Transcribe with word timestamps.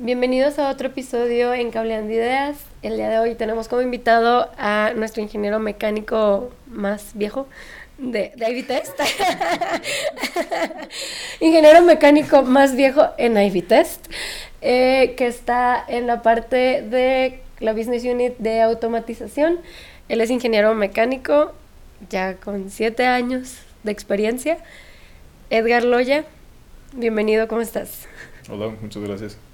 Bienvenidos 0.00 0.60
a 0.60 0.70
otro 0.70 0.86
episodio 0.86 1.52
en 1.52 1.72
Cableando 1.72 2.12
Ideas. 2.12 2.56
El 2.82 2.98
día 2.98 3.08
de 3.08 3.18
hoy 3.18 3.34
tenemos 3.34 3.66
como 3.66 3.82
invitado 3.82 4.48
a 4.56 4.92
nuestro 4.94 5.24
ingeniero 5.24 5.58
mecánico 5.58 6.52
más 6.68 7.14
viejo 7.14 7.48
de, 7.98 8.32
Ivy 8.36 8.62
Test. 8.62 8.96
ingeniero 11.40 11.82
mecánico 11.82 12.44
más 12.44 12.76
viejo 12.76 13.08
en 13.18 13.36
Ivy 13.36 13.62
Test, 13.62 14.06
eh, 14.60 15.14
que 15.16 15.26
está 15.26 15.84
en 15.88 16.06
la 16.06 16.22
parte 16.22 16.82
de 16.82 17.40
la 17.58 17.72
Business 17.72 18.04
Unit 18.04 18.38
de 18.38 18.60
automatización. 18.60 19.58
Él 20.08 20.20
es 20.20 20.30
ingeniero 20.30 20.76
mecánico, 20.76 21.54
ya 22.08 22.36
con 22.36 22.70
siete 22.70 23.04
años 23.04 23.56
de 23.82 23.90
experiencia. 23.90 24.58
Edgar 25.50 25.82
Loya, 25.82 26.24
bienvenido, 26.92 27.48
¿cómo 27.48 27.62
estás? 27.62 28.06
Hola, 28.48 28.72
muchas 28.80 29.02
gracias. 29.02 29.47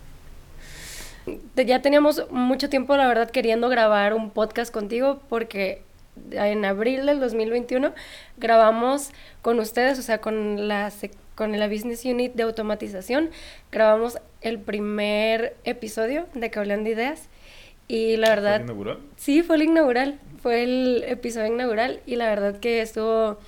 Ya 1.56 1.80
teníamos 1.80 2.30
mucho 2.30 2.68
tiempo, 2.68 2.96
la 2.96 3.06
verdad, 3.06 3.30
queriendo 3.30 3.68
grabar 3.68 4.14
un 4.14 4.30
podcast 4.30 4.72
contigo 4.72 5.20
porque 5.28 5.82
en 6.30 6.64
abril 6.64 7.06
del 7.06 7.20
2021 7.20 7.92
grabamos 8.36 9.10
con 9.42 9.58
ustedes, 9.58 9.98
o 9.98 10.02
sea, 10.02 10.20
con 10.20 10.68
la, 10.68 10.92
con 11.34 11.58
la 11.58 11.68
Business 11.68 12.04
Unit 12.04 12.34
de 12.34 12.42
automatización, 12.44 13.30
grabamos 13.72 14.18
el 14.40 14.58
primer 14.58 15.56
episodio 15.64 16.26
de 16.34 16.50
Cableando 16.50 16.90
Ideas 16.90 17.28
y 17.88 18.16
la 18.16 18.28
verdad... 18.30 18.56
¿Fue 18.56 18.64
el 18.64 18.64
inaugural? 18.64 18.98
Sí, 19.16 19.42
fue 19.42 19.56
el 19.56 19.62
inaugural, 19.62 20.20
fue 20.42 20.62
el 20.62 21.04
episodio 21.06 21.46
inaugural 21.46 22.00
y 22.06 22.16
la 22.16 22.28
verdad 22.28 22.58
que 22.60 22.80
estuvo, 22.80 23.38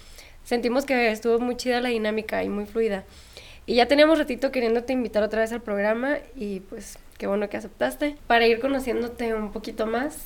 sentimos 0.45 0.85
que 0.85 1.11
estuvo 1.11 1.39
muy 1.39 1.57
chida 1.57 1.81
la 1.81 1.91
dinámica 1.91 2.43
y 2.43 2.49
muy 2.49 2.67
fluida. 2.67 3.05
Y 3.67 3.75
ya 3.77 3.87
teníamos 3.87 4.19
ratito 4.19 4.53
queriéndote 4.53 4.93
invitar 4.93 5.23
otra 5.23 5.41
vez 5.41 5.53
al 5.53 5.61
programa 5.61 6.19
y 6.37 6.61
pues 6.61 6.99
qué 7.19 7.27
bueno 7.27 7.49
que 7.49 7.57
aceptaste. 7.57 8.17
Para 8.27 8.47
ir 8.47 8.61
conociéndote 8.61 9.35
un 9.35 9.53
poquito 9.53 9.87
más, 9.87 10.19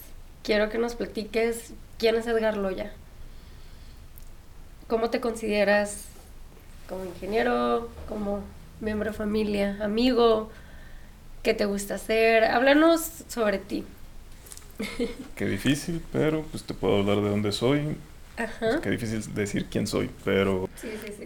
quiero 0.43 0.69
que 0.71 0.79
nos 0.79 0.95
platiques 0.95 1.73
quién 1.99 2.17
es 2.17 2.27
Edgar 2.27 2.57
Loya. 2.57 2.93
¿Cómo 4.89 5.11
te 5.11 5.21
consideras 5.21 6.07
como 6.89 7.05
ingeniero, 7.05 7.89
como 8.09 8.43
miembro 8.81 9.11
de 9.11 9.17
familia, 9.17 9.79
amigo? 9.83 10.51
¿Qué 11.43 11.55
te 11.55 11.65
gusta 11.65 11.95
hacer? 11.95 12.45
Háblanos 12.45 13.25
sobre 13.29 13.59
ti. 13.59 13.85
Qué 15.37 15.47
difícil, 15.47 16.03
pero 16.13 16.43
pues 16.51 16.65
te 16.65 16.75
puedo 16.75 16.99
hablar 16.99 17.21
de 17.21 17.31
dónde 17.31 17.53
soy, 17.53 17.97
Ajá. 18.37 18.81
Qué 18.81 18.91
difícil 18.91 19.35
decir 19.35 19.67
quién 19.67 19.87
soy, 19.87 20.09
pero 20.25 20.69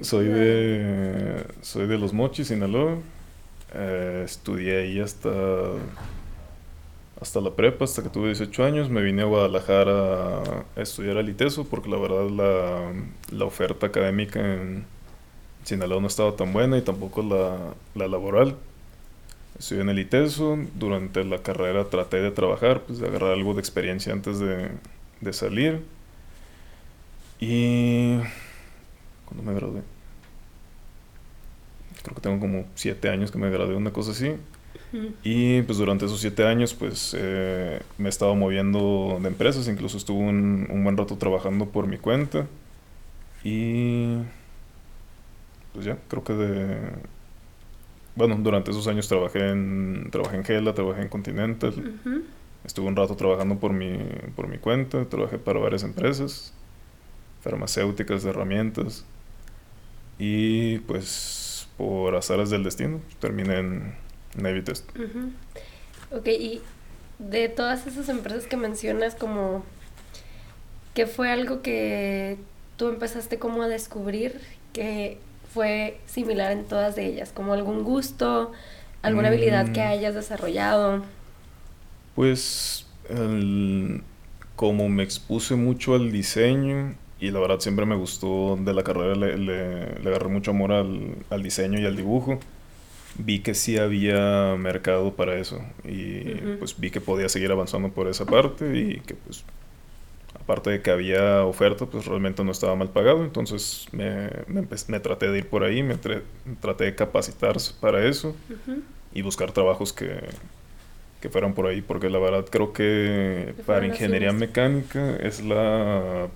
soy 0.02 0.26
de 0.26 1.44
soy 1.62 1.86
de 1.86 1.96
Los 1.96 2.12
Mochis, 2.12 2.48
Sinaloa. 2.48 2.98
Eh, 3.74 4.22
estudié 4.24 4.82
ahí 4.82 5.00
hasta 5.00 5.30
hasta 7.20 7.40
la 7.40 7.54
prepa, 7.54 7.84
hasta 7.84 8.02
que 8.02 8.08
tuve 8.08 8.28
18 8.28 8.64
años. 8.64 8.90
Me 8.90 9.02
vine 9.02 9.22
a 9.22 9.26
Guadalajara 9.26 10.42
a 10.76 10.80
estudiar 10.80 11.16
al 11.18 11.28
ITESO 11.28 11.64
porque 11.64 11.88
la 11.88 11.98
verdad 11.98 12.28
la, 12.30 12.92
la 13.36 13.44
oferta 13.44 13.86
académica 13.86 14.40
en 14.40 14.84
Sinaloa 15.64 16.00
no 16.00 16.08
estaba 16.08 16.36
tan 16.36 16.52
buena 16.52 16.78
y 16.78 16.82
tampoco 16.82 17.22
la, 17.22 17.74
la 17.94 18.08
laboral. 18.08 18.56
Estudié 19.58 19.82
en 19.82 19.88
el 19.90 19.98
ITESO. 20.00 20.58
Durante 20.74 21.24
la 21.24 21.38
carrera 21.42 21.88
traté 21.90 22.20
de 22.22 22.30
trabajar, 22.30 22.82
pues 22.82 22.98
de 22.98 23.06
agarrar 23.08 23.32
algo 23.32 23.54
de 23.54 23.60
experiencia 23.60 24.12
antes 24.12 24.38
de, 24.40 24.70
de 25.20 25.32
salir 25.32 25.82
y... 27.40 28.18
cuando 29.26 29.42
me 29.42 29.54
gradué? 29.54 29.82
Creo 32.04 32.14
que 32.14 32.20
tengo 32.20 32.38
como 32.38 32.66
siete 32.76 33.08
años 33.08 33.32
que 33.32 33.38
me 33.38 33.50
gradué, 33.50 33.74
una 33.74 33.92
cosa 33.92 34.12
así. 34.12 34.36
Y 35.24 35.62
pues 35.62 35.78
durante 35.78 36.04
esos 36.04 36.20
siete 36.20 36.46
años 36.46 36.72
pues 36.72 37.16
eh, 37.18 37.80
me 37.98 38.06
he 38.06 38.08
estado 38.08 38.36
moviendo 38.36 39.18
de 39.20 39.26
empresas, 39.26 39.66
incluso 39.66 39.96
estuve 39.96 40.20
un, 40.20 40.68
un, 40.70 40.84
buen 40.84 40.96
rato 40.96 41.16
trabajando 41.16 41.66
por 41.66 41.88
mi 41.88 41.98
cuenta. 41.98 42.46
Y 43.42 44.18
pues 45.72 45.84
ya, 45.84 45.98
creo 46.08 46.22
que 46.22 46.34
de... 46.34 46.78
Bueno, 48.14 48.36
durante 48.38 48.70
esos 48.70 48.86
años 48.86 49.08
trabajé 49.08 49.50
en, 49.50 50.08
trabajé 50.12 50.36
en 50.36 50.44
Gela, 50.44 50.74
trabajé 50.74 51.02
en 51.02 51.08
Continental. 51.08 51.74
Estuve 52.64 52.86
un 52.86 52.94
rato 52.94 53.16
trabajando 53.16 53.58
por 53.58 53.72
mi, 53.72 53.98
por 54.36 54.46
mi 54.46 54.58
cuenta, 54.58 55.04
trabajé 55.06 55.38
para 55.38 55.58
varias 55.58 55.82
empresas 55.82 56.54
farmacéuticas, 57.44 58.22
de 58.22 58.30
herramientas. 58.30 59.04
Y 60.18 60.78
pues 60.80 61.43
por 61.76 62.14
azares 62.14 62.50
del 62.50 62.64
destino 62.64 63.00
terminé 63.20 63.58
en 63.58 63.94
Navy 64.36 64.62
Test. 64.62 64.88
Ok, 66.10 66.28
y 66.28 66.62
de 67.18 67.48
todas 67.48 67.86
esas 67.86 68.08
empresas 68.08 68.46
que 68.46 68.56
mencionas, 68.56 69.14
como 69.14 69.64
¿qué 70.94 71.06
fue 71.06 71.30
algo 71.30 71.62
que 71.62 72.38
tú 72.76 72.88
empezaste 72.88 73.38
como 73.38 73.62
a 73.62 73.68
descubrir 73.68 74.40
que 74.72 75.18
fue 75.52 75.98
similar 76.06 76.52
en 76.52 76.64
todas 76.64 76.96
de 76.96 77.06
ellas? 77.06 77.32
Como 77.32 77.52
algún 77.52 77.82
gusto, 77.84 78.52
alguna 79.02 79.28
habilidad 79.28 79.72
que 79.72 79.80
mm. 79.80 79.88
hayas 79.88 80.14
desarrollado. 80.14 81.04
Pues 82.14 82.86
como 84.56 84.88
me 84.88 85.02
expuse 85.02 85.56
mucho 85.56 85.94
al 85.94 86.10
diseño 86.10 86.94
y 87.24 87.30
la 87.30 87.40
verdad 87.40 87.58
siempre 87.58 87.86
me 87.86 87.96
gustó 87.96 88.58
de 88.60 88.74
la 88.74 88.82
carrera, 88.82 89.14
le, 89.14 89.38
le, 89.38 90.08
agarré 90.08 90.28
mucho 90.28 90.50
amor 90.50 90.72
al, 90.72 91.14
al, 91.30 91.42
diseño 91.42 91.80
y 91.80 91.86
al 91.86 91.96
dibujo. 91.96 92.38
Vi 93.16 93.38
que 93.38 93.54
sí 93.54 93.78
había 93.78 94.56
mercado 94.58 95.14
para 95.14 95.38
eso 95.38 95.60
y 95.84 96.20
pues 96.58 96.78
vi 96.78 96.90
que 96.90 97.00
podía 97.00 97.28
seguir 97.28 97.50
avanzando 97.52 97.88
por 97.90 98.08
esa 98.08 98.26
parte 98.26 98.76
y 98.76 99.00
que 99.00 99.14
pues 99.14 99.44
aparte 100.34 100.70
de 100.70 100.82
que 100.82 100.90
había 100.90 101.44
oferta 101.44 101.86
pues 101.86 102.04
realmente 102.06 102.44
no 102.44 102.50
estaba 102.50 102.74
mal 102.74 102.90
pagado, 102.90 103.24
entonces 103.24 103.86
me, 103.92 104.28
me, 104.48 105.00
traté 105.00 105.28
de 105.28 105.38
ir 105.38 105.48
por 105.48 105.62
ahí, 105.62 105.82
me, 105.82 105.96
traté 106.60 106.84
de 106.84 106.94
capacitar 106.94 107.56
para 107.80 108.04
eso 108.04 108.34
y 109.14 109.22
buscar 109.22 109.52
trabajos 109.52 109.92
que, 109.92 110.18
que 111.22 111.30
fueran 111.30 111.54
por 111.54 111.68
ahí, 111.68 111.80
porque 111.80 112.10
la 112.10 112.18
verdad 112.18 112.44
creo 112.50 112.72
que 112.72 113.54
para 113.64 113.86
ingeniería 113.86 114.32
mecánica 114.32 115.16
es 115.16 115.42
la 115.42 116.28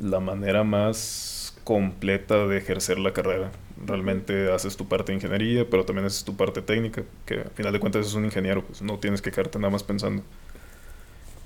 la 0.00 0.20
manera 0.20 0.64
más 0.64 1.56
completa 1.64 2.46
de 2.46 2.58
ejercer 2.58 2.98
la 2.98 3.12
carrera. 3.12 3.50
Realmente 3.84 4.52
haces 4.52 4.76
tu 4.76 4.88
parte 4.88 5.12
de 5.12 5.16
ingeniería, 5.16 5.68
pero 5.68 5.84
también 5.84 6.06
haces 6.06 6.24
tu 6.24 6.36
parte 6.36 6.62
técnica, 6.62 7.02
que 7.26 7.40
al 7.40 7.50
final 7.50 7.72
de 7.72 7.80
cuentas 7.80 8.06
es 8.06 8.14
un 8.14 8.24
ingeniero, 8.24 8.64
pues 8.64 8.82
no 8.82 8.98
tienes 8.98 9.20
que 9.20 9.30
quedarte 9.30 9.58
nada 9.58 9.70
más 9.70 9.82
pensando. 9.82 10.22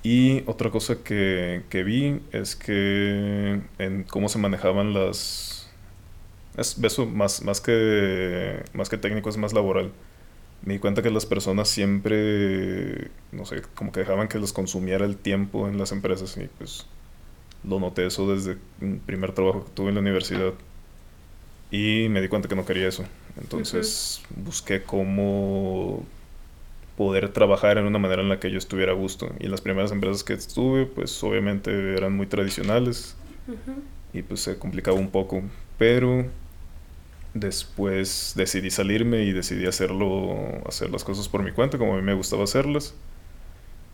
Y 0.02 0.42
otra 0.46 0.70
cosa 0.70 0.96
que, 1.04 1.62
que 1.68 1.82
vi 1.84 2.20
es 2.32 2.56
que 2.56 3.60
en 3.78 4.04
cómo 4.04 4.28
se 4.28 4.38
manejaban 4.38 4.94
las... 4.94 5.70
Es 6.56 6.78
eso 6.82 7.06
más, 7.06 7.42
más, 7.42 7.60
que, 7.60 8.62
más 8.72 8.88
que 8.88 8.98
técnico, 8.98 9.28
es 9.30 9.36
más 9.36 9.52
laboral. 9.52 9.92
Me 10.62 10.74
di 10.74 10.78
cuenta 10.78 11.02
que 11.02 11.10
las 11.10 11.26
personas 11.26 11.68
siempre, 11.68 13.10
no 13.32 13.46
sé, 13.46 13.62
como 13.74 13.92
que 13.92 14.00
dejaban 14.00 14.28
que 14.28 14.38
les 14.38 14.52
consumiera 14.52 15.04
el 15.06 15.16
tiempo 15.16 15.68
en 15.68 15.78
las 15.78 15.92
empresas 15.92 16.36
y 16.36 16.48
pues 16.58 16.86
lo 17.64 17.78
noté 17.78 18.06
eso 18.06 18.32
desde 18.32 18.56
el 18.80 18.96
primer 19.04 19.32
trabajo 19.32 19.64
que 19.64 19.70
tuve 19.72 19.88
en 19.88 19.94
la 19.94 20.00
universidad. 20.00 20.52
Y 21.70 22.08
me 22.08 22.20
di 22.20 22.28
cuenta 22.28 22.48
que 22.48 22.56
no 22.56 22.66
quería 22.66 22.88
eso. 22.88 23.04
Entonces 23.40 24.22
busqué 24.36 24.82
cómo 24.82 26.04
poder 26.96 27.28
trabajar 27.30 27.78
en 27.78 27.84
una 27.86 27.98
manera 27.98 28.22
en 28.22 28.28
la 28.28 28.40
que 28.40 28.50
yo 28.50 28.58
estuviera 28.58 28.92
a 28.92 28.94
gusto. 28.94 29.30
Y 29.38 29.46
las 29.46 29.60
primeras 29.60 29.92
empresas 29.92 30.24
que 30.24 30.32
estuve, 30.32 30.86
pues 30.86 31.22
obviamente 31.22 31.70
eran 31.96 32.16
muy 32.16 32.26
tradicionales. 32.26 33.16
Y 34.12 34.22
pues 34.22 34.40
se 34.40 34.58
complicaba 34.58 34.98
un 34.98 35.10
poco. 35.10 35.42
Pero 35.78 36.26
después 37.32 38.32
decidí 38.36 38.70
salirme 38.70 39.22
y 39.22 39.32
decidí 39.32 39.66
hacerlo, 39.66 40.36
hacer 40.66 40.90
las 40.90 41.04
cosas 41.04 41.28
por 41.28 41.44
mi 41.44 41.52
cuenta, 41.52 41.78
como 41.78 41.92
a 41.92 41.96
mí 41.96 42.02
me 42.02 42.14
gustaba 42.14 42.44
hacerlas. 42.44 42.94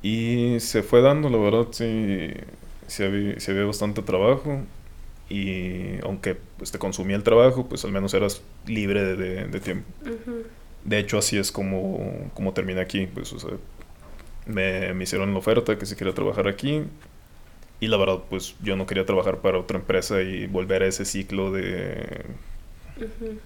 Y 0.02 0.56
se 0.61 0.82
fue 0.82 1.02
dando, 1.02 1.29
la 1.29 1.38
verdad, 1.38 1.67
sí 1.73 2.32
si 2.87 3.03
había, 3.03 3.37
había 3.49 3.65
bastante 3.65 4.03
trabajo 4.03 4.61
y 5.29 5.99
aunque 6.03 6.37
pues, 6.56 6.71
te 6.71 6.79
consumía 6.79 7.17
el 7.17 7.23
trabajo, 7.23 7.67
pues 7.69 7.85
al 7.85 7.93
menos 7.93 8.15
eras 8.15 8.43
libre 8.67 9.03
de, 9.03 9.47
de, 9.47 9.61
tiempo. 9.61 9.88
De 10.85 10.99
hecho, 10.99 11.19
así 11.19 11.37
es 11.37 11.50
como, 11.50 12.31
como 12.35 12.53
terminé 12.53 12.81
aquí. 12.81 13.09
Pues, 13.12 13.33
o 13.33 13.41
sea, 13.41 13.50
me, 14.47 14.94
me, 14.94 15.05
hicieron 15.05 15.33
la 15.33 15.38
oferta 15.38 15.77
que 15.79 15.87
si 15.87 15.97
quería 15.97 16.15
trabajar 16.15 16.47
aquí. 16.47 16.85
Y 17.81 17.88
la 17.88 17.97
verdad, 17.97 18.21
pues 18.31 18.55
yo 18.62 18.77
no 18.77 18.87
quería 18.87 19.05
trabajar 19.05 19.38
para 19.38 19.59
otra 19.59 19.79
empresa 19.79 20.23
y 20.23 20.47
volver 20.47 20.83
a 20.83 20.87
ese 20.87 21.05
ciclo 21.05 21.50
de 21.53 22.25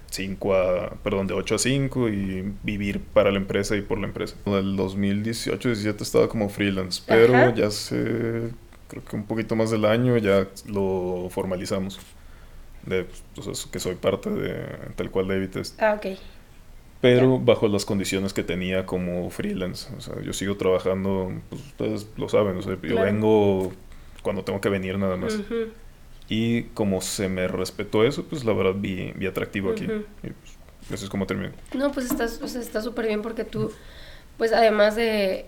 5 0.09 0.55
a, 0.55 0.89
perdón, 1.03 1.27
de 1.27 1.33
8 1.33 1.55
a 1.55 1.57
5 1.57 2.09
y 2.09 2.53
vivir 2.63 3.01
para 3.01 3.31
la 3.31 3.37
empresa 3.37 3.75
y 3.75 3.81
por 3.81 3.99
la 3.99 4.07
empresa. 4.07 4.35
En 4.45 4.53
el 4.53 4.77
2018-17 4.77 6.01
estaba 6.01 6.29
como 6.29 6.47
freelance, 6.47 7.01
pero 7.05 7.53
ya 7.53 7.71
se 7.71 8.51
creo 8.91 9.05
que 9.05 9.15
un 9.15 9.23
poquito 9.23 9.55
más 9.55 9.71
del 9.71 9.85
año 9.85 10.17
ya 10.17 10.47
lo 10.67 11.29
formalizamos. 11.31 11.97
De, 12.85 13.07
pues, 13.35 13.65
que 13.67 13.79
soy 13.79 13.95
parte 13.95 14.29
de 14.29 14.91
tal 14.95 15.09
cual 15.11 15.27
David 15.29 15.49
Test. 15.49 15.81
Ah, 15.81 15.93
ok. 15.93 16.17
pero 16.99 17.39
bajo 17.39 17.67
las 17.67 17.85
condiciones 17.85 18.33
que 18.33 18.43
tenía 18.43 18.85
como 18.85 19.29
freelance. 19.29 19.89
O 19.97 20.01
sea, 20.01 20.21
yo 20.21 20.33
sigo 20.33 20.57
trabajando, 20.57 21.31
pues 21.49 21.61
ustedes 21.61 22.07
lo 22.17 22.29
saben, 22.29 22.57
o 22.57 22.61
sea, 22.61 22.77
yo 22.81 23.01
vengo 23.01 23.71
cuando 24.21 24.43
tengo 24.43 24.61
que 24.61 24.69
venir 24.69 24.97
nada 24.99 25.15
más. 25.15 25.39
Y 26.29 26.63
como 26.75 27.01
se 27.01 27.27
me 27.27 27.47
respetó 27.47 28.03
eso, 28.03 28.23
pues 28.25 28.45
la 28.45 28.53
verdad 28.53 28.75
vi, 28.75 29.13
vi 29.15 29.25
atractivo 29.27 29.71
aquí. 29.71 29.85
Y 29.85 30.29
pues, 30.29 30.57
eso 30.91 31.05
es 31.05 31.09
como 31.09 31.25
terminé. 31.25 31.53
No, 31.73 31.91
pues 31.91 32.05
estás, 32.05 32.39
o 32.41 32.47
sea, 32.47 32.61
está 32.61 32.81
súper 32.81 33.07
bien 33.07 33.21
porque 33.21 33.43
tú, 33.43 33.71
pues 34.37 34.53
además 34.53 34.95
de 34.95 35.45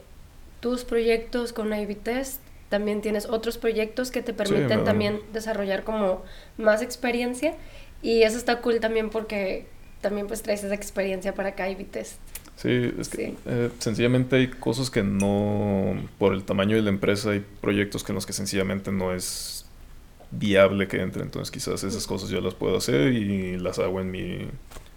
tus 0.60 0.84
proyectos 0.84 1.54
con 1.54 1.74
Ivy 1.74 1.96
Test, 1.96 2.42
también 2.74 3.02
tienes 3.02 3.28
otros 3.28 3.60
proyectos 3.60 4.10
que 4.10 4.24
te 4.24 4.34
permiten 4.34 4.84
también 4.84 5.20
desarrollar 5.32 5.84
como 5.84 6.24
más 6.58 6.82
experiencia. 6.82 7.54
Y 8.02 8.24
eso 8.24 8.36
está 8.36 8.62
cool 8.62 8.80
también 8.80 9.12
porque 9.12 9.68
también 10.02 10.26
pues 10.26 10.42
traes 10.42 10.64
esa 10.64 10.74
experiencia 10.74 11.36
para 11.36 11.50
acá 11.50 11.70
Ivy 11.70 11.84
Test. 11.84 12.16
Sí, 12.56 12.92
es 12.98 13.10
que 13.10 13.36
eh, 13.46 13.70
sencillamente 13.78 14.38
hay 14.38 14.48
cosas 14.48 14.90
que 14.90 15.04
no, 15.04 15.96
por 16.18 16.34
el 16.34 16.46
tamaño 16.46 16.76
de 16.76 16.82
la 16.82 16.90
empresa, 16.90 17.30
hay 17.30 17.46
proyectos 17.62 18.04
que 18.04 18.12
en 18.12 18.16
los 18.16 18.26
que 18.26 18.34
sencillamente 18.34 18.92
no 18.92 19.14
es 19.14 19.68
viable 20.32 20.88
que 20.88 21.00
entre. 21.00 21.22
Entonces 21.22 21.52
quizás 21.52 21.84
esas 21.84 22.08
cosas 22.08 22.32
yo 22.32 22.42
las 22.42 22.56
puedo 22.56 22.76
hacer 22.76 23.14
y 23.14 23.60
las 23.60 23.78
hago 23.78 24.02
en 24.02 24.10
mi... 24.10 24.46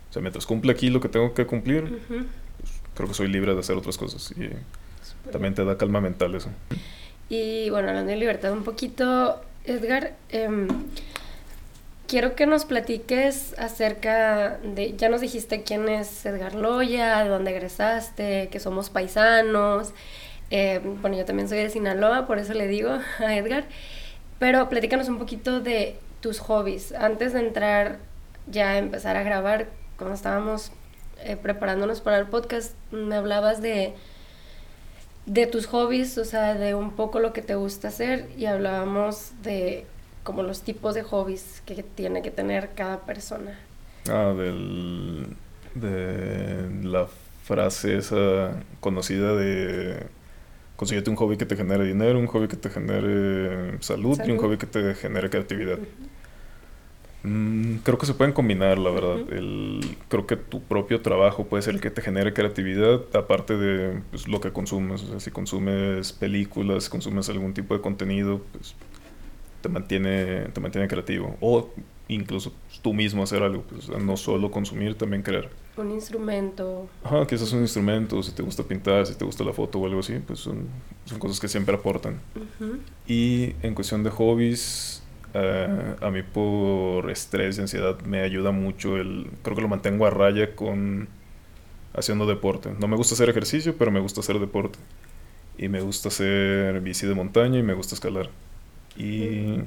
O 0.08 0.12
sea, 0.14 0.22
mientras 0.22 0.46
cumple 0.46 0.72
aquí 0.72 0.88
lo 0.88 1.02
que 1.02 1.10
tengo 1.10 1.34
que 1.34 1.44
cumplir, 1.44 2.00
pues, 2.08 2.72
creo 2.94 3.06
que 3.06 3.12
soy 3.12 3.28
libre 3.28 3.52
de 3.52 3.60
hacer 3.60 3.76
otras 3.76 3.98
cosas. 3.98 4.32
Y 4.32 4.48
también 5.30 5.54
te 5.54 5.62
da 5.62 5.76
calma 5.76 6.00
mental 6.00 6.34
eso. 6.34 6.48
Y 7.28 7.70
bueno, 7.70 7.88
hablando 7.88 8.10
de 8.10 8.16
libertad 8.16 8.52
un 8.52 8.64
poquito, 8.64 9.40
Edgar, 9.64 10.14
em, 10.30 10.68
quiero 12.06 12.36
que 12.36 12.46
nos 12.46 12.64
platiques 12.64 13.54
acerca 13.58 14.58
de, 14.58 14.94
ya 14.96 15.08
nos 15.08 15.20
dijiste 15.20 15.62
quién 15.62 15.88
es 15.88 16.24
Edgar 16.24 16.54
Loya, 16.54 17.24
de 17.24 17.28
dónde 17.28 17.50
egresaste, 17.50 18.48
que 18.50 18.60
somos 18.60 18.90
paisanos. 18.90 19.92
Em, 20.50 21.00
bueno, 21.02 21.16
yo 21.16 21.24
también 21.24 21.48
soy 21.48 21.58
de 21.58 21.70
Sinaloa, 21.70 22.26
por 22.26 22.38
eso 22.38 22.54
le 22.54 22.68
digo 22.68 22.90
a 23.18 23.36
Edgar. 23.36 23.64
Pero 24.38 24.68
platícanos 24.68 25.08
un 25.08 25.18
poquito 25.18 25.60
de 25.60 25.96
tus 26.20 26.38
hobbies. 26.40 26.92
Antes 26.92 27.32
de 27.32 27.40
entrar 27.40 27.98
ya 28.46 28.70
a 28.70 28.78
empezar 28.78 29.16
a 29.16 29.22
grabar, 29.22 29.68
cuando 29.96 30.14
estábamos 30.14 30.72
eh, 31.24 31.36
preparándonos 31.36 32.00
para 32.00 32.18
el 32.18 32.26
podcast, 32.26 32.74
me 32.92 33.16
hablabas 33.16 33.60
de 33.62 33.94
de 35.26 35.46
tus 35.46 35.66
hobbies, 35.66 36.16
o 36.18 36.24
sea, 36.24 36.54
de 36.54 36.74
un 36.74 36.92
poco 36.92 37.18
lo 37.18 37.32
que 37.32 37.42
te 37.42 37.54
gusta 37.54 37.88
hacer 37.88 38.28
y 38.36 38.46
hablábamos 38.46 39.32
de 39.42 39.84
como 40.22 40.42
los 40.42 40.62
tipos 40.62 40.94
de 40.94 41.02
hobbies 41.02 41.62
que 41.66 41.82
tiene 41.82 42.22
que 42.22 42.30
tener 42.30 42.70
cada 42.74 43.00
persona. 43.00 43.58
Ah, 44.08 44.34
del, 44.36 45.26
de 45.74 46.68
la 46.82 47.06
frase 47.44 47.96
esa 47.96 48.60
conocida 48.80 49.34
de 49.36 50.06
consíguete 50.76 51.10
un 51.10 51.16
hobby 51.16 51.36
que 51.36 51.46
te 51.46 51.56
genere 51.56 51.84
dinero, 51.84 52.18
un 52.18 52.26
hobby 52.26 52.48
que 52.48 52.56
te 52.56 52.70
genere 52.70 53.80
salud, 53.80 54.18
y 54.24 54.30
un 54.30 54.38
hobby 54.38 54.58
que 54.58 54.66
te 54.66 54.94
genere 54.94 55.30
creatividad. 55.30 55.78
Mm, 57.26 57.78
creo 57.82 57.98
que 57.98 58.06
se 58.06 58.14
pueden 58.14 58.32
combinar, 58.32 58.78
la 58.78 58.90
verdad. 58.90 59.18
el, 59.32 59.80
creo 60.08 60.28
que 60.28 60.36
tu 60.36 60.62
propio 60.62 61.00
trabajo 61.00 61.46
puede 61.46 61.62
ser 61.64 61.74
el 61.74 61.80
que 61.80 61.90
te 61.90 62.00
genere 62.00 62.32
creatividad, 62.32 63.02
aparte 63.14 63.56
de 63.56 64.00
pues, 64.10 64.28
lo 64.28 64.40
que 64.40 64.52
consumes. 64.52 65.02
O 65.02 65.08
sea, 65.08 65.20
si 65.20 65.32
consumes 65.32 66.12
películas, 66.12 66.84
si 66.84 66.90
consumes 66.90 67.28
algún 67.28 67.52
tipo 67.52 67.74
de 67.74 67.80
contenido, 67.80 68.42
pues 68.52 68.76
te 69.60 69.68
mantiene, 69.68 70.50
te 70.52 70.60
mantiene 70.60 70.86
creativo. 70.86 71.36
O 71.40 71.68
incluso 72.06 72.52
tú 72.80 72.94
mismo 72.94 73.24
hacer 73.24 73.42
algo. 73.42 73.62
Pues, 73.62 73.88
no 73.88 74.16
solo 74.16 74.48
consumir, 74.52 74.94
también 74.94 75.22
crear. 75.22 75.50
Un 75.76 75.90
instrumento. 75.90 76.88
Ajá, 77.02 77.26
quizás 77.26 77.52
un 77.52 77.62
instrumento, 77.62 78.22
si 78.22 78.30
te 78.30 78.42
gusta 78.44 78.62
pintar, 78.62 79.04
si 79.04 79.16
te 79.16 79.24
gusta 79.24 79.42
la 79.42 79.52
foto 79.52 79.80
o 79.80 79.86
algo 79.86 79.98
así, 79.98 80.20
pues 80.24 80.38
son, 80.38 80.68
son 81.06 81.18
cosas 81.18 81.40
que 81.40 81.48
siempre 81.48 81.74
aportan. 81.74 82.20
Y 83.08 83.54
en 83.62 83.74
cuestión 83.74 84.04
de 84.04 84.10
hobbies, 84.10 85.02
eh, 85.38 85.96
a 86.00 86.10
mí 86.10 86.22
por 86.22 87.10
estrés 87.10 87.58
y 87.58 87.60
ansiedad 87.60 88.00
me 88.00 88.20
ayuda 88.20 88.50
mucho 88.52 88.96
el... 88.96 89.30
Creo 89.42 89.56
que 89.56 89.62
lo 89.62 89.68
mantengo 89.68 90.06
a 90.06 90.10
raya 90.10 90.54
con 90.54 91.08
haciendo 91.94 92.26
deporte. 92.26 92.70
No 92.78 92.88
me 92.88 92.96
gusta 92.96 93.14
hacer 93.14 93.28
ejercicio, 93.28 93.76
pero 93.76 93.90
me 93.90 94.00
gusta 94.00 94.20
hacer 94.20 94.38
deporte. 94.38 94.78
Y 95.58 95.68
me 95.68 95.80
gusta 95.80 96.08
hacer 96.08 96.80
bici 96.80 97.06
de 97.06 97.14
montaña 97.14 97.58
y 97.58 97.62
me 97.62 97.74
gusta 97.74 97.94
escalar. 97.94 98.30
Y 98.96 99.60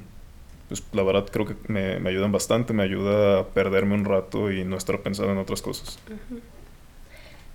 pues 0.67 0.83
la 0.93 1.03
verdad 1.03 1.27
creo 1.31 1.45
que 1.45 1.55
me, 1.67 1.99
me 1.99 2.09
ayudan 2.09 2.31
bastante, 2.31 2.73
me 2.73 2.83
ayuda 2.83 3.39
a 3.39 3.47
perderme 3.47 3.95
un 3.95 4.05
rato 4.05 4.51
y 4.51 4.63
no 4.63 4.77
estar 4.77 5.01
pensando 5.01 5.31
en 5.31 5.39
otras 5.39 5.61
cosas. 5.61 5.99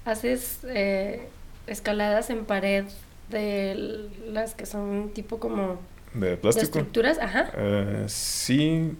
¿Haces 0.04 0.60
eh, 0.64 1.28
escaladas 1.66 2.30
en 2.30 2.44
pared 2.44 2.84
de 3.30 4.10
las 4.26 4.54
que 4.54 4.66
son 4.66 5.10
tipo 5.14 5.38
como 5.38 5.78
de 6.14 6.36
plástico. 6.36 6.66
¿De 6.66 6.80
estructuras? 6.80 7.18
Ajá. 7.18 7.50
Eh, 7.56 8.04
sí. 8.08 8.92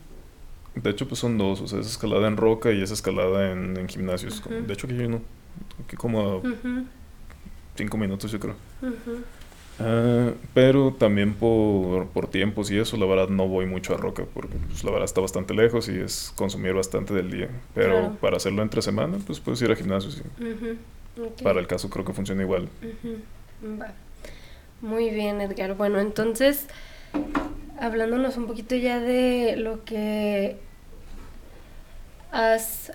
De 0.74 0.90
hecho, 0.90 1.06
pues 1.06 1.20
son 1.20 1.38
dos. 1.38 1.60
O 1.60 1.68
sea, 1.68 1.80
es 1.80 1.86
escalada 1.86 2.26
en 2.28 2.36
roca 2.36 2.72
y 2.72 2.82
es 2.82 2.90
escalada 2.90 3.52
en, 3.52 3.88
gimnasios. 3.88 4.42
De 4.48 4.72
hecho, 4.72 4.86
aquí 4.86 4.98
hay 4.98 5.06
uno. 5.06 5.22
Aquí 5.84 5.96
como 5.96 6.42
cinco 7.76 7.96
minutos, 7.96 8.30
yo 8.32 8.40
creo. 8.40 8.56
Ah, 9.78 10.32
pero 10.52 10.94
también 10.96 11.34
por, 11.34 12.06
por, 12.08 12.28
tiempos 12.28 12.70
y 12.70 12.78
eso, 12.78 12.96
la 12.96 13.06
verdad 13.06 13.28
no 13.28 13.48
voy 13.48 13.66
mucho 13.66 13.92
a 13.92 13.96
roca 13.96 14.24
porque 14.32 14.56
pues, 14.68 14.84
la 14.84 14.92
verdad 14.92 15.04
está 15.04 15.20
bastante 15.20 15.52
lejos 15.52 15.88
y 15.88 15.98
es 15.98 16.32
consumir 16.36 16.74
bastante 16.74 17.12
del 17.12 17.30
día. 17.30 17.48
Pero 17.74 18.16
para 18.20 18.36
hacerlo 18.36 18.62
entre 18.62 18.82
semana, 18.82 19.18
pues 19.26 19.40
puedes 19.40 19.60
ir 19.62 19.70
a 19.70 19.76
gimnasios. 19.76 20.22
Para 21.42 21.60
el 21.60 21.66
caso 21.66 21.90
creo 21.90 22.04
que 22.04 22.12
funciona 22.12 22.42
igual. 22.42 22.68
Muy 24.80 25.10
bien, 25.10 25.40
Edgar. 25.40 25.76
Bueno, 25.76 25.98
entonces 25.98 26.68
hablándonos 27.80 28.36
un 28.36 28.46
poquito 28.46 28.74
ya 28.76 29.00
de 29.00 29.56
lo 29.56 29.84
que 29.84 30.56
has 32.32 32.92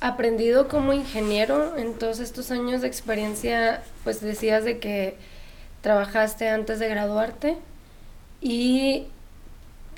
aprendido 0.00 0.68
como 0.68 0.92
ingeniero 0.92 1.76
en 1.76 1.94
todos 1.94 2.20
estos 2.20 2.50
años 2.50 2.82
de 2.82 2.88
experiencia, 2.88 3.82
pues 4.04 4.20
decías 4.20 4.64
de 4.64 4.78
que 4.78 5.16
trabajaste 5.80 6.48
antes 6.48 6.78
de 6.78 6.88
graduarte 6.88 7.56
y 8.40 9.06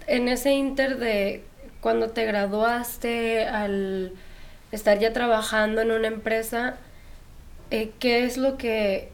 en 0.07 0.29
ese 0.29 0.53
inter 0.53 0.99
de 0.99 1.45
cuando 1.81 2.11
te 2.11 2.25
graduaste 2.27 3.47
al 3.47 4.13
estar 4.73 4.99
ya 4.99 5.13
trabajando 5.13 5.81
en 5.81 5.91
una 5.91 6.09
empresa, 6.09 6.77
eh, 7.71 7.91
¿qué 7.99 8.25
es 8.25 8.37
lo 8.37 8.57
que 8.57 9.11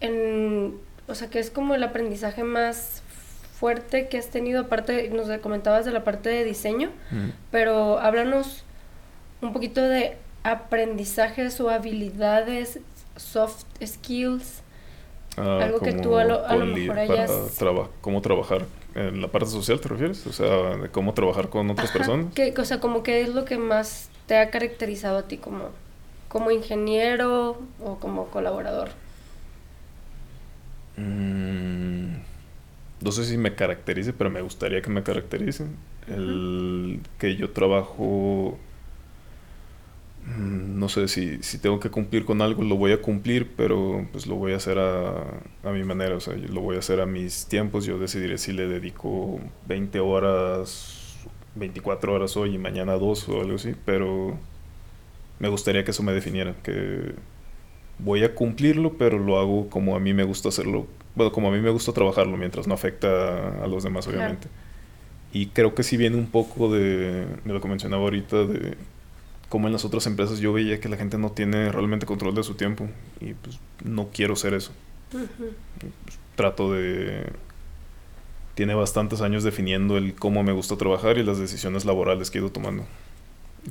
en 0.00 0.78
o 1.08 1.14
sea, 1.14 1.28
que 1.28 1.38
es 1.38 1.50
como 1.50 1.74
el 1.74 1.82
aprendizaje 1.82 2.44
más 2.44 3.02
fuerte 3.58 4.08
que 4.08 4.18
has 4.18 4.28
tenido, 4.28 4.62
aparte, 4.62 5.08
nos 5.10 5.36
comentabas 5.40 5.84
de 5.84 5.90
la 5.90 6.04
parte 6.04 6.28
de 6.28 6.44
diseño, 6.44 6.90
pero 7.50 7.98
háblanos 7.98 8.64
un 9.40 9.52
poquito 9.52 9.82
de 9.82 10.16
aprendizajes 10.44 11.60
o 11.60 11.70
habilidades, 11.70 12.78
soft 13.16 13.64
skills, 13.84 14.62
ah, 15.36 15.60
algo 15.62 15.80
que 15.80 15.92
tú 15.92 16.16
a 16.16 16.24
lo, 16.24 16.66
mejor 16.66 16.98
hayas... 16.98 17.30
¿Cómo 18.00 18.22
trabajar 18.22 18.66
en 18.94 19.20
la 19.20 19.28
parte 19.28 19.48
social 19.48 19.80
te 19.80 19.88
refieres? 19.88 20.26
O 20.26 20.32
sea, 20.32 20.76
de 20.76 20.88
cómo 20.88 21.14
trabajar 21.14 21.48
con 21.48 21.68
otras 21.70 21.90
personas. 21.90 22.32
¿Qué, 22.34 22.54
o 22.56 22.64
sea, 22.64 22.78
como 22.80 23.02
qué 23.02 23.22
es 23.22 23.30
lo 23.30 23.44
que 23.44 23.58
más 23.58 24.08
te 24.28 24.36
ha 24.36 24.50
caracterizado 24.50 25.18
a 25.18 25.22
ti 25.22 25.38
como, 25.38 25.70
como 26.28 26.52
ingeniero 26.52 27.58
o 27.82 27.96
como 27.96 28.26
colaborador. 28.26 28.90
Mm, 30.98 32.16
no 33.02 33.12
sé 33.12 33.24
si 33.24 33.38
me 33.38 33.54
caracterice, 33.54 34.12
pero 34.12 34.30
me 34.30 34.42
gustaría 34.42 34.82
que 34.82 34.90
me 34.90 35.02
caractericen. 35.02 35.76
El 36.08 37.00
que 37.18 37.36
yo 37.36 37.50
trabajo, 37.52 38.58
mm, 40.26 40.78
no 40.78 40.88
sé 40.88 41.08
si, 41.08 41.42
si 41.42 41.58
tengo 41.58 41.80
que 41.80 41.90
cumplir 41.90 42.24
con 42.24 42.42
algo, 42.42 42.62
lo 42.62 42.76
voy 42.76 42.92
a 42.92 43.00
cumplir, 43.02 43.50
pero 43.56 44.06
pues 44.12 44.26
lo 44.26 44.36
voy 44.36 44.52
a 44.52 44.56
hacer 44.56 44.78
a, 44.78 45.24
a 45.64 45.70
mi 45.72 45.84
manera, 45.84 46.16
o 46.16 46.20
sea, 46.20 46.34
lo 46.36 46.60
voy 46.60 46.76
a 46.76 46.80
hacer 46.80 47.00
a 47.00 47.06
mis 47.06 47.46
tiempos. 47.46 47.84
Yo 47.84 47.98
decidiré 47.98 48.38
si 48.38 48.52
le 48.52 48.66
dedico 48.68 49.40
20 49.66 50.00
horas, 50.00 51.16
24 51.54 52.12
horas 52.14 52.36
hoy 52.36 52.54
y 52.54 52.58
mañana 52.58 52.94
dos 52.94 53.28
o 53.28 53.40
algo 53.40 53.56
así, 53.56 53.74
pero 53.84 54.38
me 55.38 55.48
gustaría 55.48 55.84
que 55.84 55.92
eso 55.92 56.02
me 56.02 56.12
definiera, 56.12 56.54
que 56.62 57.14
voy 57.98 58.24
a 58.24 58.34
cumplirlo, 58.34 58.94
pero 58.94 59.18
lo 59.18 59.38
hago 59.38 59.68
como 59.68 59.96
a 59.96 60.00
mí 60.00 60.14
me 60.14 60.24
gusta 60.24 60.48
hacerlo, 60.48 60.86
bueno, 61.14 61.32
como 61.32 61.48
a 61.48 61.50
mí 61.50 61.60
me 61.60 61.70
gusta 61.70 61.92
trabajarlo, 61.92 62.36
mientras 62.36 62.66
no 62.66 62.74
afecta 62.74 63.62
a 63.62 63.66
los 63.66 63.84
demás, 63.84 64.06
obviamente. 64.06 64.48
Y 65.32 65.46
creo 65.46 65.74
que 65.74 65.82
sí 65.82 65.96
viene 65.96 66.16
un 66.16 66.26
poco 66.26 66.72
de, 66.72 67.26
de 67.26 67.52
lo 67.52 67.60
que 67.60 67.68
mencionaba 67.68 68.02
ahorita, 68.04 68.44
de 68.44 68.76
cómo 69.48 69.66
en 69.66 69.72
las 69.72 69.84
otras 69.84 70.06
empresas 70.06 70.38
yo 70.38 70.52
veía 70.52 70.80
que 70.80 70.88
la 70.88 70.96
gente 70.96 71.18
no 71.18 71.32
tiene 71.32 71.72
realmente 71.72 72.06
control 72.06 72.34
de 72.34 72.42
su 72.42 72.54
tiempo 72.54 72.88
y 73.20 73.34
pues 73.34 73.58
no 73.84 74.08
quiero 74.12 74.36
ser 74.36 74.54
eso. 74.54 74.72
Pues, 75.10 75.28
trato 76.34 76.72
de... 76.72 77.26
Tiene 78.54 78.74
bastantes 78.74 79.20
años 79.20 79.44
definiendo 79.44 79.96
el 79.96 80.14
cómo 80.14 80.42
me 80.42 80.52
gusta 80.52 80.76
trabajar 80.76 81.16
y 81.18 81.22
las 81.22 81.38
decisiones 81.38 81.84
laborales 81.84 82.30
que 82.30 82.38
he 82.38 82.40
ido 82.40 82.50
tomando. 82.50 82.86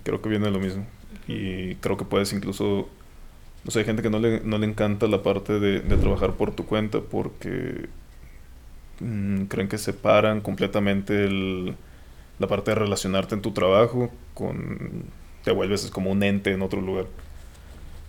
Creo 0.04 0.22
que 0.22 0.30
viene 0.30 0.50
lo 0.50 0.60
mismo. 0.60 0.86
Y 1.28 1.76
creo 1.76 1.98
que 1.98 2.06
puedes 2.06 2.32
incluso... 2.34 2.90
No 3.68 3.72
sé, 3.72 3.80
hay 3.80 3.86
gente 3.86 4.02
que 4.02 4.10
no 4.10 4.20
le, 4.20 4.40
no 4.42 4.58
le 4.58 4.66
encanta 4.66 5.08
la 5.08 5.24
parte 5.24 5.60
de, 5.60 5.82
de 5.82 5.98
trabajar 5.98 6.34
por 6.36 6.56
tu 6.56 6.66
cuenta 6.66 7.02
porque 7.02 7.90
mm, 9.00 9.44
creen 9.46 9.68
que 9.70 9.78
separan 9.78 10.42
completamente 10.42 11.26
el, 11.26 11.76
la 12.40 12.48
parte 12.48 12.72
de 12.72 12.76
relacionarte 12.76 13.36
en 13.36 13.42
tu 13.42 13.52
trabajo 13.52 14.12
con... 14.34 15.06
Te 15.44 15.52
vuelves 15.52 15.90
como 15.92 16.12
un 16.12 16.24
ente 16.24 16.52
en 16.52 16.62
otro 16.62 16.82
lugar 16.82 17.08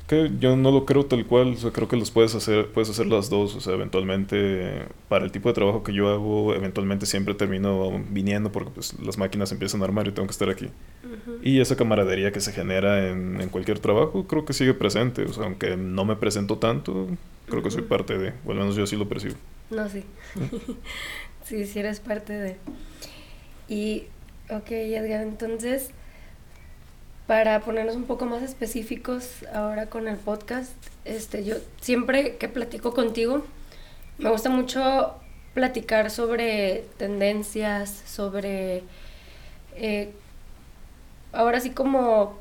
que 0.09 0.31
yo 0.41 0.57
no 0.57 0.73
lo 0.73 0.87
creo 0.87 1.05
tal 1.05 1.27
cual, 1.27 1.53
o 1.53 1.57
sea, 1.57 1.71
creo 1.71 1.87
que 1.87 1.97
los 1.97 2.11
puedes 2.11 2.35
hacer, 2.35 2.69
puedes 2.69 2.89
hacer 2.89 3.07
las 3.07 3.29
dos, 3.29 3.55
o 3.55 3.61
sea, 3.61 3.75
eventualmente, 3.75 4.87
para 5.09 5.27
el 5.27 5.31
tipo 5.31 5.51
de 5.51 5.55
trabajo 5.55 5.83
que 5.83 5.93
yo 5.93 6.09
hago, 6.09 6.55
eventualmente 6.55 7.05
siempre 7.05 7.35
termino 7.35 8.03
viniendo 8.09 8.51
porque 8.51 8.71
pues 8.71 8.99
las 9.01 9.19
máquinas 9.19 9.53
empiezan 9.53 9.83
a 9.83 9.85
armar 9.85 10.09
y 10.09 10.13
tengo 10.13 10.27
que 10.27 10.33
estar 10.33 10.49
aquí. 10.49 10.71
Y 11.43 11.61
esa 11.61 11.77
camaradería 11.77 12.33
que 12.33 12.41
se 12.41 12.53
genera 12.53 13.11
en, 13.11 13.39
en, 13.39 13.51
cualquier 13.51 13.81
trabajo, 13.81 14.27
creo 14.27 14.47
que 14.47 14.55
sigue 14.55 14.73
presente, 14.73 15.25
o 15.25 15.33
sea, 15.33 15.45
aunque 15.45 15.77
no 15.77 16.07
me 16.07 16.17
presento 16.17 16.57
tanto, 16.57 17.07
creo 17.47 17.63
que 17.63 17.71
soy 17.71 17.83
parte 17.83 18.17
de, 18.17 18.33
o 18.47 18.53
al 18.53 18.59
menos 18.59 18.77
yo 18.77 18.85
así 18.85 18.97
lo 18.97 19.11
percibo. 19.11 19.37
No, 19.69 19.91
sí. 19.91 20.05
sí, 21.45 21.67
sí 21.67 21.79
eres 21.79 22.01
parte 22.01 22.33
de. 22.33 22.57
Y, 23.69 24.05
ok, 24.49 24.71
Edgar, 24.71 25.21
entonces 25.21 25.91
para 27.29 27.61
ponernos 27.61 27.95
un 27.95 28.05
poco 28.05 28.25
más 28.25 28.43
específicos 28.43 29.45
ahora 29.53 29.91
con 29.91 30.09
el 30.09 30.17
podcast, 30.17 30.73
este, 31.05 31.45
yo 31.45 31.57
siempre 31.79 32.37
que 32.37 32.49
platico 32.49 32.95
contigo, 32.95 33.45
me 34.17 34.31
gusta 34.31 34.49
mucho 34.49 35.15
platicar 35.53 36.11
sobre 36.11 36.87
tendencias, 36.97 37.91
sobre... 38.07 38.83
Eh, 39.77 40.11
ahora 41.35 41.61
sí 41.61 41.69
como 41.69 42.39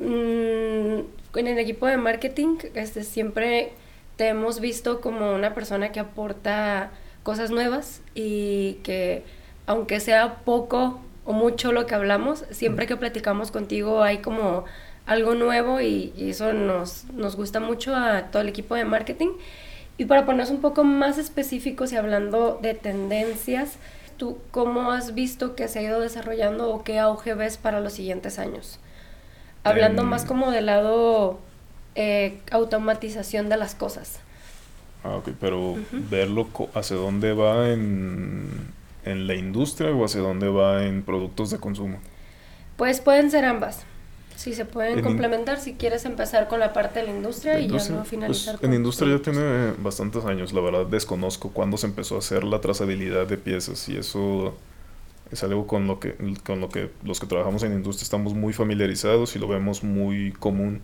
mm, 0.00 0.98
en 1.38 1.46
el 1.46 1.58
equipo 1.58 1.86
de 1.86 1.96
marketing, 1.96 2.58
este, 2.74 3.04
siempre 3.04 3.72
te 4.16 4.28
hemos 4.28 4.60
visto 4.60 5.00
como 5.00 5.32
una 5.34 5.54
persona 5.54 5.92
que 5.92 6.00
aporta 6.00 6.90
cosas 7.22 7.50
nuevas 7.50 8.02
y 8.14 8.80
que 8.82 9.24
aunque 9.66 9.98
sea 9.98 10.42
poco 10.44 11.00
o 11.26 11.32
mucho 11.32 11.72
lo 11.72 11.86
que 11.86 11.94
hablamos, 11.94 12.44
siempre 12.50 12.86
que 12.86 12.96
platicamos 12.96 13.50
contigo 13.50 14.02
hay 14.02 14.18
como 14.18 14.64
algo 15.06 15.34
nuevo 15.34 15.80
y, 15.80 16.12
eso 16.16 16.52
nos, 16.52 17.04
nos 17.12 17.36
gusta 17.36 17.60
mucho 17.60 17.94
a 17.94 18.30
todo 18.30 18.42
el 18.42 18.48
equipo 18.48 18.74
de 18.74 18.84
marketing. 18.84 19.30
Y 19.98 20.04
para 20.04 20.24
ponernos 20.24 20.50
un 20.50 20.60
poco 20.60 20.84
más 20.84 21.18
específicos 21.18 21.92
y 21.92 21.96
hablando 21.96 22.58
de 22.62 22.74
tendencias, 22.74 23.78
¿tú 24.16 24.38
cómo 24.50 24.90
has 24.92 25.14
visto 25.14 25.56
que 25.56 25.68
se 25.68 25.78
ha 25.78 25.82
ido 25.82 26.00
desarrollando 26.00 26.70
o 26.70 26.84
qué 26.84 26.98
auge 26.98 27.34
ves 27.34 27.56
para 27.56 27.80
los 27.80 27.94
siguientes 27.94 28.38
años? 28.38 28.78
Hablando 29.64 30.04
más 30.04 30.24
como 30.24 30.52
del 30.52 30.66
lado 30.66 31.40
eh, 31.96 32.38
automatización 32.50 33.48
de 33.48 33.56
las 33.56 33.74
cosas. 33.74 34.20
Ah, 35.02 35.16
ok, 35.16 35.30
pero 35.40 35.76
verlo 35.92 36.46
hacia 36.74 36.96
dónde 36.96 37.32
va 37.32 37.70
en, 37.70 38.48
en 39.06 39.26
la 39.26 39.34
industria 39.34 39.90
o 39.90 40.04
hacia 40.04 40.20
dónde 40.20 40.48
va 40.48 40.84
en 40.84 41.02
productos 41.02 41.50
de 41.50 41.58
consumo? 41.58 41.98
Pues 42.76 43.00
pueden 43.00 43.30
ser 43.30 43.46
ambas. 43.46 43.86
Sí, 44.36 44.52
se 44.52 44.66
pueden 44.66 45.02
complementar 45.02 45.58
si 45.58 45.74
quieres 45.74 46.04
empezar 46.04 46.46
con 46.46 46.60
la 46.60 46.74
parte 46.74 47.00
de 47.00 47.06
la 47.06 47.12
industria, 47.12 47.58
y 47.58 47.68
ya 47.68 47.78
luego 47.88 48.04
finalizar 48.04 48.58
pues, 48.58 48.68
En 48.68 48.74
industria 48.74 49.16
ya 49.16 49.22
tiene 49.22 49.72
bastantes 49.78 50.26
años, 50.26 50.52
la 50.52 50.60
verdad 50.60 50.84
desconozco 50.84 51.52
cuándo 51.52 51.78
se 51.78 51.86
empezó 51.86 52.16
a 52.16 52.18
hacer 52.18 52.44
la 52.44 52.60
trazabilidad 52.60 53.26
de 53.26 53.38
piezas 53.38 53.88
y 53.88 53.96
eso 53.96 54.54
es 55.32 55.42
algo 55.42 55.66
con 55.66 55.86
lo 55.86 55.98
que 56.00 56.16
con 56.44 56.60
lo 56.60 56.68
que 56.68 56.90
los 57.02 57.18
que 57.18 57.26
trabajamos 57.26 57.62
en 57.62 57.72
industria 57.72 58.04
estamos 58.04 58.34
muy 58.34 58.52
familiarizados 58.52 59.34
y 59.36 59.38
lo 59.38 59.48
vemos 59.48 59.82
muy 59.82 60.32
común. 60.32 60.82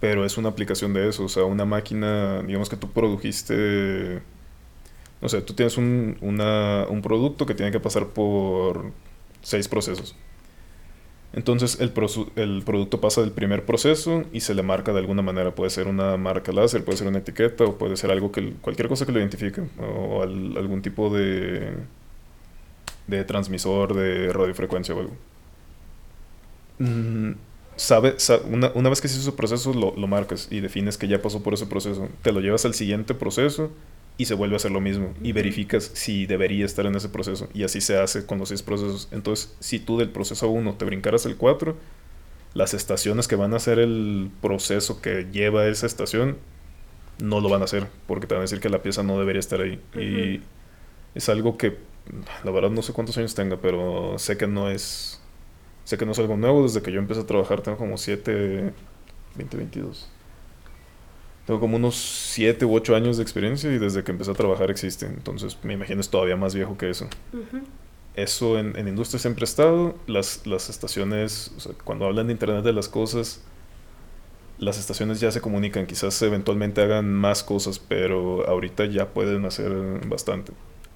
Pero 0.00 0.24
es 0.24 0.38
una 0.38 0.48
aplicación 0.48 0.94
de 0.94 1.08
eso, 1.08 1.24
o 1.24 1.28
sea, 1.28 1.44
una 1.44 1.66
máquina, 1.66 2.40
digamos 2.42 2.70
que 2.70 2.76
tú 2.76 2.90
produjiste 2.90 4.22
o 5.20 5.28
sea, 5.28 5.44
tú 5.44 5.54
tienes 5.54 5.76
un, 5.76 6.16
un 6.20 7.02
producto 7.02 7.46
que 7.46 7.54
tiene 7.54 7.72
que 7.72 7.80
pasar 7.80 8.06
por 8.08 8.92
seis 9.42 9.68
procesos. 9.68 10.14
Entonces 11.32 11.78
el, 11.80 11.92
el, 12.36 12.62
producto 12.64 13.00
pasa 13.00 13.20
del 13.20 13.32
primer 13.32 13.66
proceso 13.66 14.24
y 14.32 14.40
se 14.40 14.54
le 14.54 14.62
marca 14.62 14.92
de 14.92 15.00
alguna 15.00 15.22
manera. 15.22 15.54
Puede 15.54 15.70
ser 15.70 15.86
una 15.86 16.16
marca 16.16 16.52
láser, 16.52 16.84
puede 16.84 16.98
ser 16.98 17.06
una 17.08 17.18
etiqueta 17.18 17.64
o 17.64 17.76
puede 17.76 17.96
ser 17.96 18.10
algo 18.10 18.32
que 18.32 18.54
cualquier 18.54 18.88
cosa 18.88 19.04
que 19.04 19.12
lo 19.12 19.18
identifique 19.18 19.62
o 19.78 20.22
algún 20.22 20.80
tipo 20.80 21.10
de, 21.10 21.74
de 23.06 23.24
transmisor 23.24 23.94
de 23.94 24.32
radiofrecuencia 24.32 24.94
o 24.94 25.00
algo. 25.00 25.16
Mm, 26.78 27.32
sabe, 27.76 28.16
una, 28.50 28.70
una, 28.74 28.88
vez 28.88 29.00
que 29.00 29.08
se 29.08 29.18
hizo 29.18 29.28
ese 29.28 29.36
proceso 29.36 29.74
lo, 29.74 29.94
lo 29.96 30.06
marcas 30.06 30.48
y 30.50 30.60
defines 30.60 30.96
que 30.96 31.08
ya 31.08 31.20
pasó 31.20 31.42
por 31.42 31.52
ese 31.52 31.66
proceso. 31.66 32.08
Te 32.22 32.32
lo 32.32 32.40
llevas 32.40 32.64
al 32.64 32.72
siguiente 32.72 33.14
proceso 33.14 33.70
y 34.18 34.26
se 34.26 34.34
vuelve 34.34 34.56
a 34.56 34.58
hacer 34.58 34.72
lo 34.72 34.80
mismo 34.80 35.14
y 35.22 35.32
verificas 35.32 35.92
si 35.94 36.26
debería 36.26 36.66
estar 36.66 36.84
en 36.84 36.96
ese 36.96 37.08
proceso 37.08 37.48
y 37.54 37.62
así 37.62 37.80
se 37.80 37.98
hace 37.98 38.26
con 38.26 38.38
los 38.38 38.48
seis 38.50 38.62
procesos. 38.62 39.08
Entonces, 39.12 39.56
si 39.60 39.78
tú 39.78 39.96
del 39.96 40.10
proceso 40.10 40.48
1 40.50 40.74
te 40.74 40.84
brincaras 40.84 41.24
el 41.24 41.36
4, 41.36 41.76
las 42.52 42.74
estaciones 42.74 43.28
que 43.28 43.36
van 43.36 43.54
a 43.54 43.56
hacer 43.56 43.78
el 43.78 44.30
proceso 44.42 45.00
que 45.00 45.28
lleva 45.32 45.66
esa 45.68 45.86
estación 45.86 46.36
no 47.20 47.40
lo 47.40 47.48
van 47.48 47.62
a 47.62 47.66
hacer 47.66 47.86
porque 48.08 48.26
te 48.26 48.34
van 48.34 48.40
a 48.40 48.42
decir 48.42 48.60
que 48.60 48.68
la 48.68 48.82
pieza 48.82 49.04
no 49.04 49.18
debería 49.20 49.40
estar 49.40 49.60
ahí. 49.60 49.80
Y 49.94 50.40
es 51.14 51.28
algo 51.28 51.56
que, 51.56 51.76
la 52.44 52.50
verdad, 52.50 52.70
no 52.70 52.82
sé 52.82 52.92
cuántos 52.92 53.16
años 53.18 53.34
tenga, 53.34 53.58
pero 53.60 54.18
sé 54.18 54.36
que 54.36 54.46
no 54.46 54.68
es. 54.68 55.20
Sé 55.84 55.96
que 55.96 56.04
no 56.04 56.12
es 56.12 56.18
algo 56.18 56.36
nuevo. 56.36 56.64
Desde 56.64 56.82
que 56.82 56.92
yo 56.92 56.98
empecé 56.98 57.20
a 57.20 57.26
trabajar, 57.26 57.62
tengo 57.62 57.78
como 57.78 57.96
7, 57.96 58.72
20, 59.36 59.56
22. 59.56 60.08
Tengo 61.48 61.60
como 61.60 61.76
unos 61.76 61.96
7 61.96 62.66
u 62.66 62.74
8 62.74 62.94
años 62.94 63.16
de 63.16 63.22
experiencia 63.22 63.72
y 63.72 63.78
desde 63.78 64.04
que 64.04 64.12
empecé 64.12 64.30
a 64.32 64.34
trabajar 64.34 64.70
existe. 64.70 65.06
Entonces 65.06 65.56
me 65.62 65.72
imagino 65.72 66.02
es 66.02 66.10
todavía 66.10 66.36
más 66.36 66.54
viejo 66.54 66.76
que 66.76 66.90
eso. 66.90 67.08
Eso 68.14 68.58
en, 68.58 68.76
en, 68.76 68.86
industria 68.86 69.18
siempre 69.18 69.44
ha 69.44 69.46
estado. 69.46 69.94
Las, 70.06 70.46
las 70.46 70.68
estaciones, 70.68 71.50
o 71.56 71.60
sea, 71.60 71.72
cuando 71.84 72.04
hablan 72.04 72.26
de 72.26 72.34
Internet 72.34 72.62
de 72.64 72.74
las 72.74 72.90
Cosas, 72.90 73.40
las 74.58 74.78
estaciones 74.78 75.20
ya 75.20 75.30
se 75.30 75.40
comunican. 75.40 75.86
Quizás 75.86 76.20
eventualmente 76.20 76.82
hagan 76.82 77.14
más 77.14 77.42
cosas, 77.42 77.78
pero 77.78 78.46
ahorita 78.46 78.84
ya 78.84 79.08
pueden 79.08 79.46
hacer 79.46 79.72
bastante. 80.06 80.52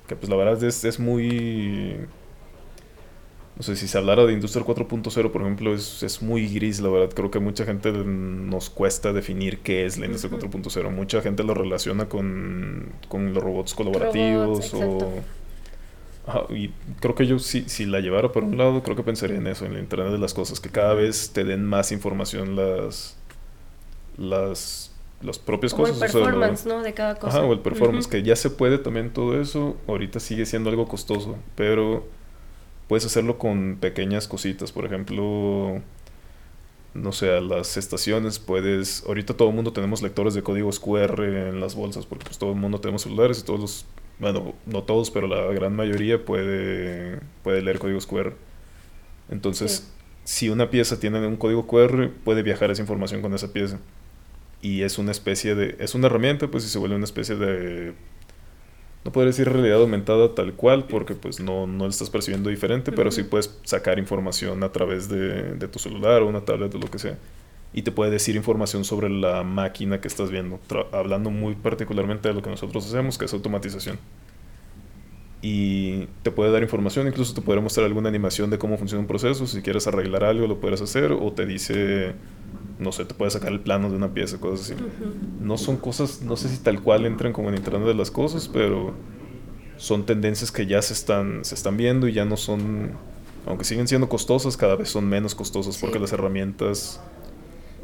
Que 0.06 0.16
pues 0.16 0.28
la 0.28 0.36
verdad 0.36 0.62
es, 0.62 0.84
es 0.84 1.00
muy 1.00 1.96
no 3.56 3.62
sé, 3.62 3.76
si 3.76 3.86
se 3.86 3.98
hablara 3.98 4.24
de 4.24 4.32
Industria 4.32 4.64
4.0, 4.64 5.30
por 5.30 5.42
ejemplo, 5.42 5.74
es, 5.74 6.02
es, 6.02 6.22
muy 6.22 6.48
gris, 6.48 6.80
la 6.80 6.88
verdad. 6.88 7.14
Creo 7.14 7.30
que 7.30 7.38
mucha 7.38 7.66
gente 7.66 7.92
nos 7.92 8.70
cuesta 8.70 9.12
definir 9.12 9.58
qué 9.58 9.84
es 9.84 9.98
la 9.98 10.06
Industria 10.06 10.32
4.0. 10.32 10.90
Mucha 10.90 11.20
gente 11.20 11.44
lo 11.44 11.52
relaciona 11.52 12.08
con, 12.08 12.92
con 13.08 13.34
los 13.34 13.42
robots 13.42 13.74
colaborativos 13.74 14.72
o... 14.72 15.22
y 16.50 16.70
creo 17.00 17.14
que 17.14 17.26
yo 17.26 17.38
si, 17.38 17.68
si 17.68 17.84
la 17.84 18.00
llevara 18.00 18.32
por 18.32 18.44
un 18.44 18.56
lado, 18.56 18.82
creo 18.82 18.96
que 18.96 19.02
pensaría 19.02 19.36
en 19.36 19.46
eso, 19.46 19.66
en 19.66 19.72
el 19.72 19.80
Internet 19.80 20.12
de 20.12 20.18
las 20.18 20.32
Cosas, 20.32 20.58
que 20.58 20.70
cada 20.70 20.94
vez 20.94 21.32
te 21.34 21.44
den 21.44 21.64
más 21.66 21.92
información 21.92 22.56
las... 22.56 23.16
las 24.16 24.88
las 25.20 25.38
propias 25.38 25.72
cosas. 25.72 26.00
O 26.00 26.04
el 26.04 26.10
performance, 26.10 26.66
¿no? 26.66 26.82
De 26.82 26.94
cada 26.94 27.14
cosa. 27.14 27.38
Ajá, 27.38 27.46
o 27.46 27.52
el 27.52 27.60
performance, 27.60 28.08
que 28.08 28.24
ya 28.24 28.34
se 28.34 28.50
puede 28.50 28.78
también 28.78 29.12
todo 29.12 29.40
eso. 29.40 29.76
Ahorita 29.86 30.18
sigue 30.18 30.46
siendo 30.46 30.68
algo 30.68 30.88
costoso, 30.88 31.36
pero 31.54 32.04
puedes 32.92 33.06
hacerlo 33.06 33.38
con 33.38 33.78
pequeñas 33.80 34.28
cositas. 34.28 34.70
Por 34.70 34.84
ejemplo, 34.84 35.80
no 36.92 37.12
sé, 37.12 37.30
a 37.34 37.40
las 37.40 37.78
estaciones 37.78 38.38
puedes... 38.38 39.02
Ahorita 39.06 39.32
todo 39.32 39.48
el 39.48 39.54
mundo 39.54 39.72
tenemos 39.72 40.02
lectores 40.02 40.34
de 40.34 40.42
códigos 40.42 40.78
QR 40.78 41.24
en 41.24 41.58
las 41.58 41.74
bolsas 41.74 42.04
porque 42.04 42.26
pues 42.26 42.36
todo 42.36 42.50
el 42.50 42.58
mundo 42.58 42.82
tenemos 42.82 43.00
celulares 43.00 43.40
y 43.40 43.44
todos 43.44 43.60
los... 43.60 43.86
Bueno, 44.18 44.52
no 44.66 44.82
todos, 44.82 45.10
pero 45.10 45.26
la 45.26 45.40
gran 45.54 45.74
mayoría 45.74 46.22
puede, 46.22 47.20
puede 47.42 47.62
leer 47.62 47.78
códigos 47.78 48.04
QR. 48.04 48.34
Entonces, 49.30 49.90
si 50.24 50.50
una 50.50 50.68
pieza 50.68 51.00
tiene 51.00 51.26
un 51.26 51.36
código 51.38 51.66
QR, 51.66 52.10
puede 52.24 52.42
viajar 52.42 52.70
esa 52.70 52.82
información 52.82 53.22
con 53.22 53.32
esa 53.32 53.54
pieza. 53.54 53.78
Y 54.60 54.82
es 54.82 54.98
una 54.98 55.12
especie 55.12 55.54
de... 55.54 55.76
Es 55.78 55.94
una 55.94 56.08
herramienta, 56.08 56.48
pues, 56.48 56.66
y 56.66 56.68
se 56.68 56.78
vuelve 56.78 56.96
una 56.96 57.06
especie 57.06 57.36
de 57.36 57.94
no 59.04 59.10
podría 59.10 59.28
decir 59.28 59.48
realidad 59.48 59.80
aumentada 59.80 60.34
tal 60.34 60.54
cual 60.54 60.84
porque 60.84 61.14
pues 61.14 61.40
no, 61.40 61.66
no 61.66 61.84
lo 61.84 61.90
estás 61.90 62.10
percibiendo 62.10 62.50
diferente, 62.50 62.92
pero 62.92 63.10
sí 63.10 63.24
puedes 63.24 63.58
sacar 63.64 63.98
información 63.98 64.62
a 64.62 64.70
través 64.70 65.08
de, 65.08 65.54
de, 65.54 65.68
tu 65.68 65.78
celular 65.78 66.22
o 66.22 66.28
una 66.28 66.44
tablet 66.44 66.74
o 66.74 66.78
lo 66.78 66.88
que 66.88 66.98
sea. 66.98 67.18
Y 67.72 67.82
te 67.82 67.90
puede 67.90 68.10
decir 68.10 68.36
información 68.36 68.84
sobre 68.84 69.08
la 69.08 69.42
máquina 69.42 70.00
que 70.00 70.06
estás 70.06 70.30
viendo, 70.30 70.60
hablando 70.92 71.30
muy 71.30 71.54
particularmente 71.54 72.28
de 72.28 72.34
lo 72.34 72.42
que 72.42 72.50
nosotros 72.50 72.86
hacemos, 72.86 73.18
que 73.18 73.24
es 73.24 73.32
automatización. 73.32 73.98
Y 75.40 76.06
te 76.22 76.30
puede 76.30 76.52
dar 76.52 76.62
información, 76.62 77.08
incluso 77.08 77.34
te 77.34 77.40
puede 77.40 77.60
mostrar 77.60 77.86
alguna 77.86 78.08
animación 78.08 78.50
de 78.50 78.58
cómo 78.58 78.78
funciona 78.78 79.00
un 79.00 79.08
proceso, 79.08 79.46
si 79.48 79.60
quieres 79.62 79.88
arreglar 79.88 80.22
algo 80.22 80.46
lo 80.46 80.60
puedes 80.60 80.80
hacer, 80.80 81.10
o 81.10 81.32
te 81.32 81.46
dice 81.46 82.14
no 82.82 82.92
sé, 82.92 83.04
te 83.04 83.14
puede 83.14 83.30
sacar 83.30 83.52
el 83.52 83.60
plano 83.60 83.88
de 83.90 83.96
una 83.96 84.12
pieza, 84.12 84.38
cosas 84.38 84.70
así. 84.70 84.82
No 85.40 85.56
son 85.58 85.76
cosas, 85.76 86.22
no 86.22 86.36
sé 86.36 86.48
si 86.48 86.58
tal 86.58 86.82
cual 86.82 87.06
entran 87.06 87.32
como 87.32 87.48
en 87.48 87.56
Internet 87.56 87.86
de 87.86 87.94
las 87.94 88.10
cosas, 88.10 88.48
pero 88.48 88.94
son 89.76 90.04
tendencias 90.06 90.52
que 90.52 90.66
ya 90.66 90.82
se 90.82 90.92
están, 90.92 91.44
se 91.44 91.54
están 91.54 91.76
viendo 91.76 92.06
y 92.08 92.12
ya 92.12 92.24
no 92.24 92.36
son, 92.36 92.92
aunque 93.46 93.64
siguen 93.64 93.88
siendo 93.88 94.08
costosas, 94.08 94.56
cada 94.56 94.76
vez 94.76 94.88
son 94.90 95.06
menos 95.08 95.34
costosas 95.34 95.78
porque 95.78 95.98
las 95.98 96.12
herramientas 96.12 97.00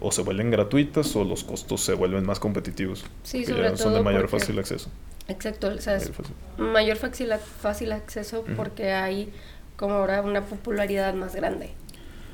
o 0.01 0.13
se 0.13 0.23
vuelven 0.23 0.51
gratuitas 0.53 1.17
o 1.17 1.25
los 1.25 1.43
costos 1.43 1.81
se 1.81 1.95
vuelven 1.95 2.25
más 2.25 2.39
competitivos. 2.39 3.05
Sí, 3.25 3.41
que 3.41 3.47
sobre 3.47 3.63
ya 3.63 3.69
todo 3.71 3.79
son 3.85 3.95
de 3.95 4.03
mayor 4.03 4.23
porque- 4.23 4.39
fácil 4.41 4.59
acceso. 4.59 4.91
Exacto, 5.27 5.69
o 5.69 5.79
sea, 5.81 5.97
es 5.97 6.11
Mayor 6.57 6.97
fácil. 6.97 7.31
fácil, 7.61 7.93
acceso 7.93 8.45
porque 8.57 8.93
hay 8.93 9.31
como 9.77 9.95
ahora 9.95 10.23
una 10.23 10.41
popularidad 10.43 11.13
más 11.15 11.35
grande 11.35 11.71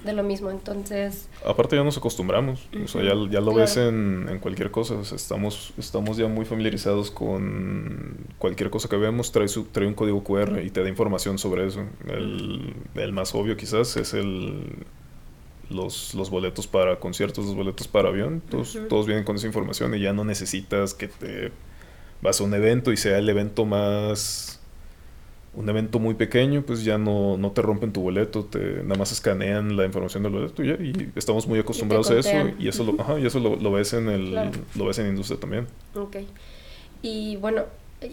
de 0.05 0.13
lo 0.13 0.23
mismo. 0.23 0.51
Entonces, 0.51 1.29
Aparte 1.45 1.77
ya 1.77 1.85
nos 1.85 1.97
acostumbramos, 1.97 2.69
o 2.85 2.89
sea, 2.89 3.03
ya, 3.03 3.15
ya 3.31 3.41
lo 3.41 3.55
ves 3.55 3.77
en, 3.77 4.27
en 4.29 4.39
cualquier 4.39 4.71
cosa, 4.71 4.95
o 4.95 5.05
sea, 5.05 5.17
estamos, 5.17 5.73
estamos 5.79 6.17
ya 6.17 6.29
muy 6.29 6.45
familiarizados 6.45 7.11
con 7.11 8.17
cualquier 8.39 8.71
cosa 8.71 8.89
que 8.89 8.97
vemos, 8.97 9.33
trae, 9.33 9.49
su, 9.49 9.65
trae 9.65 9.87
un 9.87 9.95
código 9.95 10.23
QR 10.23 10.63
y 10.63 10.71
te 10.71 10.83
da 10.83 10.89
información 10.89 11.39
sobre 11.39 11.67
eso. 11.67 11.85
El, 12.07 12.75
el 12.95 13.13
más 13.13 13.35
obvio 13.35 13.57
quizás 13.57 13.97
es 13.97 14.15
el 14.15 14.85
los, 15.71 16.15
los 16.15 16.31
boletos 16.31 16.67
para 16.67 16.99
conciertos, 17.01 17.47
los 17.47 17.55
boletos 17.55 17.89
para 17.89 18.09
avión, 18.09 18.43
todos, 18.51 18.79
todos 18.89 19.07
vienen 19.07 19.25
con 19.25 19.37
esa 19.37 19.47
información 19.47 19.95
y 19.95 20.01
ya 20.01 20.13
no 20.13 20.25
necesitas 20.25 20.95
que 20.95 21.09
te 21.09 21.53
vas 22.23 22.41
a 22.41 22.45
un 22.45 22.55
evento 22.55 22.93
y 22.93 22.97
sea 22.97 23.19
el 23.19 23.29
evento 23.29 23.65
más 23.65 24.61
un 25.57 25.69
evento 25.69 25.99
muy 25.99 26.15
pequeño, 26.15 26.63
pues 26.63 26.83
ya 26.85 26.99
no, 26.99 27.37
no 27.37 27.53
te 27.53 27.63
rompen 27.63 27.93
tu 27.93 28.01
boleto, 28.03 28.45
te 28.45 28.83
nada 28.83 28.97
más 28.97 29.13
escanean 29.13 29.77
la 29.77 29.85
información 29.85 30.23
del 30.25 30.33
boleto 30.33 30.63
y 30.65 30.69
ya, 30.69 30.75
y 30.75 31.13
estamos 31.17 31.47
muy 31.47 31.59
acostumbrados 31.59 32.11
a 32.11 32.19
eso 32.19 32.31
y 32.59 32.69
eso 32.69 32.83
lo, 32.85 33.01
ajá, 33.01 33.19
y 33.21 33.27
eso 33.27 33.39
lo, 33.39 33.57
lo 33.57 33.71
ves 33.73 33.93
en 33.93 34.09
el 34.09 34.31
Claro. 34.31 34.51
lo 34.75 34.85
ves 34.87 34.99
en 34.99 35.07
industria 35.09 35.39
también. 35.39 35.67
ok. 35.95 36.17
Y 37.03 37.37
bueno, 37.37 37.65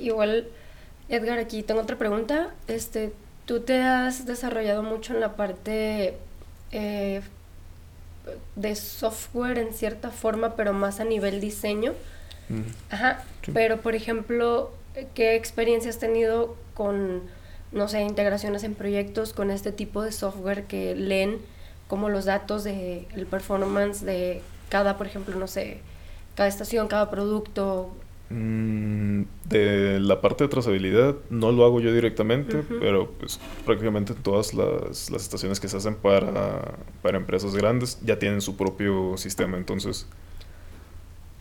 igual, 0.01 0.47
Edgar, 1.09 1.39
aquí 1.39 1.63
tengo 1.63 1.81
otra 1.81 1.97
pregunta. 1.97 2.49
Este, 2.67 3.13
tú 3.45 3.61
te 3.61 3.81
has 3.81 4.25
desarrollado 4.25 4.83
mucho 4.83 5.13
en 5.13 5.21
la 5.21 5.35
parte 5.37 6.15
eh, 6.73 7.21
de 8.55 8.75
software 8.75 9.57
en 9.57 9.73
cierta 9.73 10.09
forma, 10.11 10.55
pero 10.55 10.73
más 10.73 10.99
a 10.99 11.05
nivel 11.05 11.39
diseño. 11.41 11.93
Ajá, 12.89 13.23
Sí. 13.43 13.51
pero 13.53 13.77
por 13.77 13.95
ejemplo, 13.95 14.71
¿qué 15.13 15.35
experiencia 15.35 15.89
has 15.89 15.99
tenido 15.99 16.55
con, 16.73 17.21
no 17.71 17.87
sé, 17.87 18.01
integraciones 18.01 18.63
en 18.63 18.75
proyectos 18.75 19.33
con 19.33 19.51
este 19.51 19.71
tipo 19.71 20.01
de 20.01 20.11
software 20.11 20.65
que 20.65 20.95
leen 20.95 21.37
como 21.87 22.09
los 22.09 22.25
datos 22.25 22.63
de 22.63 23.07
el 23.15 23.25
performance 23.25 24.01
de 24.05 24.41
cada, 24.69 24.97
por 24.97 25.07
ejemplo, 25.07 25.35
no 25.35 25.47
sé, 25.47 25.81
cada 26.35 26.47
estación, 26.47 26.87
cada 26.87 27.09
producto? 27.11 27.91
Mm, 28.29 29.23
de 29.49 29.99
la 29.99 30.21
parte 30.21 30.45
de 30.45 30.47
trazabilidad 30.47 31.15
no 31.29 31.51
lo 31.51 31.65
hago 31.65 31.81
yo 31.81 31.93
directamente, 31.93 32.63
pero 32.79 33.11
pues 33.11 33.41
prácticamente 33.65 34.13
todas 34.13 34.53
las, 34.53 35.09
las 35.09 35.23
estaciones 35.23 35.59
que 35.59 35.67
se 35.67 35.75
hacen 35.75 35.95
para, 35.95 36.75
para 37.01 37.17
empresas 37.17 37.53
grandes 37.55 37.99
ya 38.05 38.17
tienen 38.19 38.39
su 38.39 38.55
propio 38.55 39.17
sistema, 39.17 39.57
entonces 39.57 40.07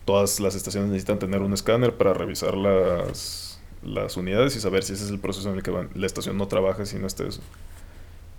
todas 0.05 0.39
las 0.39 0.55
estaciones 0.55 0.89
necesitan 0.89 1.19
tener 1.19 1.41
un 1.41 1.53
escáner 1.53 1.95
para 1.95 2.13
revisar 2.13 2.55
las, 2.55 3.59
las 3.83 4.17
unidades 4.17 4.55
y 4.55 4.59
saber 4.59 4.83
si 4.83 4.93
ese 4.93 5.05
es 5.05 5.11
el 5.11 5.19
proceso 5.19 5.49
en 5.49 5.57
el 5.57 5.63
que 5.63 5.71
la 5.71 6.05
estación 6.05 6.37
no 6.37 6.47
trabaja 6.47 6.85
si 6.85 6.97
no 6.97 7.07
está 7.07 7.27
eso. 7.27 7.41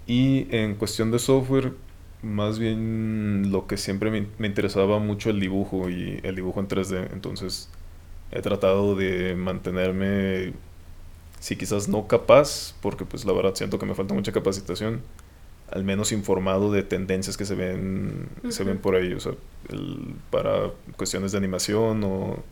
Y 0.06 0.48
en 0.54 0.74
cuestión 0.74 1.10
de 1.10 1.18
software, 1.18 1.72
más 2.22 2.58
bien 2.58 3.50
lo 3.50 3.66
que 3.66 3.76
siempre 3.76 4.10
me, 4.10 4.26
me 4.38 4.48
interesaba 4.48 4.98
mucho 4.98 5.30
el 5.30 5.40
dibujo 5.40 5.88
y 5.88 6.20
el 6.22 6.34
dibujo 6.34 6.60
en 6.60 6.68
3D, 6.68 7.12
entonces 7.12 7.68
he 8.32 8.40
tratado 8.40 8.96
de 8.96 9.34
mantenerme, 9.34 10.54
si 11.38 11.56
quizás 11.56 11.88
no 11.88 12.06
capaz, 12.08 12.74
porque 12.80 13.04
pues 13.04 13.24
la 13.24 13.32
verdad 13.32 13.54
siento 13.54 13.78
que 13.78 13.86
me 13.86 13.94
falta 13.94 14.14
mucha 14.14 14.32
capacitación, 14.32 15.02
al 15.72 15.84
menos 15.84 16.12
informado 16.12 16.70
de 16.72 16.82
tendencias 16.82 17.36
que 17.36 17.44
se 17.44 17.54
ven, 17.54 18.28
se 18.50 18.64
ven 18.64 18.78
por 18.78 18.94
ahí, 18.94 19.12
o 19.14 19.20
sea, 19.20 19.32
el- 19.70 20.14
para 20.30 20.70
cuestiones 20.96 21.32
de 21.32 21.38
animación 21.38 22.02
o 22.04 22.42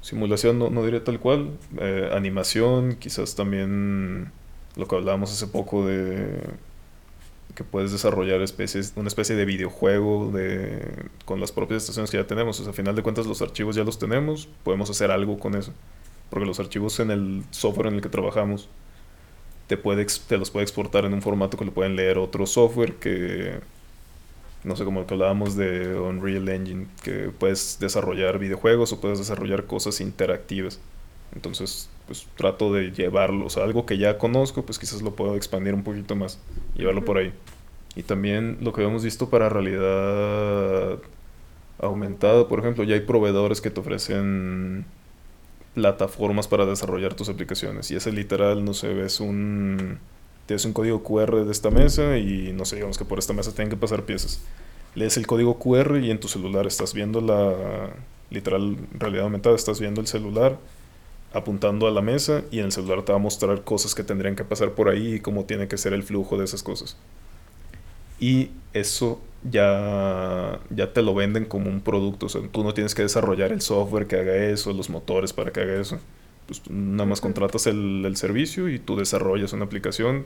simulación, 0.00 0.58
no, 0.58 0.70
no 0.70 0.84
diré 0.84 1.00
tal 1.00 1.18
cual, 1.20 1.50
eh, 1.80 2.10
animación, 2.12 2.96
quizás 2.96 3.34
también 3.34 4.30
lo 4.76 4.86
que 4.86 4.94
hablábamos 4.96 5.32
hace 5.32 5.46
poco 5.48 5.86
de 5.86 6.40
que 7.54 7.64
puedes 7.64 7.90
desarrollar 7.90 8.40
especies, 8.42 8.92
una 8.94 9.08
especie 9.08 9.34
de 9.34 9.44
videojuego 9.44 10.30
de, 10.32 11.06
con 11.24 11.40
las 11.40 11.50
propias 11.50 11.82
estaciones 11.82 12.08
que 12.10 12.16
ya 12.18 12.26
tenemos. 12.26 12.60
O 12.60 12.62
sea, 12.62 12.70
a 12.70 12.74
final 12.74 12.94
de 12.94 13.02
cuentas 13.02 13.26
los 13.26 13.42
archivos 13.42 13.74
ya 13.74 13.82
los 13.82 13.98
tenemos, 13.98 14.48
podemos 14.62 14.88
hacer 14.90 15.10
algo 15.10 15.38
con 15.40 15.56
eso. 15.56 15.72
Porque 16.30 16.46
los 16.46 16.60
archivos 16.60 17.00
en 17.00 17.10
el 17.10 17.42
software 17.50 17.88
en 17.88 17.94
el 17.94 18.00
que 18.00 18.08
trabajamos 18.10 18.68
te, 19.68 19.76
puede, 19.76 20.04
te 20.26 20.38
los 20.38 20.50
puede 20.50 20.64
exportar 20.64 21.04
en 21.04 21.14
un 21.14 21.22
formato 21.22 21.56
que 21.56 21.64
lo 21.64 21.72
pueden 21.72 21.94
leer 21.94 22.18
otro 22.18 22.46
software 22.46 22.94
que, 22.94 23.60
no 24.64 24.74
sé, 24.74 24.84
como 24.84 25.00
el 25.00 25.06
que 25.06 25.14
hablábamos 25.14 25.54
de 25.54 25.94
Unreal 25.94 26.48
Engine, 26.48 26.86
que 27.02 27.30
puedes 27.38 27.78
desarrollar 27.78 28.38
videojuegos 28.38 28.92
o 28.92 29.00
puedes 29.00 29.18
desarrollar 29.18 29.66
cosas 29.66 30.00
interactivas. 30.00 30.80
Entonces, 31.34 31.90
pues 32.06 32.26
trato 32.36 32.72
de 32.72 32.90
llevarlo, 32.90 33.46
o 33.46 33.50
sea, 33.50 33.64
algo 33.64 33.84
que 33.84 33.98
ya 33.98 34.16
conozco, 34.16 34.64
pues 34.64 34.78
quizás 34.78 35.02
lo 35.02 35.14
puedo 35.14 35.36
expandir 35.36 35.74
un 35.74 35.84
poquito 35.84 36.16
más, 36.16 36.40
llevarlo 36.74 37.04
por 37.04 37.18
ahí. 37.18 37.32
Y 37.94 38.02
también 38.02 38.56
lo 38.62 38.72
que 38.72 38.80
habíamos 38.80 39.04
visto 39.04 39.28
para 39.28 39.50
realidad 39.50 40.98
aumentada, 41.78 42.48
por 42.48 42.60
ejemplo, 42.60 42.84
ya 42.84 42.94
hay 42.94 43.02
proveedores 43.02 43.60
que 43.60 43.70
te 43.70 43.80
ofrecen 43.80 44.86
plataformas 45.78 46.48
para 46.48 46.66
desarrollar 46.66 47.14
tus 47.14 47.28
aplicaciones. 47.28 47.90
Y 47.90 47.96
ese 47.96 48.12
literal, 48.12 48.64
no 48.64 48.74
sé, 48.74 48.88
ves 48.88 49.20
un... 49.20 49.98
Tienes 50.46 50.64
un 50.64 50.72
código 50.72 51.02
QR 51.02 51.44
de 51.44 51.52
esta 51.52 51.70
mesa 51.70 52.16
y 52.16 52.52
no 52.54 52.64
sé, 52.64 52.76
digamos 52.76 52.96
que 52.96 53.04
por 53.04 53.18
esta 53.18 53.34
mesa 53.34 53.52
tienen 53.52 53.68
que 53.68 53.76
pasar 53.76 54.04
piezas. 54.04 54.40
Lees 54.94 55.16
el 55.18 55.26
código 55.26 55.58
QR 55.58 55.98
y 56.02 56.10
en 56.10 56.18
tu 56.20 56.26
celular 56.26 56.66
estás 56.66 56.94
viendo 56.94 57.20
la 57.20 57.90
literal 58.30 58.76
realidad 58.98 59.24
aumentada, 59.24 59.54
estás 59.54 59.78
viendo 59.78 60.00
el 60.00 60.06
celular 60.06 60.58
apuntando 61.34 61.86
a 61.86 61.90
la 61.90 62.00
mesa 62.00 62.42
y 62.50 62.60
en 62.60 62.66
el 62.66 62.72
celular 62.72 63.02
te 63.02 63.12
va 63.12 63.18
a 63.18 63.20
mostrar 63.20 63.62
cosas 63.62 63.94
que 63.94 64.02
tendrían 64.02 64.36
que 64.36 64.44
pasar 64.44 64.72
por 64.72 64.88
ahí 64.88 65.14
y 65.14 65.20
cómo 65.20 65.44
tiene 65.44 65.68
que 65.68 65.76
ser 65.76 65.92
el 65.92 66.02
flujo 66.02 66.38
de 66.38 66.44
esas 66.44 66.62
cosas. 66.62 66.96
Y 68.18 68.50
eso 68.72 69.20
ya, 69.42 70.60
ya 70.70 70.92
te 70.92 71.02
lo 71.02 71.14
venden 71.14 71.44
como 71.44 71.70
un 71.70 71.80
producto, 71.80 72.26
o 72.26 72.28
sea, 72.28 72.42
tú 72.50 72.64
no 72.64 72.74
tienes 72.74 72.94
que 72.94 73.02
desarrollar 73.02 73.52
el 73.52 73.60
software 73.60 74.06
que 74.06 74.16
haga 74.16 74.34
eso, 74.34 74.72
los 74.72 74.90
motores 74.90 75.32
para 75.32 75.52
que 75.52 75.60
haga 75.60 75.80
eso. 75.80 75.98
Pues 76.46 76.60
tú 76.60 76.72
nada 76.72 77.06
más 77.06 77.20
contratas 77.20 77.66
el, 77.66 78.04
el 78.04 78.16
servicio 78.16 78.68
y 78.68 78.78
tú 78.78 78.96
desarrollas 78.96 79.52
una 79.52 79.66
aplicación 79.66 80.24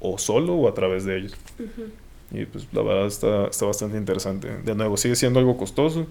o 0.00 0.18
solo 0.18 0.54
o 0.54 0.68
a 0.68 0.74
través 0.74 1.04
de 1.04 1.18
ellos. 1.18 1.34
Ujú. 1.58 1.90
Y 2.32 2.46
pues 2.46 2.66
la 2.72 2.82
verdad 2.82 3.06
está, 3.06 3.46
está 3.46 3.66
bastante 3.66 3.96
interesante. 3.96 4.48
De 4.64 4.74
nuevo, 4.74 4.96
sigue 4.96 5.16
siendo 5.16 5.38
algo 5.38 5.56
costoso, 5.56 6.06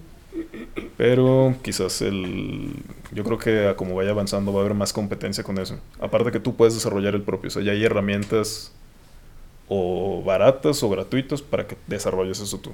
pero 0.96 1.54
quizás 1.62 2.00
el... 2.00 2.70
Yo 3.12 3.24
creo 3.24 3.38
que 3.38 3.66
a 3.66 3.76
como 3.76 3.94
vaya 3.94 4.10
avanzando 4.10 4.52
va 4.52 4.60
a 4.60 4.64
haber 4.64 4.74
más 4.74 4.92
competencia 4.92 5.42
con 5.44 5.58
eso. 5.58 5.78
Aparte 6.00 6.30
que 6.30 6.40
tú 6.40 6.54
puedes 6.54 6.74
desarrollar 6.74 7.14
el 7.14 7.22
propio, 7.22 7.48
o 7.48 7.50
sea, 7.50 7.62
ya 7.62 7.72
hay 7.72 7.84
herramientas 7.84 8.72
o 9.72 10.22
baratas 10.22 10.82
o 10.82 10.90
gratuitas 10.90 11.40
para 11.40 11.66
que 11.66 11.76
desarrolles 11.86 12.40
eso 12.40 12.58
tú. 12.58 12.72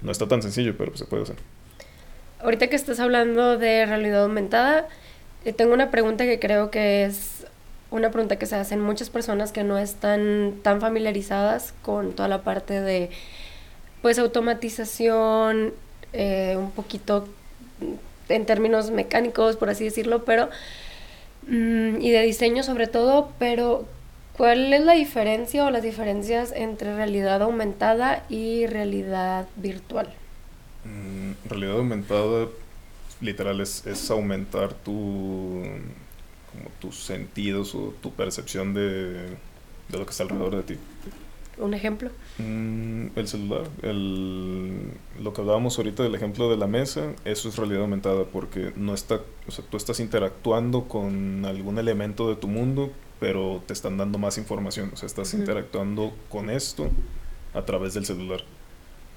No 0.00 0.10
está 0.10 0.26
tan 0.26 0.42
sencillo, 0.42 0.74
pero 0.76 0.96
se 0.96 1.04
puede 1.04 1.24
hacer. 1.24 1.36
Ahorita 2.40 2.68
que 2.68 2.76
estás 2.76 2.98
hablando 2.98 3.58
de 3.58 3.84
realidad 3.84 4.22
aumentada, 4.22 4.88
eh, 5.44 5.52
tengo 5.52 5.74
una 5.74 5.90
pregunta 5.90 6.24
que 6.24 6.38
creo 6.38 6.70
que 6.70 7.04
es 7.04 7.46
una 7.90 8.10
pregunta 8.10 8.36
que 8.36 8.46
se 8.46 8.56
hacen 8.56 8.80
muchas 8.80 9.10
personas 9.10 9.52
que 9.52 9.64
no 9.64 9.78
están 9.78 10.54
tan 10.62 10.80
familiarizadas 10.80 11.74
con 11.82 12.12
toda 12.12 12.28
la 12.28 12.42
parte 12.42 12.80
de 12.80 13.10
pues 14.02 14.18
automatización, 14.18 15.72
eh, 16.12 16.56
un 16.58 16.70
poquito 16.70 17.28
en 18.28 18.46
términos 18.46 18.90
mecánicos, 18.90 19.56
por 19.56 19.68
así 19.68 19.84
decirlo, 19.84 20.24
pero 20.24 20.48
mm, 21.48 22.00
y 22.00 22.10
de 22.10 22.22
diseño 22.22 22.62
sobre 22.62 22.86
todo, 22.86 23.30
pero 23.38 23.86
¿cuál 24.36 24.72
es 24.72 24.84
la 24.84 24.92
diferencia 24.92 25.64
o 25.64 25.70
las 25.70 25.82
diferencias 25.82 26.52
entre 26.54 26.94
realidad 26.94 27.42
aumentada 27.42 28.24
y 28.28 28.66
realidad 28.66 29.48
virtual? 29.56 30.12
Mm, 30.84 31.48
realidad 31.48 31.76
aumentada, 31.76 32.48
literal, 33.20 33.60
es, 33.60 33.86
es 33.86 34.10
aumentar 34.10 34.74
tu, 34.74 35.62
como 36.52 36.70
tus 36.80 37.04
sentidos 37.04 37.74
o 37.74 37.94
tu 38.02 38.12
percepción 38.12 38.74
de, 38.74 39.12
de 39.88 39.98
lo 39.98 40.04
que 40.04 40.10
está 40.10 40.24
alrededor 40.24 40.56
de 40.56 40.62
ti. 40.62 40.80
Un 41.56 41.72
ejemplo. 41.72 42.10
Mm, 42.38 43.06
el 43.14 43.28
celular, 43.28 43.62
el, 43.82 44.90
lo 45.22 45.32
que 45.32 45.40
hablábamos 45.40 45.78
ahorita 45.78 46.02
del 46.02 46.14
ejemplo 46.14 46.50
de 46.50 46.56
la 46.56 46.66
mesa, 46.66 47.12
eso 47.24 47.48
es 47.48 47.56
realidad 47.56 47.82
aumentada 47.82 48.24
porque 48.24 48.72
no 48.76 48.92
está, 48.92 49.20
o 49.46 49.50
sea, 49.50 49.64
tú 49.70 49.76
estás 49.76 50.00
interactuando 50.00 50.84
con 50.84 51.44
algún 51.44 51.78
elemento 51.78 52.28
de 52.28 52.36
tu 52.36 52.48
mundo, 52.48 52.90
pero 53.24 53.62
te 53.66 53.72
están 53.72 53.96
dando 53.96 54.18
más 54.18 54.36
información, 54.36 54.90
o 54.92 54.96
sea, 54.96 55.06
estás 55.06 55.32
interactuando 55.32 56.12
con 56.28 56.50
esto 56.50 56.88
a 57.54 57.62
través 57.64 57.94
del 57.94 58.04
celular. 58.04 58.40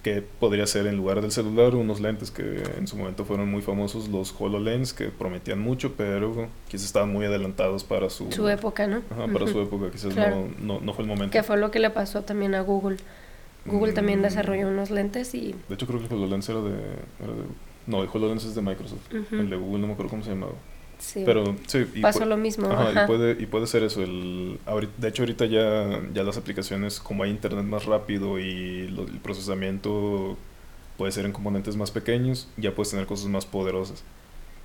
Que 0.01 0.21
podría 0.21 0.65
ser 0.65 0.87
en 0.87 0.95
lugar 0.95 1.19
del 1.19 1.31
celular 1.31 1.75
unos 1.75 1.99
lentes 1.99 2.31
que 2.31 2.63
en 2.77 2.87
su 2.87 2.95
momento 2.95 3.25
fueron 3.25 3.51
muy 3.51 3.61
famosos, 3.61 4.07
los 4.07 4.33
HoloLens, 4.39 4.93
que 4.93 5.07
prometían 5.09 5.59
mucho, 5.59 5.95
pero 5.97 6.47
quizás 6.69 6.85
estaban 6.85 7.11
muy 7.11 7.25
adelantados 7.25 7.83
para 7.83 8.09
su, 8.09 8.31
Su 8.31 8.47
época, 8.47 8.87
¿no? 8.87 9.01
Ajá, 9.11 9.27
para 9.33 9.45
su 9.47 9.59
época, 9.59 9.91
quizás 9.91 10.13
Claro. 10.13 10.47
no, 10.57 10.75
no, 10.75 10.79
no 10.79 10.93
fue 10.93 11.03
el 11.03 11.09
momento. 11.09 11.33
Que 11.33 11.43
fue 11.43 11.57
lo 11.57 11.69
que 11.69 11.79
le 11.79 11.89
pasó 11.89 12.21
también 12.21 12.55
a 12.55 12.61
Google. 12.61 12.95
Google 13.65 13.91
también 13.91 14.19
Mm. 14.19 14.23
desarrolló 14.23 14.69
unos 14.69 14.89
lentes 14.91 15.35
y... 15.35 15.53
De 15.67 15.75
hecho, 15.75 15.85
creo 15.85 15.99
que 15.99 16.05
el 16.05 16.13
HoloLens 16.13 16.47
era 16.47 16.61
de, 16.61 16.69
era 17.21 17.33
de- 17.33 17.43
No, 17.87 18.01
el 18.03 18.07
HoloLens 18.13 18.45
es 18.45 18.55
de 18.55 18.61
Microsoft. 18.61 19.11
El 19.33 19.49
de 19.49 19.57
Google 19.57 19.79
no 19.81 19.87
me 19.87 19.93
acuerdo 19.93 20.11
cómo 20.11 20.23
se 20.23 20.29
llamaba. 20.29 20.53
Sí. 20.99 21.23
Pero 21.25 21.55
sí. 21.67 21.85
y 21.93 22.01
Pasó 22.01 22.25
lo 22.25 22.37
mismo. 22.37 22.71
Ajá, 22.71 22.89
ajá. 22.89 23.03
Y, 23.03 23.07
puede, 23.07 23.31
y 23.41 23.45
puede 23.45 23.67
ser 23.67 23.83
eso. 23.83 24.01
El, 24.03 24.59
ahorita- 24.65 24.93
de 24.97 25.07
hecho, 25.09 25.21
ahorita 25.23 25.45
ya, 25.45 26.01
ya 26.13 26.23
las 26.23 26.37
aplicaciones, 26.37 26.99
como 26.99 27.23
hay 27.23 27.29
internet 27.29 27.65
más 27.65 27.85
rápido 27.85 28.39
y 28.39 28.87
lo- 28.87 29.03
el 29.03 29.19
procesamiento 29.19 30.37
puede 30.97 31.11
ser 31.11 31.25
en 31.25 31.31
componentes 31.31 31.75
más 31.75 31.91
pequeños, 31.91 32.47
ya 32.57 32.73
puedes 32.73 32.89
tener 32.89 33.05
cosas 33.05 33.27
más 33.27 33.45
poderosas. 33.45 34.03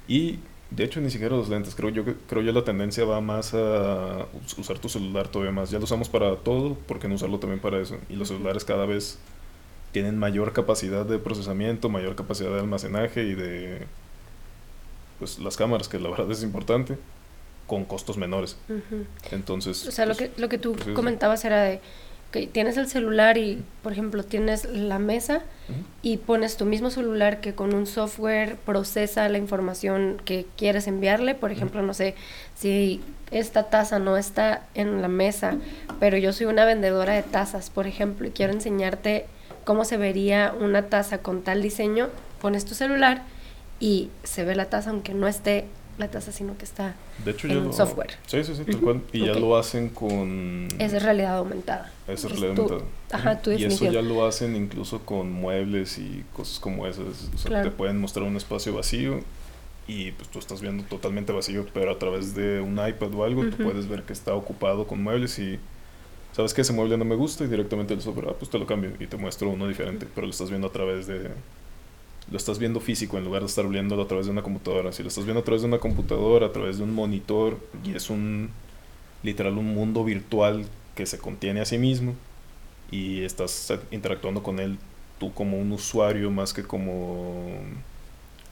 Y 0.08 0.38
de 0.70 0.84
hecho, 0.84 1.00
ni 1.02 1.10
siquiera 1.10 1.36
los 1.36 1.50
lentes. 1.50 1.74
Creo 1.74 1.90
yo 1.90 2.04
que 2.06 2.14
creo 2.28 2.40
yo 2.42 2.52
la 2.52 2.64
tendencia 2.64 3.04
va 3.04 3.20
más 3.20 3.52
a 3.52 4.26
us- 4.44 4.56
usar 4.58 4.78
tu 4.78 4.88
celular 4.88 5.28
todavía 5.28 5.52
más. 5.52 5.70
Ya 5.70 5.78
lo 5.78 5.84
usamos 5.84 6.08
para 6.08 6.34
todo, 6.36 6.74
¿por 6.74 6.98
qué 6.98 7.08
no 7.08 7.16
usarlo 7.16 7.38
también 7.38 7.60
para 7.60 7.78
eso? 7.78 7.98
Y 8.08 8.16
los 8.16 8.28
celulares 8.28 8.64
cada 8.64 8.86
vez 8.86 9.18
tienen 9.92 10.16
mayor 10.18 10.54
capacidad 10.54 11.04
de 11.04 11.18
procesamiento, 11.18 11.90
mayor 11.90 12.14
capacidad 12.16 12.50
de 12.50 12.60
almacenaje 12.60 13.24
y 13.24 13.34
de 13.34 13.86
pues 15.22 15.38
las 15.38 15.56
cámaras, 15.56 15.86
que 15.86 16.00
la 16.00 16.10
verdad 16.10 16.28
es 16.32 16.42
importante, 16.42 16.98
con 17.68 17.84
costos 17.84 18.18
menores. 18.18 18.56
Entonces, 19.30 19.86
O 19.86 19.92
sea, 19.92 20.04
lo 20.04 20.16
pues, 20.16 20.30
que, 20.30 20.40
lo 20.40 20.48
que 20.48 20.58
tú 20.58 20.72
pues, 20.72 20.88
comentabas 20.96 21.44
era 21.44 21.62
de 21.62 21.80
que 22.32 22.48
tienes 22.48 22.76
el 22.76 22.88
celular 22.88 23.38
y, 23.38 23.62
por 23.84 23.92
ejemplo, 23.92 24.24
tienes 24.24 24.64
la 24.64 24.98
mesa 24.98 25.42
y 26.02 26.16
pones 26.16 26.56
tu 26.56 26.64
mismo 26.64 26.90
celular 26.90 27.40
que 27.40 27.54
con 27.54 27.72
un 27.72 27.86
software 27.86 28.56
procesa 28.56 29.28
la 29.28 29.38
información 29.38 30.20
que 30.24 30.44
quieres 30.56 30.88
enviarle. 30.88 31.36
Por 31.36 31.52
ejemplo, 31.52 31.82
no 31.82 31.94
sé, 31.94 32.16
si 32.56 33.00
esta 33.30 33.70
taza 33.70 34.00
no 34.00 34.16
está 34.16 34.66
en 34.74 35.02
la 35.02 35.08
mesa, 35.08 35.54
pero 36.00 36.16
yo 36.16 36.32
soy 36.32 36.46
una 36.46 36.64
vendedora 36.64 37.12
de 37.12 37.22
tazas, 37.22 37.70
por 37.70 37.86
ejemplo, 37.86 38.26
y 38.26 38.32
quiero 38.32 38.52
enseñarte 38.52 39.26
cómo 39.62 39.84
se 39.84 39.98
vería 39.98 40.52
una 40.58 40.88
taza 40.88 41.18
con 41.18 41.42
tal 41.42 41.62
diseño, 41.62 42.08
pones 42.40 42.64
tu 42.64 42.74
celular 42.74 43.22
y 43.82 44.10
se 44.22 44.44
ve 44.44 44.54
la 44.54 44.66
taza 44.70 44.90
aunque 44.90 45.12
no 45.12 45.26
esté 45.26 45.66
la 45.98 46.08
taza, 46.08 46.30
sino 46.32 46.56
que 46.56 46.64
está... 46.64 46.94
De 47.24 47.32
hecho, 47.32 47.48
en 47.48 47.52
ya 47.54 47.58
un 47.58 47.66
lo- 47.66 47.72
software. 47.72 48.12
Sí, 48.26 48.42
sí, 48.44 48.54
sí, 48.54 48.64
tal 48.64 48.76
Ujú, 48.76 48.84
cual. 48.84 49.00
Y 49.12 49.26
ya 49.26 49.34
lo 49.34 49.56
hacen 49.56 49.88
con... 49.90 50.68
Es 50.78 51.02
realidad 51.02 51.36
aumentada. 51.36 51.90
Es 52.06 52.22
realidad 52.24 52.54
tu- 52.54 52.62
aumentada. 52.62 52.90
ajá, 53.12 53.42
tu 53.42 53.50
Y 53.50 53.64
eso 53.64 53.84
ya 53.90 54.00
lo 54.00 54.24
hacen 54.24 54.54
incluso 54.56 55.00
con 55.04 55.30
muebles 55.32 55.98
y 55.98 56.24
cosas 56.32 56.60
como 56.60 56.86
esas. 56.86 57.28
O 57.34 57.38
sea, 57.38 57.48
Claro. 57.50 57.70
te 57.70 57.76
pueden 57.76 58.00
mostrar 58.00 58.24
un 58.26 58.36
espacio 58.36 58.72
vacío 58.74 59.20
y 59.88 60.12
pues 60.12 60.28
tú 60.30 60.38
estás 60.38 60.60
viendo 60.62 60.84
totalmente 60.84 61.32
vacío, 61.32 61.66
pero 61.74 61.90
a 61.90 61.98
través 61.98 62.34
de 62.36 62.60
un 62.60 62.74
iPad 62.74 63.12
o 63.14 63.24
algo 63.24 63.40
Ujú. 63.42 63.50
tú 63.50 63.56
puedes 63.64 63.88
ver 63.88 64.04
que 64.04 64.12
está 64.14 64.32
ocupado 64.34 64.86
con 64.86 65.02
muebles 65.02 65.38
y 65.40 65.58
sabes 66.32 66.54
que 66.54 66.62
ese 66.62 66.72
mueble 66.72 66.96
no 66.96 67.04
me 67.04 67.16
gusta 67.16 67.44
y 67.44 67.48
directamente 67.48 67.92
el 67.92 68.00
software, 68.00 68.28
ah, 68.30 68.34
pues 68.38 68.50
te 68.50 68.58
lo 68.58 68.66
cambio 68.66 68.92
y 68.98 69.06
te 69.08 69.16
muestro 69.18 69.50
uno 69.50 69.68
diferente, 69.68 70.06
pero 70.14 70.26
lo 70.26 70.30
estás 70.30 70.48
viendo 70.48 70.68
a 70.68 70.72
través 70.72 71.06
de 71.06 71.28
lo 72.30 72.36
estás 72.36 72.58
viendo 72.58 72.80
físico 72.80 73.18
en 73.18 73.24
lugar 73.24 73.42
de 73.42 73.48
estar 73.48 73.66
viéndolo 73.68 74.02
a 74.02 74.08
través 74.08 74.26
de 74.26 74.32
una 74.32 74.42
computadora. 74.42 74.92
Si 74.92 75.02
lo 75.02 75.08
estás 75.08 75.24
viendo 75.24 75.40
a 75.40 75.44
través 75.44 75.62
de 75.62 75.68
una 75.68 75.78
computadora, 75.78 76.46
a 76.46 76.52
través 76.52 76.78
de 76.78 76.84
un 76.84 76.94
monitor 76.94 77.58
y 77.84 77.94
es 77.94 78.10
un 78.10 78.50
literal 79.22 79.58
un 79.58 79.74
mundo 79.74 80.04
virtual 80.04 80.66
que 80.94 81.06
se 81.06 81.18
contiene 81.18 81.60
a 81.60 81.64
sí 81.64 81.78
mismo 81.78 82.14
y 82.90 83.22
estás 83.22 83.72
interactuando 83.90 84.42
con 84.42 84.58
él 84.58 84.78
tú 85.18 85.32
como 85.32 85.58
un 85.58 85.72
usuario 85.72 86.30
más 86.30 86.52
que 86.52 86.62
como 86.64 87.60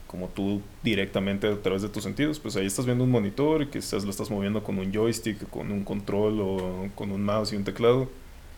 como 0.07 0.27
tú 0.27 0.61
directamente 0.83 1.47
a 1.47 1.61
través 1.61 1.81
de 1.81 1.87
tus 1.87 2.03
sentidos, 2.03 2.37
pues 2.37 2.57
ahí 2.57 2.65
estás 2.65 2.85
viendo 2.85 3.05
un 3.05 3.11
monitor 3.11 3.61
y 3.61 3.67
quizás 3.67 4.03
lo 4.03 4.09
estás 4.09 4.29
moviendo 4.29 4.61
con 4.61 4.77
un 4.77 4.91
joystick, 4.91 5.49
con 5.49 5.71
un 5.71 5.85
control 5.85 6.41
o 6.41 6.89
con 6.95 7.11
un 7.11 7.23
mouse 7.23 7.53
y 7.53 7.55
un 7.55 7.63
teclado 7.63 8.09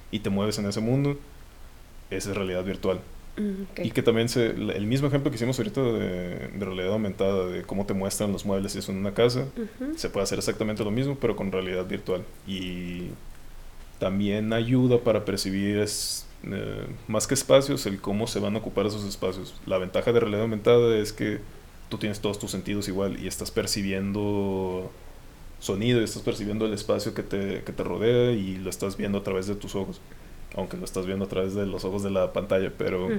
y 0.10 0.20
te 0.20 0.32
mueves 0.32 0.58
en 0.58 0.66
ese 0.66 0.80
mundo. 0.80 1.16
Esa 2.10 2.32
es 2.32 2.36
realidad 2.36 2.64
virtual. 2.64 3.02
Y 3.78 3.92
que 3.92 4.04
también 4.04 4.30
se, 4.30 4.48
el 4.48 4.86
mismo 4.86 5.08
ejemplo 5.08 5.32
que 5.32 5.36
hicimos 5.36 5.58
ahorita 5.58 5.82
de, 5.82 6.50
de 6.50 6.66
realidad 6.66 6.94
aumentada, 6.94 7.48
de 7.48 7.64
cómo 7.64 7.86
te 7.86 7.94
muestran 7.94 8.32
los 8.32 8.46
muebles 8.46 8.76
y 8.76 8.80
eso 8.80 8.92
en 8.92 9.00
una 9.00 9.14
casa, 9.14 9.48
se 9.96 10.10
puede 10.10 10.24
hacer 10.24 10.38
exactamente 10.38 10.84
lo 10.84 10.92
mismo, 10.92 11.18
pero 11.20 11.36
con 11.36 11.52
realidad 11.52 11.88
virtual. 11.88 12.24
Y 12.46 13.10
también 14.00 14.54
ayuda 14.54 15.00
para 15.00 15.26
percibir 15.26 15.80
es, 15.80 16.28
eh, 16.44 16.86
más 17.08 17.26
que 17.26 17.34
espacios, 17.34 17.86
el 17.86 18.02
cómo 18.02 18.28
se 18.28 18.40
van 18.40 18.56
a 18.56 18.60
ocupar 18.60 18.86
esos 18.86 19.06
espacios. 19.06 19.56
La 19.66 19.78
ventaja 19.78 20.12
de 20.12 20.20
realidad 20.20 20.44
aumentada 20.44 20.96
es 20.98 21.14
que 21.14 21.40
tú 21.90 21.98
tienes 21.98 22.20
todos 22.20 22.38
tus 22.38 22.52
sentidos 22.52 22.88
igual 22.88 23.20
y 23.20 23.28
estás 23.28 23.50
percibiendo 23.50 24.92
sonido 25.60 26.02
y 26.02 26.04
estás 26.04 26.22
percibiendo 26.22 26.66
el 26.66 26.74
espacio 26.74 27.14
que 27.14 27.24
te, 27.24 27.64
que 27.64 27.72
te 27.72 27.84
rodea 27.84 28.32
y 28.34 28.58
lo 28.58 28.70
estás 28.70 28.98
viendo 28.98 29.20
a 29.20 29.24
través 29.24 29.48
de 29.48 29.56
tus 29.56 29.76
ojos. 29.76 30.02
Aunque 30.56 30.78
lo 30.78 30.86
estás 30.86 31.06
viendo 31.06 31.26
a 31.26 31.28
través 31.28 31.56
de 31.56 31.66
los 31.66 31.84
ojos 31.86 32.04
de 32.04 32.12
la 32.12 32.32
pantalla, 32.34 32.72
pero 32.78 33.10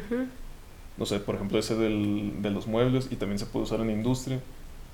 no 0.97 1.07
sé, 1.07 1.19
por 1.19 1.35
ejemplo, 1.35 1.59
ese 1.59 1.75
del, 1.75 2.43
de 2.43 2.51
los 2.51 2.67
muebles 2.67 3.09
y 3.11 3.17
también 3.17 3.39
se 3.39 3.47
puede 3.47 3.65
usar 3.65 3.81
en 3.81 3.89
la 3.89 3.93
industria. 3.93 4.41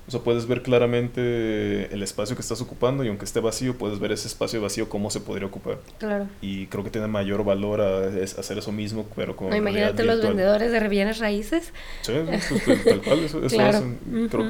O 0.07 0.11
sea, 0.11 0.19
puedes 0.21 0.47
ver 0.47 0.63
claramente 0.63 1.93
el 1.93 2.01
espacio 2.01 2.35
que 2.35 2.41
estás 2.41 2.59
ocupando 2.59 3.03
y 3.03 3.07
aunque 3.07 3.23
esté 3.23 3.39
vacío, 3.39 3.77
puedes 3.77 3.99
ver 3.99 4.11
ese 4.11 4.27
espacio 4.27 4.59
vacío 4.59 4.89
cómo 4.89 5.11
se 5.11 5.19
podría 5.19 5.47
ocupar. 5.47 5.77
Claro. 5.99 6.27
Y 6.41 6.65
creo 6.65 6.83
que 6.83 6.89
tiene 6.89 7.07
mayor 7.07 7.45
valor 7.45 7.81
a, 7.81 8.07
hacer 8.07 8.57
eso 8.57 8.71
mismo, 8.71 9.05
pero 9.15 9.35
con 9.35 9.51
No, 9.51 9.55
imagínate 9.55 10.03
los 10.03 10.19
vendedores 10.21 10.71
de 10.71 10.87
bienes 10.89 11.19
raíces. 11.19 11.71
Sí, 12.01 12.13
pues, 12.25 12.83
tal, 12.83 13.01
cual, 13.03 13.19
eso, 13.19 13.45
eso 13.45 13.55
Claro. 13.55 13.77
hacen. 13.77 13.99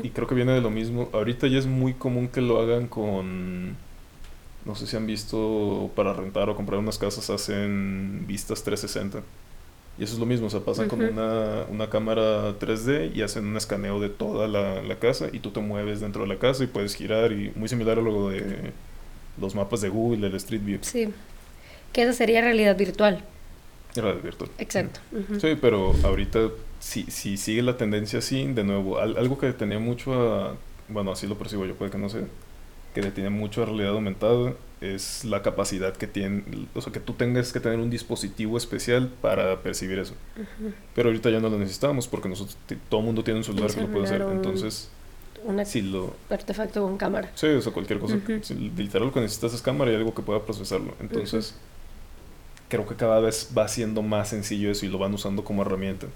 Y 0.04 0.10
creo 0.12 0.26
que 0.26 0.36
viene 0.36 0.54
de 0.54 0.62
lo 0.62 0.70
mismo. 0.70 1.10
Ahorita 1.12 1.48
ya 1.48 1.60
es 1.60 1.68
muy 1.68 1.94
común 1.94 2.30
que 2.30 2.42
lo 2.42 2.60
hagan 2.62 2.88
con... 2.88 3.76
No 4.66 4.76
sé 4.76 4.86
si 4.88 4.96
han 4.96 5.08
visto 5.08 5.90
para 5.96 6.14
rentar 6.14 6.50
o 6.50 6.56
comprar 6.56 6.80
unas 6.80 6.98
casas, 6.98 7.30
hacen 7.30 8.26
vistas 8.28 8.64
360. 8.64 9.22
Y 10.00 10.04
eso 10.04 10.14
es 10.14 10.20
lo 10.20 10.26
mismo, 10.26 10.48
o 10.48 10.50
sea, 10.50 10.62
pasan 10.62 10.88
con 10.88 11.02
una, 11.04 11.66
una 11.70 11.90
cámara 11.90 12.58
3D 12.60 13.12
y 13.14 13.22
hacen 13.24 13.46
un 13.46 13.58
escaneo 13.58 14.00
de 14.00 14.10
toda 14.10 14.48
la, 14.48 14.82
la 14.82 14.96
casa 15.00 15.28
y 15.32 15.40
tú 15.40 15.52
te 15.52 15.60
mueves 15.60 16.00
dentro 16.00 16.22
de 16.24 16.30
la 16.30 16.38
casa 16.40 16.64
y 16.64 16.68
puedes 16.68 16.96
girar 16.96 17.32
y 17.34 17.52
muy 17.56 17.68
similar 17.68 18.00
a 18.00 18.02
lo 18.02 18.30
de 18.30 18.72
los 19.40 19.54
mapas 19.54 19.82
de 19.82 19.90
Google, 19.90 20.28
el 20.28 20.36
Street 20.36 20.62
View, 20.64 20.80
Sí. 20.82 21.10
Que 21.94 22.04
esa 22.04 22.14
sería 22.14 22.40
realidad 22.42 22.78
virtual. 22.78 23.22
era 23.96 24.14
virtual. 24.14 24.50
Exacto. 24.60 25.02
Sí, 25.42 25.58
pero 25.60 25.94
ahorita 26.04 26.40
si, 26.80 27.04
si 27.12 27.36
sigue 27.36 27.62
la 27.62 27.76
tendencia 27.78 28.20
así, 28.20 28.46
de 28.48 28.64
nuevo, 28.64 28.98
al- 28.98 29.18
algo 29.18 29.38
que 29.38 29.48
detenía 29.48 29.78
mucho 29.80 30.14
a, 30.14 30.56
bueno, 30.88 31.12
así 31.12 31.28
lo 31.28 31.38
percibo 31.38 31.66
yo, 31.66 31.76
puede 31.76 31.92
que 31.92 31.98
no 31.98 32.08
sé, 32.10 32.22
que 32.94 33.02
detiene 33.02 33.30
mucho 33.30 33.64
a 33.64 33.66
realidad 33.66 33.92
aumentada 33.92 34.54
es 34.82 35.24
la 35.26 35.42
capacidad 35.44 35.96
que 35.96 36.08
tiene, 36.08 36.44
o 36.74 36.82
sea, 36.82 36.92
que 36.92 37.00
tú 37.00 37.14
tengas 37.14 37.54
que 37.54 37.60
tener 37.60 37.80
un 37.80 37.90
dispositivo 37.92 38.58
especial 38.58 39.10
para 39.22 39.62
percibir 39.62 40.00
eso. 40.00 40.16
Pero 40.96 41.10
ahorita 41.10 41.30
ya 41.30 41.40
no 41.40 41.50
lo 41.50 41.60
necesitamos 41.60 42.08
porque 42.08 42.28
nosotros, 42.30 42.58
todo 42.90 43.00
el 43.02 43.06
mundo 43.06 43.24
tiene 43.24 43.40
un 43.40 43.44
celular 43.44 43.72
que 43.74 43.82
lo 43.82 43.88
puede 43.88 44.06
hacer. 44.06 44.24
un- 44.24 44.34
Entonces, 44.34 44.90
Un 45.44 45.64
si 45.66 45.82
lo, 45.82 46.16
artefacto 46.30 46.82
con 46.84 46.98
cámara. 46.98 47.32
Sí, 47.36 47.48
o 47.48 47.62
sea, 47.62 47.72
cualquier 47.72 48.00
cosa. 48.00 48.18
Si 48.42 48.54
literal 48.56 49.08
lo 49.08 49.14
que 49.14 49.22
necesitas 49.22 49.54
es 49.54 49.62
cámara 49.62 49.92
y 49.92 49.96
algo 49.96 50.14
que 50.14 50.22
pueda 50.24 50.40
procesarlo. 50.44 50.94
Entonces, 51.00 51.56
creo 52.70 52.88
que 52.88 52.96
cada 52.96 53.20
vez 53.20 53.50
va 53.58 53.68
siendo 53.68 54.02
más 54.02 54.30
sencillo 54.30 54.72
eso 54.72 54.86
y 54.86 54.90
lo 54.90 54.98
van 54.98 55.14
usando 55.14 55.44
como 55.44 55.62
herramienta. 55.64 56.08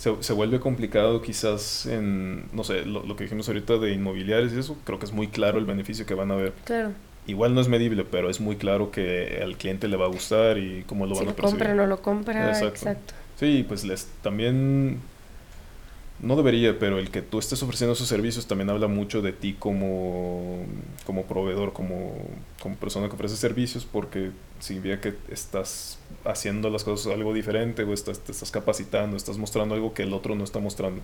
Se, 0.00 0.10
se 0.22 0.32
vuelve 0.32 0.60
complicado 0.60 1.20
quizás 1.20 1.84
en, 1.84 2.46
no 2.54 2.64
sé, 2.64 2.86
lo, 2.86 3.04
lo 3.04 3.16
que 3.16 3.24
dijimos 3.24 3.46
ahorita 3.48 3.76
de 3.76 3.92
inmobiliarios 3.92 4.50
y 4.54 4.58
eso, 4.58 4.74
creo 4.84 4.98
que 4.98 5.04
es 5.04 5.12
muy 5.12 5.28
claro 5.28 5.58
el 5.58 5.66
beneficio 5.66 6.06
que 6.06 6.14
van 6.14 6.30
a 6.30 6.36
ver. 6.36 6.54
Claro. 6.64 6.92
Igual 7.26 7.54
no 7.54 7.60
es 7.60 7.68
medible, 7.68 8.04
pero 8.10 8.30
es 8.30 8.40
muy 8.40 8.56
claro 8.56 8.90
que 8.90 9.40
al 9.42 9.58
cliente 9.58 9.88
le 9.88 9.96
va 9.98 10.06
a 10.06 10.08
gustar 10.08 10.56
y 10.56 10.84
cómo 10.86 11.04
lo 11.06 11.14
si 11.14 11.18
van 11.20 11.26
lo 11.26 11.32
a 11.32 11.36
percibir. 11.36 11.66
compra 11.66 11.72
o 11.72 11.76
no 11.76 11.86
lo 11.86 12.00
compra. 12.00 12.48
Exacto. 12.48 12.88
Exacto. 12.88 13.14
Sí, 13.38 13.62
pues 13.68 13.84
les 13.84 14.06
también 14.22 15.00
no 16.22 16.36
debería, 16.36 16.78
pero 16.78 16.98
el 16.98 17.10
que 17.10 17.22
tú 17.22 17.38
estés 17.38 17.62
ofreciendo 17.62 17.94
esos 17.94 18.08
servicios 18.08 18.46
también 18.46 18.68
habla 18.68 18.88
mucho 18.88 19.22
de 19.22 19.32
ti 19.32 19.54
como, 19.58 20.64
como 21.06 21.24
proveedor, 21.24 21.72
como, 21.72 22.14
como 22.60 22.76
persona 22.76 23.08
que 23.08 23.14
ofrece 23.14 23.36
servicios, 23.36 23.86
porque 23.90 24.30
significa 24.58 25.00
que 25.00 25.14
estás 25.32 25.98
haciendo 26.24 26.68
las 26.68 26.84
cosas 26.84 27.12
algo 27.12 27.32
diferente 27.32 27.84
o 27.84 27.94
estás, 27.94 28.20
te 28.20 28.32
estás 28.32 28.50
capacitando, 28.50 29.16
estás 29.16 29.38
mostrando 29.38 29.74
algo 29.74 29.94
que 29.94 30.02
el 30.02 30.12
otro 30.12 30.34
no 30.34 30.44
está 30.44 30.58
mostrando. 30.58 31.00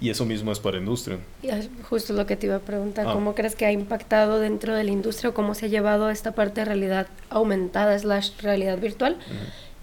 Y 0.00 0.10
eso 0.10 0.26
mismo 0.26 0.50
es 0.52 0.58
para 0.58 0.78
industria. 0.78 1.18
Y 1.42 1.48
es 1.48 1.70
justo 1.88 2.12
lo 2.12 2.26
que 2.26 2.36
te 2.36 2.46
iba 2.46 2.56
a 2.56 2.60
preguntar. 2.60 3.06
Ah. 3.08 3.12
¿Cómo 3.12 3.34
crees 3.34 3.54
que 3.54 3.66
ha 3.66 3.72
impactado 3.72 4.40
dentro 4.40 4.74
de 4.74 4.84
la 4.84 4.90
industria 4.90 5.30
o 5.30 5.34
cómo 5.34 5.54
se 5.54 5.66
ha 5.66 5.68
llevado 5.68 6.10
esta 6.10 6.32
parte 6.32 6.62
de 6.62 6.64
realidad 6.66 7.06
aumentada 7.30 7.98
slash 7.98 8.32
realidad 8.42 8.78
virtual 8.78 9.16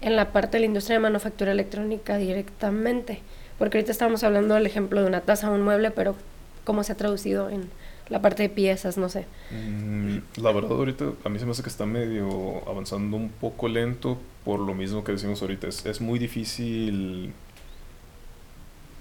en 0.02 0.16
la 0.16 0.30
parte 0.30 0.58
de 0.58 0.60
la 0.60 0.66
industria 0.66 0.96
de 0.96 1.00
manufactura 1.00 1.52
electrónica 1.52 2.16
directamente? 2.18 3.22
Porque 3.60 3.78
ahorita 3.78 3.92
estábamos 3.92 4.24
hablando 4.24 4.56
del 4.56 4.66
ejemplo 4.66 5.02
de 5.02 5.08
una 5.08 5.22
taza 5.22 5.52
o 5.52 5.54
un 5.54 5.62
mueble, 5.62 5.92
pero 5.92 6.16
¿cómo 6.64 6.84
se 6.84 6.92
ha 6.94 6.96
traducido 6.96 7.50
en 7.50 7.70
la 8.10 8.22
parte 8.22 8.44
de 8.44 8.50
piezas? 8.50 8.98
No 8.98 9.08
sé. 9.10 9.28
Mm, 9.50 10.18
La 10.36 10.52
verdad 10.52 10.72
ahorita 10.72 11.12
a 11.24 11.28
mí 11.28 11.38
se 11.38 11.44
me 11.46 11.52
hace 11.52 11.62
que 11.62 11.68
está 11.68 11.86
medio 11.86 12.68
avanzando 12.68 13.16
un 13.16 13.30
poco 13.30 13.68
lento 13.68 14.18
por 14.44 14.60
lo 14.60 14.74
mismo 14.74 15.04
que 15.04 15.12
decimos 15.12 15.42
ahorita. 15.42 15.68
Es, 15.68 15.86
es 15.86 16.00
muy 16.00 16.18
difícil... 16.18 17.34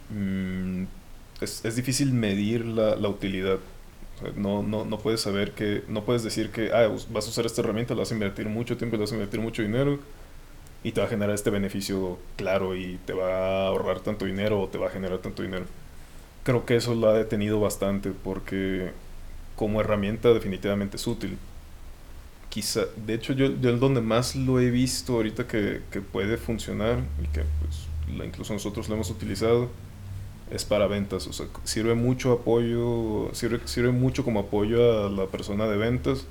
mm, 0.10 0.84
es, 1.42 1.64
es 1.66 1.76
difícil 1.76 2.14
medir 2.14 2.66
la, 2.66 2.96
la 2.96 3.10
utilidad. 3.10 3.60
No, 4.36 4.64
no, 4.64 4.86
no 4.86 5.00
puedes 5.00 5.22
saber 5.22 5.54
que... 5.54 5.84
No 5.88 6.04
puedes 6.06 6.24
decir 6.24 6.52
que 6.52 6.72
ah, 6.74 6.90
vas 7.10 7.26
a 7.28 7.30
usar 7.30 7.46
esta 7.46 7.62
herramienta, 7.62 7.94
la 7.94 8.02
vas 8.02 8.12
a 8.12 8.16
invertir 8.16 8.48
mucho 8.48 8.78
tiempo, 8.78 8.98
le 8.98 9.02
vas 9.02 9.12
a 9.12 9.16
invertir 9.16 9.40
mucho 9.40 9.62
dinero 9.62 10.00
y 10.84 10.92
te 10.92 11.02
va 11.02 11.08
a 11.08 11.10
generar 11.10 11.36
este 11.36 11.50
beneficio 11.50 12.18
claro 12.38 12.76
y 12.76 13.00
te 13.06 13.14
va 13.14 13.66
a 13.66 13.68
ahorrar 13.68 14.00
tanto 14.00 14.26
dinero 14.26 14.62
o 14.62 14.68
te 14.68 14.78
va 14.78 14.88
a 14.88 14.92
generar 14.92 15.20
tanto 15.20 15.44
dinero. 15.44 15.66
Creo 16.44 16.66
que 16.66 16.76
eso 16.76 16.96
lo 16.96 17.10
ha 17.10 17.14
detenido 17.14 17.60
bastante 17.60 18.12
porque 18.12 18.92
como 19.56 19.82
herramienta 19.82 20.34
definitivamente 20.34 20.98
es 20.98 21.06
útil. 21.06 21.38
Quizá, 22.50 22.86
de 23.06 23.14
hecho 23.14 23.34
yo, 23.34 23.48
yo 23.60 23.78
donde 23.78 24.02
más 24.02 24.36
lo 24.36 24.60
he 24.60 24.72
visto 24.72 25.14
ahorita 25.14 25.48
que, 25.48 25.82
que 25.92 26.02
puede 26.02 26.38
funcionar 26.38 27.00
y 27.22 27.28
que 27.28 27.44
pues, 27.62 28.26
incluso 28.26 28.54
nosotros 28.54 28.88
lo 28.90 28.96
hemos 28.96 29.10
utilizado 29.12 29.70
es 30.50 30.66
para 30.66 30.88
ventas, 30.88 31.28
o 31.28 31.34
sea, 31.34 31.46
sirve 31.64 31.94
mucho 31.94 32.32
apoyo, 32.32 33.30
sirve, 33.34 33.60
sirve 33.66 33.92
mucho 33.92 34.24
como 34.24 34.40
apoyo 34.40 35.06
a 35.06 35.10
la 35.10 35.28
persona 35.28 35.68
de 35.68 35.78
ventas 35.78 36.26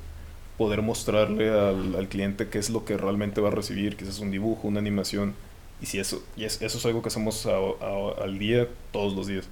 poder 0.59 0.83
mostrarle 0.83 1.51
al, 1.51 1.95
al, 1.95 2.09
cliente 2.09 2.49
qué 2.49 2.59
es 2.59 2.69
lo 2.69 2.85
que 2.85 2.97
realmente 2.99 3.41
va 3.41 3.49
a 3.49 3.53
recibir, 3.53 3.97
quizás 3.97 4.19
un 4.19 4.33
dibujo, 4.33 4.69
una 4.69 4.81
animación. 4.81 5.35
Y 5.81 5.87
si 5.87 6.01
eso, 6.01 6.23
y 6.37 6.45
es, 6.45 6.61
eso 6.61 6.79
es 6.79 6.87
algo 6.87 7.01
que 7.01 7.09
hacemos 7.09 7.47
al 7.47 8.39
día, 8.39 8.69
todos 8.93 9.15
los 9.15 9.29
días. 9.29 9.49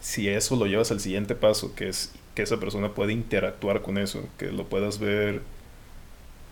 Si 0.00 0.28
eso 0.28 0.56
lo 0.56 0.66
llevas 0.66 0.92
al 0.92 1.00
siguiente 1.00 1.34
paso, 1.34 1.74
que 1.74 1.88
es 1.88 2.12
que 2.36 2.42
esa 2.42 2.60
persona 2.60 2.94
puede 2.94 3.12
interactuar 3.12 3.82
con 3.82 3.98
eso, 3.98 4.22
que 4.38 4.52
lo 4.52 4.64
puedas 4.64 5.00
ver 5.00 5.42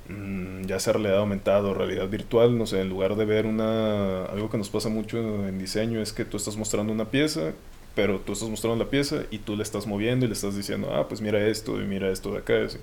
mmm, 0.08 0.64
ya 0.66 0.80
sea 0.80 0.94
realidad 0.94 1.18
aumentada 1.18 1.68
o 1.68 1.74
realidad 1.74 2.08
virtual, 2.08 2.58
no 2.58 2.66
sé, 2.66 2.80
en 2.80 2.88
lugar 2.88 3.16
de 3.16 3.24
ver 3.24 3.46
una 3.46 4.24
algo 4.26 4.50
que 4.50 4.58
nos 4.58 4.68
pasa 4.68 4.88
mucho 4.88 5.18
en 5.46 5.58
diseño 5.58 6.00
es 6.02 6.12
que 6.12 6.24
tú 6.24 6.36
estás 6.36 6.56
mostrando 6.56 6.92
una 6.92 7.10
pieza, 7.10 7.52
pero 7.94 8.18
tú 8.20 8.32
estás 8.32 8.48
mostrando 8.48 8.84
la 8.84 8.90
pieza 8.90 9.22
y 9.30 9.38
tú 9.38 9.56
le 9.56 9.62
estás 9.62 9.86
moviendo 9.86 10.24
y 10.26 10.28
le 10.28 10.34
estás 10.34 10.56
diciendo, 10.56 10.92
ah, 10.92 11.08
pues 11.08 11.20
mira 11.20 11.46
esto 11.46 11.80
y 11.80 11.84
mira 11.84 12.10
esto 12.10 12.32
de 12.32 12.38
acá. 12.38 12.64
Así 12.64 12.78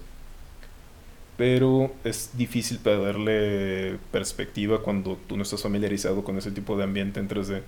pero 1.43 1.91
es 2.05 2.29
difícil 2.37 2.79
perderle 2.79 3.99
perspectiva 4.13 4.81
cuando 4.81 5.17
tú 5.27 5.35
no 5.35 5.43
estás 5.43 5.61
familiarizado 5.61 6.23
con 6.23 6.37
ese 6.37 6.51
tipo 6.51 6.77
de 6.77 6.85
ambiente 6.85 7.19
en 7.19 7.27
3D. 7.27 7.63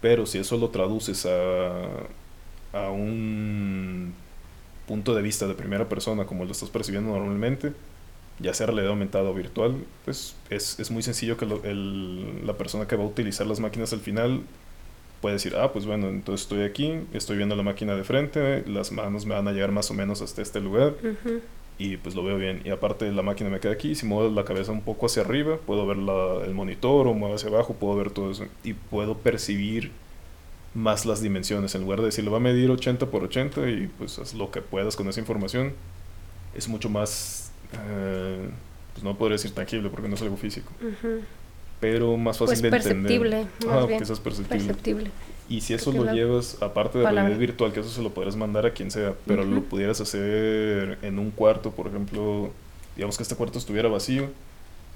Pero 0.00 0.26
si 0.26 0.38
eso 0.38 0.56
lo 0.56 0.70
traduces 0.70 1.24
a, 1.26 1.82
a 2.72 2.90
un 2.90 4.12
punto 4.88 5.14
de 5.14 5.22
vista 5.22 5.46
de 5.46 5.54
primera 5.54 5.88
persona 5.88 6.24
como 6.24 6.44
lo 6.44 6.50
estás 6.50 6.68
percibiendo 6.68 7.12
normalmente, 7.12 7.74
ya 8.40 8.52
sea 8.54 8.66
realidad 8.66 8.88
aumentada 8.88 9.30
o 9.30 9.34
virtual, 9.34 9.76
pues 10.04 10.34
es, 10.50 10.80
es 10.80 10.90
muy 10.90 11.04
sencillo 11.04 11.36
que 11.36 11.46
lo, 11.46 11.62
el, 11.62 12.44
la 12.44 12.58
persona 12.58 12.88
que 12.88 12.96
va 12.96 13.04
a 13.04 13.06
utilizar 13.06 13.46
las 13.46 13.60
máquinas 13.60 13.92
al 13.92 14.00
final 14.00 14.40
puede 15.20 15.34
decir, 15.34 15.54
ah, 15.54 15.72
pues 15.72 15.86
bueno, 15.86 16.08
entonces 16.08 16.42
estoy 16.42 16.64
aquí, 16.64 16.92
estoy 17.12 17.36
viendo 17.36 17.54
la 17.54 17.62
máquina 17.62 17.94
de 17.94 18.02
frente, 18.02 18.64
las 18.66 18.90
manos 18.90 19.26
me 19.26 19.36
van 19.36 19.46
a 19.46 19.52
llegar 19.52 19.70
más 19.70 19.92
o 19.92 19.94
menos 19.94 20.20
hasta 20.22 20.42
este 20.42 20.58
lugar. 20.60 20.96
Uh 21.04 21.06
-huh 21.06 21.40
y 21.82 21.96
pues 21.96 22.14
lo 22.14 22.22
veo 22.22 22.36
bien. 22.36 22.60
Y 22.64 22.70
aparte 22.70 23.10
la 23.10 23.22
máquina 23.22 23.50
me 23.50 23.58
queda 23.58 23.72
aquí, 23.72 23.94
si 23.94 24.06
muevo 24.06 24.30
la 24.30 24.44
cabeza 24.44 24.70
un 24.70 24.82
poco 24.82 25.06
hacia 25.06 25.22
arriba, 25.22 25.58
puedo 25.66 25.84
ver 25.86 25.96
la, 25.96 26.44
el 26.44 26.54
monitor 26.54 27.08
o 27.08 27.14
muevo 27.14 27.34
hacia 27.34 27.48
abajo, 27.48 27.74
puedo 27.74 27.96
ver 27.96 28.10
todo 28.10 28.30
eso 28.30 28.46
y 28.62 28.74
puedo 28.74 29.18
percibir 29.18 29.90
más 30.74 31.04
las 31.06 31.20
dimensiones. 31.20 31.74
En 31.74 31.82
lugar 31.82 31.98
de 31.98 32.06
decir, 32.06 32.24
lo 32.24 32.30
va 32.30 32.36
a 32.36 32.40
medir 32.40 32.70
80 32.70 33.06
por 33.06 33.24
80 33.24 33.68
y 33.68 33.90
pues 33.98 34.18
haz 34.18 34.34
lo 34.34 34.50
que 34.50 34.62
puedas 34.62 34.94
con 34.94 35.08
esa 35.08 35.18
información, 35.18 35.72
es 36.54 36.68
mucho 36.68 36.88
más, 36.88 37.52
eh, 37.88 38.48
pues 38.92 39.02
no 39.02 39.16
podría 39.18 39.34
decir 39.34 39.50
tangible 39.52 39.90
porque 39.90 40.08
no 40.08 40.14
es 40.14 40.22
algo 40.22 40.36
físico. 40.36 40.70
Uh 40.80 40.86
-huh. 40.86 41.20
Pero 41.80 42.16
más 42.16 42.38
fácil 42.38 42.46
pues 42.46 42.62
de 42.62 42.70
perceptible, 42.70 43.40
entender. 43.40 43.68
Más 43.68 43.82
ah, 43.82 43.86
bien. 43.86 43.98
quizás 43.98 44.20
perceptible. 44.20 44.66
perceptible. 44.66 45.10
Y 45.48 45.60
si 45.60 45.74
eso 45.74 45.92
lo 45.92 46.12
llevas, 46.12 46.56
aparte 46.62 46.98
de 46.98 47.04
palabra. 47.04 47.22
realidad 47.22 47.40
virtual, 47.40 47.72
que 47.72 47.80
eso 47.80 47.90
se 47.90 48.02
lo 48.02 48.10
podrías 48.10 48.36
mandar 48.36 48.64
a 48.64 48.70
quien 48.72 48.90
sea, 48.90 49.14
pero 49.26 49.42
uh 49.42 49.46
-huh. 49.46 49.54
lo 49.54 49.62
pudieras 49.62 50.00
hacer 50.00 50.98
en 51.02 51.18
un 51.18 51.30
cuarto, 51.30 51.72
por 51.72 51.88
ejemplo, 51.88 52.50
digamos 52.96 53.16
que 53.16 53.22
este 53.22 53.34
cuarto 53.34 53.58
estuviera 53.58 53.88
vacío, 53.88 54.30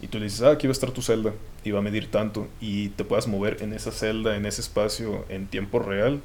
y 0.01 0.07
tú 0.09 0.19
le 0.19 0.25
dices, 0.25 0.43
ah, 0.43 0.53
aquí 0.53 0.67
va 0.67 0.71
a 0.71 0.73
estar 0.73 0.91
tu 0.91 1.03
celda, 1.03 1.33
y 1.65 1.71
va 1.73 1.81
a 1.81 1.83
medir 1.83 2.11
tanto, 2.11 2.47
y 2.61 2.91
te 2.91 3.05
puedas 3.05 3.27
mover 3.27 3.59
en 3.61 3.73
esa 3.73 3.91
celda, 3.91 4.37
en 4.37 4.47
ese 4.47 4.61
espacio, 4.61 5.25
en 5.29 5.47
tiempo 5.47 5.79
real, 5.79 6.21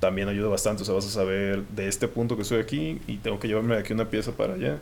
también 0.00 0.28
ayuda 0.28 0.48
bastante. 0.48 0.82
O 0.82 0.84
sea, 0.84 0.94
vas 0.94 1.06
a 1.06 1.10
saber 1.10 1.64
de 1.74 1.88
este 1.88 2.08
punto 2.08 2.36
que 2.36 2.42
estoy 2.42 2.60
aquí 2.60 3.00
y 3.06 3.16
tengo 3.16 3.40
que 3.40 3.48
llevarme 3.48 3.74
de 3.74 3.80
aquí 3.80 3.92
una 3.92 4.08
pieza 4.10 4.32
para 4.32 4.54
allá, 4.54 4.78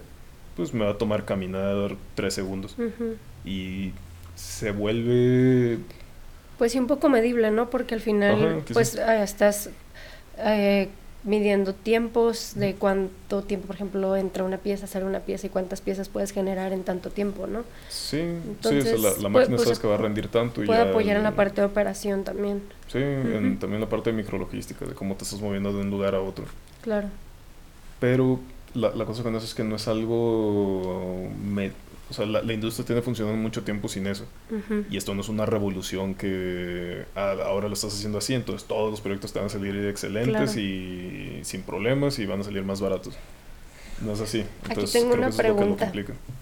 pues 0.56 0.74
me 0.74 0.84
va 0.84 0.92
a 0.92 0.98
tomar 0.98 1.24
caminar 1.24 1.96
tres 2.14 2.34
segundos. 2.34 2.74
Uh 2.78 2.82
-huh. 2.82 3.14
Y 3.44 3.92
se 4.34 4.72
vuelve 4.72 5.78
pues 6.58 6.72
sí, 6.72 6.78
un 6.78 6.86
poco 6.86 7.08
medible, 7.08 7.50
¿no? 7.50 7.70
Porque 7.70 7.94
al 7.94 8.00
final, 8.00 8.34
Ajá, 8.34 8.58
pues 8.72 8.90
sí. 8.90 8.98
eh, 8.98 9.22
estás 9.22 9.70
eh, 10.38 10.88
midiendo 11.24 11.74
tiempos 11.74 12.52
de 12.54 12.74
cuánto 12.74 13.42
tiempo, 13.42 13.66
por 13.66 13.76
ejemplo, 13.76 14.14
entra 14.16 14.44
una 14.44 14.58
pieza, 14.58 14.86
sale 14.86 15.04
una 15.04 15.20
pieza 15.20 15.48
y 15.48 15.50
cuántas 15.50 15.80
piezas 15.80 16.08
puedes 16.08 16.30
generar 16.32 16.72
en 16.72 16.84
tanto 16.84 17.10
tiempo, 17.10 17.46
¿no? 17.46 17.64
Sí, 17.88 18.18
Entonces, 18.20 18.84
sí, 18.84 18.94
o 18.94 18.98
sea, 18.98 19.10
la, 19.10 19.22
la 19.22 19.28
máquina 19.28 19.56
pues, 19.56 19.62
sabes 19.64 19.78
que 19.80 19.88
va 19.88 19.94
a 19.96 19.98
rendir 19.98 20.28
tanto. 20.28 20.62
Y 20.62 20.66
Puede 20.66 20.84
ya 20.84 20.90
apoyar 20.90 21.16
en 21.16 21.24
la 21.24 21.32
parte 21.34 21.60
de 21.60 21.66
operación 21.66 22.22
también, 22.24 22.62
Sí, 22.86 22.98
en- 22.98 23.50
Ujú. 23.52 23.58
también 23.58 23.80
la 23.80 23.88
parte 23.88 24.10
de 24.12 24.16
micrologística, 24.16 24.84
de 24.84 24.94
cómo 24.94 25.16
te 25.16 25.24
estás 25.24 25.40
moviendo 25.40 25.72
de 25.72 25.80
un 25.80 25.90
lugar 25.90 26.14
a 26.14 26.20
otro. 26.20 26.44
claro. 26.82 27.08
Pero 27.98 28.38
la, 28.74 28.90
la 28.94 29.04
cosa 29.06 29.22
con 29.22 29.34
eso 29.36 29.44
es 29.46 29.54
que 29.54 29.64
no 29.64 29.76
es 29.76 29.88
algo... 29.88 31.28
me- 31.44 31.72
o 32.08 32.14
sea, 32.14 32.24
la, 32.26 32.42
la 32.42 32.52
industria 32.52 32.86
tiene 32.86 33.02
funcionando 33.02 33.36
mucho 33.40 33.62
tiempo 33.62 33.88
sin 33.88 34.06
eso. 34.06 34.24
Ujú. 34.50 34.84
Y 34.90 34.96
esto 34.96 35.14
no 35.14 35.20
es 35.22 35.28
una 35.28 35.44
revolución 35.46 36.14
que 36.14 37.04
a- 37.14 37.32
ahora 37.44 37.68
lo 37.68 37.74
estás 37.74 37.92
haciendo 37.94 38.18
así, 38.18 38.34
entonces 38.34 38.66
todos 38.68 38.90
los 38.90 39.00
proyectos 39.00 39.32
te 39.32 39.38
van 39.40 39.46
a 39.46 39.50
salir 39.50 39.74
excelentes 39.86 40.52
Claro. 40.52 40.60
y 40.60 41.40
sin 41.42 41.62
problemas 41.62 42.18
y 42.18 42.26
van 42.26 42.40
a 42.40 42.44
salir 42.44 42.62
más 42.62 42.80
baratos. 42.80 43.14
No 44.02 44.12
es 44.12 44.20
así. 44.20 44.44
Entonces, 44.68 44.92
tengo 44.92 45.12
creo 45.14 45.18
una 45.18 45.26
que 45.28 45.32
eso 45.32 45.42
es 45.42 45.48
lo 45.48 45.54
que 45.56 45.62
pregunta. 45.62 45.92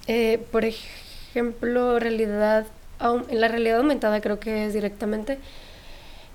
Eh, 0.09 0.38
por 0.50 0.64
ejemplo, 0.64 1.98
realidad, 1.98 2.66
en 3.29 3.40
la 3.40 3.48
realidad 3.48 3.79
aumentada 3.79 4.20
creo 4.20 4.40
que 4.40 4.66
es 4.66 4.74
directamente. 4.74 5.38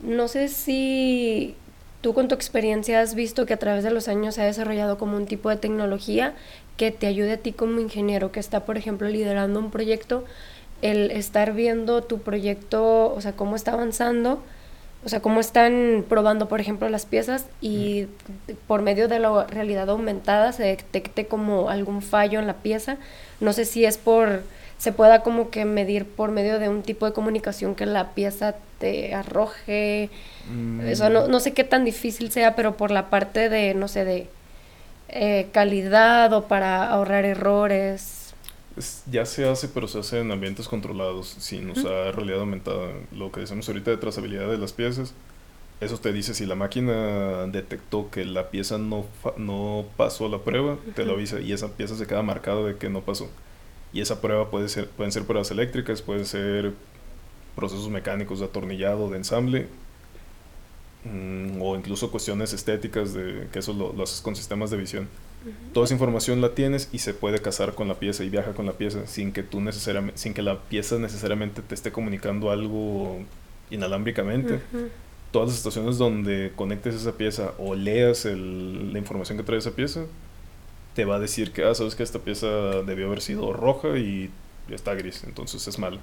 No 0.01 0.27
sé 0.27 0.47
si 0.47 1.55
tú 2.01 2.13
con 2.13 2.29
tu 2.29 2.35
experiencia 2.35 3.01
has 3.01 3.15
visto 3.15 3.45
que 3.45 3.53
a 3.53 3.57
través 3.57 3.83
de 3.83 3.91
los 3.91 4.07
años 4.07 4.35
se 4.35 4.41
ha 4.41 4.45
desarrollado 4.45 4.97
como 4.97 5.17
un 5.17 5.25
tipo 5.25 5.49
de 5.49 5.57
tecnología 5.57 6.35
que 6.79 6.91
te 6.91 7.07
ayude 7.07 7.33
a 7.33 7.37
ti 7.37 7.51
como 7.51 7.81
ingeniero 7.81 8.31
que 8.31 8.39
está, 8.39 8.61
por 8.61 8.77
ejemplo, 8.77 9.09
liderando 9.09 9.59
un 9.59 9.69
proyecto, 9.69 10.23
el 10.81 11.11
estar 11.11 11.51
viendo 11.51 12.01
tu 12.03 12.19
proyecto, 12.21 13.13
o 13.13 13.19
sea, 13.19 13.33
cómo 13.33 13.57
está 13.57 13.73
avanzando, 13.73 14.41
o 15.03 15.09
sea, 15.09 15.19
cómo 15.19 15.41
están 15.41 16.05
probando, 16.07 16.47
por 16.47 16.61
ejemplo, 16.61 16.87
las 16.87 17.05
piezas 17.05 17.47
y 17.59 18.07
por 18.65 18.81
medio 18.81 19.09
de 19.09 19.19
la 19.19 19.43
realidad 19.43 19.89
aumentada 19.89 20.53
se 20.53 20.63
detecte 20.63 21.25
como 21.25 21.69
algún 21.69 22.01
fallo 22.01 22.39
en 22.39 22.47
la 22.47 22.53
pieza. 22.53 22.95
No 23.41 23.51
sé 23.51 23.65
si 23.65 23.83
es 23.83 23.97
por, 23.97 24.43
se 24.77 24.93
pueda 24.93 25.21
como 25.21 25.49
que 25.49 25.65
medir 25.65 26.05
por 26.05 26.31
medio 26.31 26.59
de 26.59 26.69
un 26.69 26.81
tipo 26.81 27.05
de 27.05 27.11
comunicación 27.11 27.75
que 27.75 27.87
la 27.87 28.11
pieza 28.11 28.55
te 28.79 29.13
arroje. 29.13 30.09
Eso 30.85 31.09
no, 31.09 31.27
no 31.27 31.41
sé 31.41 31.51
qué 31.51 31.65
tan 31.65 31.83
difícil 31.83 32.31
sea, 32.31 32.55
pero 32.55 32.77
por 32.77 32.89
la 32.89 33.09
parte 33.09 33.49
de, 33.49 33.73
no 33.73 33.89
sé, 33.89 34.05
de 34.05 34.29
eh, 35.11 35.49
calidad 35.53 36.33
o 36.33 36.47
para 36.47 36.89
ahorrar 36.89 37.25
errores. 37.25 38.33
Es- 38.77 39.03
ya 39.11 39.25
se 39.25 39.47
hace, 39.47 39.67
pero 39.69 39.87
se 39.87 39.99
hace 39.99 40.19
en 40.19 40.31
ambientes 40.31 40.67
controlados, 40.67 41.27
sin 41.39 41.69
usar 41.69 42.15
realidad 42.15 42.39
aumentada. 42.41 42.93
Lo 43.11 43.31
que 43.31 43.41
decimos 43.41 43.67
ahorita 43.67 43.91
de 43.91 43.97
trazabilidad 43.97 44.49
de 44.49 44.57
las 44.57 44.73
piezas, 44.73 45.13
eso 45.81 45.99
te 45.99 46.13
dice 46.13 46.33
si 46.33 46.45
la 46.45 46.55
máquina 46.55 47.47
detectó 47.47 48.09
que 48.11 48.25
la 48.25 48.49
pieza 48.51 48.77
no, 48.79 49.05
no 49.37 49.85
pasó 49.97 50.29
la 50.29 50.39
prueba, 50.39 50.77
te 50.95 51.05
lo 51.05 51.13
avisa 51.13 51.41
y 51.41 51.53
esa 51.53 51.69
pieza 51.77 51.95
se 51.97 52.07
queda 52.07 52.23
marcada 52.23 52.63
de 52.63 52.77
que 52.77 52.89
no 52.89 53.01
pasó. 53.01 53.29
Y 53.93 54.01
esa 54.01 54.21
prueba 54.21 54.49
puede 54.51 54.69
ser, 54.69 54.89
pueden 54.89 55.11
ser 55.13 55.25
pruebas 55.25 55.51
eléctricas, 55.51 56.01
pueden 56.01 56.25
ser 56.25 56.73
procesos 57.55 57.89
mecánicos 57.89 58.39
de 58.39 58.45
atornillado, 58.45 59.09
de 59.09 59.17
ensamble, 59.17 59.67
mm, 61.05 61.61
o 61.61 61.75
incluso 61.75 62.11
cuestiones 62.11 62.53
estéticas, 62.53 63.13
de 63.13 63.47
que 63.51 63.59
eso 63.59 63.73
lo, 63.73 63.93
lo 63.93 64.03
haces 64.03 64.21
con 64.21 64.35
sistemas 64.35 64.69
de 64.71 64.77
visión. 64.77 65.07
Toda 65.73 65.85
esa 65.85 65.93
información 65.93 66.41
la 66.41 66.53
tienes 66.53 66.89
y 66.91 66.99
se 66.99 67.13
puede 67.13 67.39
casar 67.39 67.73
con 67.73 67.87
la 67.87 67.95
pieza 67.95 68.23
y 68.25 68.29
viaja 68.29 68.51
con 68.53 68.65
la 68.65 68.73
pieza 68.73 69.07
sin 69.07 69.31
que 69.31 69.41
tú 69.43 69.61
necesariamente, 69.61 70.19
sin 70.19 70.33
que 70.33 70.41
la 70.41 70.59
pieza 70.63 70.97
necesariamente 70.99 71.61
te 71.61 71.75
esté 71.75 71.91
comunicando 71.93 72.51
algo 72.51 73.19
inalámbricamente. 73.71 74.59
Todas 75.31 75.49
las 75.49 75.57
estaciones 75.57 75.97
donde 75.97 76.51
conectes 76.55 76.95
esa 76.95 77.13
pieza 77.15 77.53
o 77.59 77.75
leas 77.75 78.25
el- 78.25 78.91
la 78.91 78.99
información 78.99 79.37
que 79.37 79.43
trae 79.43 79.59
esa 79.59 79.71
pieza, 79.71 80.05
te 80.95 81.05
va 81.05 81.15
a 81.17 81.19
decir 81.19 81.51
que, 81.53 81.63
ah, 81.63 81.73
sabes 81.75 81.95
que 81.95 82.03
esta 82.03 82.19
pieza 82.19 82.47
debió 82.83 83.07
haber 83.07 83.21
sido 83.21 83.53
roja 83.53 83.97
y 83.97 84.31
está 84.69 84.93
gris, 84.95 85.23
entonces 85.23 85.67
es 85.67 85.79
mala. 85.79 85.99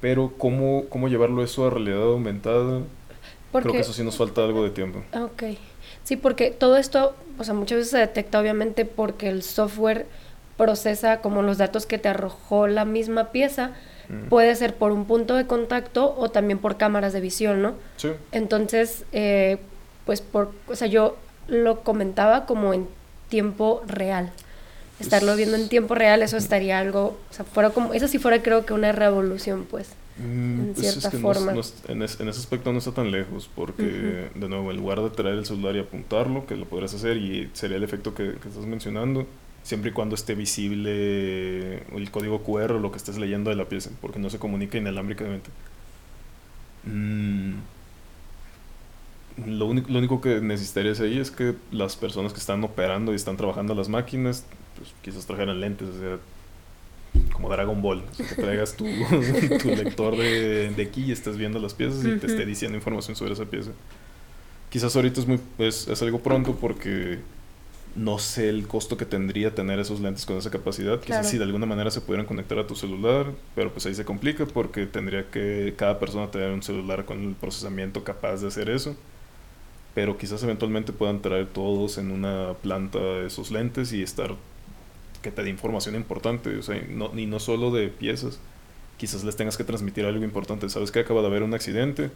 Pero 0.00 0.32
¿cómo, 0.36 0.84
cómo 0.90 1.08
llevarlo 1.08 1.42
eso 1.42 1.66
a 1.66 1.70
realidad 1.70 2.02
aumentada? 2.02 2.82
Porque, 3.54 3.68
Creo 3.68 3.74
que 3.74 3.82
eso 3.82 3.92
sí 3.92 4.02
nos 4.02 4.16
falta 4.16 4.42
algo 4.42 4.64
de 4.64 4.70
tiempo. 4.70 5.04
Ah, 5.12 5.26
Ok. 5.26 5.44
Sí, 6.02 6.16
porque 6.16 6.50
todo 6.50 6.76
esto, 6.76 7.14
o 7.38 7.44
sea, 7.44 7.54
muchas 7.54 7.78
veces 7.78 7.92
se 7.92 7.98
detecta 7.98 8.40
obviamente 8.40 8.84
porque 8.84 9.28
el 9.28 9.44
software 9.44 10.06
procesa 10.56 11.20
como 11.20 11.40
los 11.40 11.56
datos 11.56 11.86
que 11.86 11.96
te 11.96 12.08
arrojó 12.08 12.66
la 12.66 12.84
misma 12.84 13.30
pieza. 13.30 13.70
Mm. 14.08 14.28
Puede 14.28 14.56
ser 14.56 14.74
por 14.74 14.90
un 14.90 15.04
punto 15.04 15.36
de 15.36 15.46
contacto 15.46 16.16
o 16.18 16.32
también 16.32 16.58
por 16.58 16.78
cámaras 16.78 17.12
de 17.12 17.20
visión, 17.20 17.62
¿no? 17.62 17.74
Sí, 17.96 18.10
Entonces, 18.32 19.04
eh, 19.12 19.58
pues 20.04 20.20
por, 20.20 20.50
o 20.66 20.74
sea, 20.74 20.88
yo 20.88 21.16
lo 21.46 21.82
comentaba 21.82 22.46
como 22.46 22.74
en 22.74 22.88
tiempo 23.28 23.84
real. 23.86 24.32
Estarlo 24.98 25.36
viendo 25.36 25.56
en 25.56 25.68
tiempo 25.68 25.94
real, 25.94 26.24
eso 26.24 26.36
estaría 26.36 26.80
algo, 26.80 27.16
o 27.30 27.32
sea, 27.32 27.44
fuera 27.44 27.70
como, 27.70 27.94
eso 27.94 28.08
sí 28.08 28.18
fuera 28.18 28.42
creo 28.42 28.66
que 28.66 28.72
una 28.74 28.90
revolución, 28.90 29.64
pues. 29.70 29.90
Mm, 30.16 30.60
en 30.60 30.68
pues 30.74 30.78
cierta 30.78 30.98
es 30.98 31.08
que 31.08 31.18
forma. 31.18 31.52
no 31.52 31.60
en, 31.88 32.02
es- 32.02 32.20
en 32.20 32.28
ese 32.28 32.38
aspecto 32.40 32.72
no 32.72 32.78
está 32.78 32.92
tan 32.92 33.10
lejos, 33.10 33.50
porque 33.54 34.30
de 34.34 34.48
nuevo, 34.48 34.70
en 34.70 34.76
lugar 34.76 35.00
de 35.02 35.10
traer 35.10 35.36
el 35.38 35.46
celular 35.46 35.74
y 35.76 35.80
apuntarlo, 35.80 36.46
que 36.46 36.56
lo 36.56 36.66
podrías 36.66 36.94
hacer 36.94 37.16
y 37.16 37.50
sería 37.52 37.76
el 37.78 37.82
efecto 37.84 38.14
que, 38.14 38.34
que 38.40 38.48
estás 38.48 38.64
mencionando, 38.66 39.26
siempre 39.64 39.90
y 39.90 39.92
cuando 39.92 40.14
esté 40.14 40.34
visible 40.36 41.78
el 41.96 42.10
código 42.12 42.42
QR 42.44 42.74
o 42.76 42.78
lo 42.80 42.92
que 42.92 42.98
estés 42.98 43.18
leyendo 43.18 43.50
de 43.50 43.56
la 43.56 43.68
pieza, 43.68 43.90
porque 44.00 44.20
no 44.20 44.30
se 44.30 44.38
comunica 44.38 44.78
inalámbricamente. 44.78 45.50
Mm, 46.86 47.64
lo, 49.46 49.66
único, 49.66 49.90
lo 49.90 49.98
único 49.98 50.20
que 50.20 50.40
necesitarías 50.40 51.00
ahí 51.00 51.18
es 51.18 51.30
que 51.30 51.54
las 51.72 51.96
personas 51.96 52.32
que 52.32 52.38
están 52.38 52.62
operando 52.64 53.12
y 53.12 53.16
están 53.16 53.36
trabajando 53.36 53.74
las 53.74 53.88
máquinas, 53.88 54.46
pues 54.76 54.94
quizás 55.02 55.26
trajeran 55.26 55.60
lentes, 55.60 55.88
o 55.88 55.98
sea, 55.98 56.18
como 57.32 57.48
Dragon 57.48 57.80
Ball, 57.82 58.02
que 58.16 58.24
traigas 58.34 58.76
tu, 58.76 58.84
tu 59.62 59.68
lector 59.68 60.16
de, 60.16 60.70
de 60.70 60.82
aquí 60.82 61.04
y 61.04 61.12
estés 61.12 61.36
viendo 61.36 61.58
las 61.58 61.74
piezas 61.74 62.04
y 62.04 62.18
te 62.18 62.26
esté 62.26 62.46
diciendo 62.46 62.76
información 62.76 63.16
sobre 63.16 63.32
esa 63.34 63.44
pieza. 63.44 63.70
Quizás 64.70 64.94
ahorita 64.96 65.20
es, 65.20 65.26
muy, 65.26 65.40
es, 65.58 65.86
es 65.88 66.02
algo 66.02 66.20
pronto 66.20 66.56
porque 66.56 67.18
no 67.96 68.18
sé 68.18 68.48
el 68.48 68.66
costo 68.66 68.96
que 68.96 69.04
tendría 69.06 69.54
tener 69.54 69.78
esos 69.78 70.00
lentes 70.00 70.26
con 70.26 70.36
esa 70.36 70.50
capacidad. 70.50 70.94
Quizás 70.98 71.06
Claro. 71.06 71.28
si 71.28 71.38
de 71.38 71.44
alguna 71.44 71.66
manera 71.66 71.90
se 71.92 72.00
pudieran 72.00 72.26
conectar 72.26 72.58
a 72.58 72.66
tu 72.66 72.74
celular, 72.74 73.26
pero 73.54 73.72
pues 73.72 73.86
ahí 73.86 73.94
se 73.94 74.04
complica 74.04 74.46
porque 74.46 74.86
tendría 74.86 75.30
que 75.30 75.74
cada 75.76 76.00
persona 76.00 76.28
tener 76.30 76.50
un 76.50 76.62
celular 76.62 77.04
con 77.04 77.22
el 77.22 77.34
procesamiento 77.34 78.02
capaz 78.02 78.38
de 78.40 78.48
hacer 78.48 78.68
eso. 78.68 78.96
Pero 79.94 80.18
quizás 80.18 80.42
eventualmente 80.42 80.92
puedan 80.92 81.22
traer 81.22 81.46
todos 81.46 81.98
en 81.98 82.10
una 82.10 82.54
planta 82.60 82.98
esos 83.24 83.52
lentes 83.52 83.92
y 83.92 84.02
estar 84.02 84.34
que 85.24 85.30
te 85.32 85.42
dé 85.42 85.50
información 85.50 85.96
importante, 85.96 86.54
o 86.56 86.62
sea, 86.62 86.80
no, 86.88 87.10
y 87.18 87.26
no 87.26 87.40
solo 87.40 87.70
de 87.72 87.88
piezas. 87.88 88.38
Quizás 88.98 89.24
les 89.24 89.34
tengas 89.34 89.56
que 89.56 89.64
transmitir 89.64 90.04
algo 90.04 90.22
importante. 90.22 90.68
Sabes 90.68 90.92
que 90.92 91.00
acaba 91.00 91.22
de 91.22 91.26
haber 91.26 91.42
un 91.42 91.54
accidente, 91.54 92.10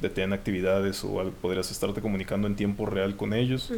detén 0.00 0.32
actividades 0.32 1.04
o 1.04 1.20
algo, 1.20 1.32
podrías 1.42 1.70
estarte 1.70 2.00
comunicando 2.00 2.46
en 2.46 2.54
tiempo 2.56 2.86
real 2.86 3.16
con 3.16 3.34
ellos 3.34 3.70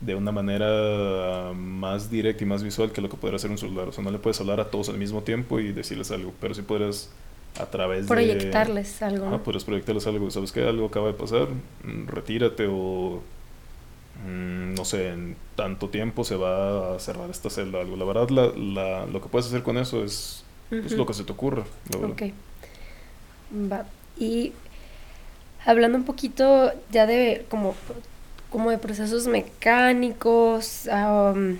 de 0.00 0.14
una 0.16 0.32
manera 0.32 1.52
más 1.54 2.10
directa 2.10 2.42
y 2.42 2.46
más 2.46 2.62
visual 2.62 2.90
que 2.90 3.00
lo 3.00 3.08
que 3.08 3.16
podría 3.16 3.36
hacer 3.36 3.50
un 3.50 3.58
celular. 3.58 3.88
O 3.88 3.92
sea, 3.92 4.02
no 4.02 4.10
le 4.10 4.18
puedes 4.18 4.40
hablar 4.40 4.60
a 4.60 4.68
todos 4.68 4.88
al 4.88 4.98
mismo 4.98 5.22
tiempo 5.22 5.60
y 5.60 5.72
decirles 5.72 6.10
algo, 6.10 6.32
pero 6.40 6.54
sí 6.54 6.62
podrías 6.62 7.08
a 7.58 7.66
través 7.66 8.06
Proyectarles 8.06 8.98
de... 8.98 9.06
algo. 9.06 9.26
Ah, 9.26 9.30
¿no? 9.30 9.42
podrías 9.42 9.64
proyectarles 9.64 10.06
algo. 10.06 10.30
¿Sabes 10.30 10.50
qué? 10.52 10.66
Algo 10.66 10.86
acaba 10.86 11.06
de 11.06 11.14
pasar, 11.14 11.48
retírate 12.06 12.66
o... 12.68 13.22
mm, 14.26 14.74
no 14.74 14.84
sé, 14.84 15.08
en 15.08 15.36
tanto 15.56 15.88
tiempo 15.88 16.24
se 16.24 16.36
va 16.36 16.94
a 16.96 16.98
cerrar 16.98 17.30
esta 17.30 17.50
celda. 17.50 17.80
Algo. 17.80 17.96
La 17.96 18.04
verdad, 18.04 18.28
la, 18.30 18.46
la- 18.56 19.06
lo 19.06 19.20
que 19.22 19.28
puedes 19.28 19.46
hacer 19.46 19.62
con 19.62 19.78
eso 19.78 20.02
es 20.04 20.44
Ujú. 20.70 20.96
lo 20.96 21.06
que 21.06 21.14
se 21.14 21.24
te 21.24 21.32
ocurra. 21.32 21.64
Ok. 22.02 22.22
Va. 23.70 23.84
Y 24.18 24.52
hablando 25.64 25.98
un 25.98 26.04
poquito 26.04 26.72
ya 26.90 27.06
de 27.06 27.44
como, 27.48 27.74
como 28.50 28.70
de 28.70 28.78
procesos 28.78 29.26
mecánicos, 29.26 30.88
am, 30.88 31.58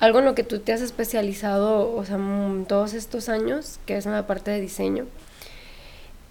algo 0.00 0.18
en 0.18 0.24
lo 0.24 0.34
que 0.34 0.42
tú 0.44 0.58
te 0.58 0.72
has 0.72 0.80
especializado, 0.80 1.94
o 1.94 2.04
sea, 2.04 2.18
mm, 2.18 2.64
todos 2.66 2.92
estos 2.94 3.28
años, 3.28 3.78
que 3.86 3.96
es 3.96 4.06
en 4.06 4.12
la 4.12 4.26
parte 4.26 4.50
de 4.50 4.60
diseño. 4.60 5.06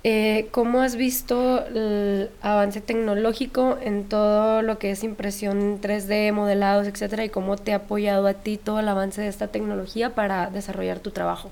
Eh, 0.04 0.50
¿cómo 0.52 0.82
has 0.82 0.96
visto 0.96 1.64
el 1.68 2.32
avance 2.42 2.82
tecnológico 2.82 3.78
en 3.82 4.10
todo 4.10 4.64
lo 4.64 4.80
que 4.80 4.92
es 4.92 5.04
impresión 5.04 5.80
3D, 5.80 6.32
modelados, 6.34 6.88
etcétera, 6.88 7.24
y 7.24 7.30
cómo 7.30 7.58
te 7.58 7.74
ha 7.74 7.78
apoyado 7.78 8.26
a 8.28 8.34
ti 8.34 8.58
todo 8.58 8.80
el 8.80 8.88
avance 8.88 9.22
de 9.22 9.28
esta 9.28 9.50
tecnología 9.50 10.16
para 10.16 10.50
desarrollar 10.50 11.00
tu 11.02 11.12
trabajo? 11.12 11.52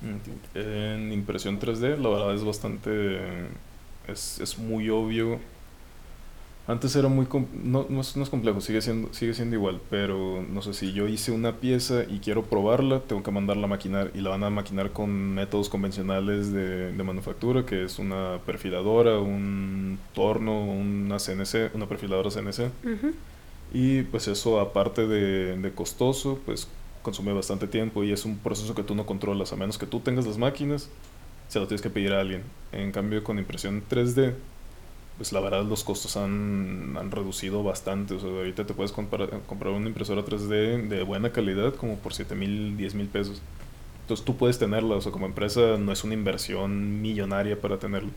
Mm, 0.00 0.18
En 0.54 1.12
impresión 1.12 1.58
3D, 1.58 1.96
la 1.96 2.08
verdad 2.08 2.34
es 2.34 2.44
bastante. 2.44 3.20
Es, 4.06 4.40
es 4.40 4.58
muy 4.58 4.88
obvio. 4.90 5.40
Antes 6.68 6.96
era 6.96 7.08
muy. 7.08 7.28
No, 7.62 7.86
no, 7.88 8.00
es, 8.00 8.16
no 8.16 8.24
es 8.24 8.28
complejo, 8.28 8.60
sigue 8.60 8.82
siendo, 8.82 9.12
sigue 9.14 9.34
siendo 9.34 9.54
igual. 9.54 9.80
Pero 9.88 10.44
no 10.50 10.62
sé 10.62 10.74
si 10.74 10.92
yo 10.92 11.06
hice 11.06 11.30
una 11.30 11.56
pieza 11.56 12.02
y 12.08 12.18
quiero 12.18 12.42
probarla, 12.44 13.00
tengo 13.00 13.22
que 13.22 13.30
mandarla 13.30 13.64
a 13.64 13.68
maquinar. 13.68 14.10
Y 14.14 14.20
la 14.20 14.30
van 14.30 14.42
a 14.42 14.50
maquinar 14.50 14.90
con 14.90 15.34
métodos 15.34 15.68
convencionales 15.68 16.52
de, 16.52 16.92
de 16.92 17.02
manufactura, 17.04 17.64
que 17.64 17.84
es 17.84 17.98
una 18.00 18.38
perfiladora, 18.44 19.18
un 19.18 19.98
torno, 20.12 20.64
una 20.64 21.18
CNC, 21.18 21.74
una 21.74 21.86
perfiladora 21.86 22.30
CNC. 22.30 22.60
Ujú. 22.84 23.12
Y 23.72 24.02
pues 24.02 24.26
eso, 24.26 24.58
aparte 24.60 25.06
de, 25.06 25.56
de 25.56 25.72
costoso, 25.72 26.40
pues 26.44 26.68
consume 27.02 27.32
bastante 27.32 27.68
tiempo 27.68 28.02
y 28.02 28.10
es 28.10 28.24
un 28.24 28.38
proceso 28.38 28.74
que 28.74 28.82
tú 28.82 28.96
no 28.96 29.06
controlas, 29.06 29.52
a 29.52 29.56
menos 29.56 29.78
que 29.78 29.86
tú 29.86 30.00
tengas 30.00 30.26
las 30.26 30.38
máquinas, 30.38 30.88
se 31.46 31.60
lo 31.60 31.68
tienes 31.68 31.80
que 31.80 31.90
pedir 31.90 32.12
a 32.12 32.20
alguien. 32.20 32.42
En 32.72 32.90
cambio, 32.90 33.22
con 33.22 33.38
impresión 33.38 33.84
3D, 33.88 34.34
pues 35.16 35.32
la 35.32 35.40
verdad 35.40 35.64
los 35.64 35.82
costos 35.84 36.16
han, 36.16 36.96
han 36.98 37.10
reducido 37.10 37.62
bastante. 37.62 38.14
O 38.14 38.20
sea, 38.20 38.28
ahorita 38.30 38.64
te 38.66 38.74
puedes 38.74 38.92
comprar, 38.92 39.28
comprar 39.46 39.72
una 39.72 39.86
impresora 39.88 40.22
3D 40.24 40.88
de 40.88 41.02
buena 41.02 41.30
calidad 41.32 41.74
como 41.74 41.96
por 41.96 42.12
7 42.14 42.34
mil, 42.34 42.76
10 42.76 42.94
mil 42.94 43.06
pesos. 43.08 43.40
Entonces 44.02 44.24
tú 44.24 44.36
puedes 44.36 44.58
tenerla, 44.58 44.94
o 44.96 45.00
sea, 45.00 45.10
como 45.12 45.26
empresa 45.26 45.76
no 45.78 45.90
es 45.90 46.04
una 46.04 46.14
inversión 46.14 47.00
millonaria 47.02 47.60
para 47.60 47.78
tenerla. 47.78 48.10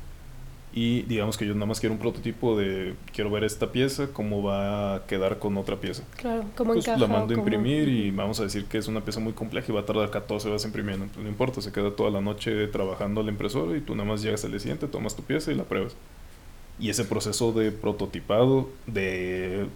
Y 0.71 1.01
digamos 1.03 1.35
que 1.35 1.47
yo 1.47 1.55
nada 1.55 1.65
más 1.65 1.79
quiero 1.79 1.93
un 1.93 1.99
prototipo 1.99 2.55
de 2.55 2.93
quiero 3.11 3.31
ver 3.31 3.43
esta 3.43 3.71
pieza, 3.71 4.09
cómo 4.13 4.43
va 4.43 4.95
a 4.97 5.05
quedar 5.07 5.39
con 5.39 5.57
otra 5.57 5.77
pieza. 5.77 6.03
Claro, 6.15 6.43
cómo 6.55 6.73
Pues 6.73 6.85
encaja. 6.85 6.99
la 7.01 7.07
mando 7.07 7.33
a 7.33 7.37
cómo- 7.37 7.47
imprimir 7.47 7.87
y 7.89 8.11
vamos 8.11 8.39
a 8.39 8.43
decir 8.43 8.65
que 8.65 8.77
es 8.77 8.87
una 8.87 9.01
pieza 9.01 9.19
muy 9.19 9.33
compleja 9.33 9.71
y 9.71 9.73
va 9.73 9.81
a 9.81 9.85
tardar 9.85 10.11
14 10.11 10.47
horas 10.47 10.63
imprimiendo. 10.65 11.07
Pues 11.07 11.23
no 11.23 11.27
importa, 11.27 11.59
se 11.61 11.71
queda 11.71 11.89
toda 11.95 12.11
la 12.11 12.21
noche 12.21 12.67
trabajando 12.67 13.23
la 13.23 13.31
impresora 13.31 13.75
y 13.75 13.81
tú 13.81 13.95
nada 13.95 14.07
más 14.09 14.21
llegas 14.21 14.45
al 14.45 14.51
día 14.51 14.59
siguiente, 14.59 14.85
tomas 14.87 15.15
tu 15.15 15.23
pieza 15.23 15.51
y 15.51 15.55
la 15.55 15.63
pruebas. 15.63 15.95
Y 16.79 16.89
ese 16.89 17.03
proceso 17.03 17.51
de 17.51 17.71
prototipado, 17.71 18.69
de 18.87 19.67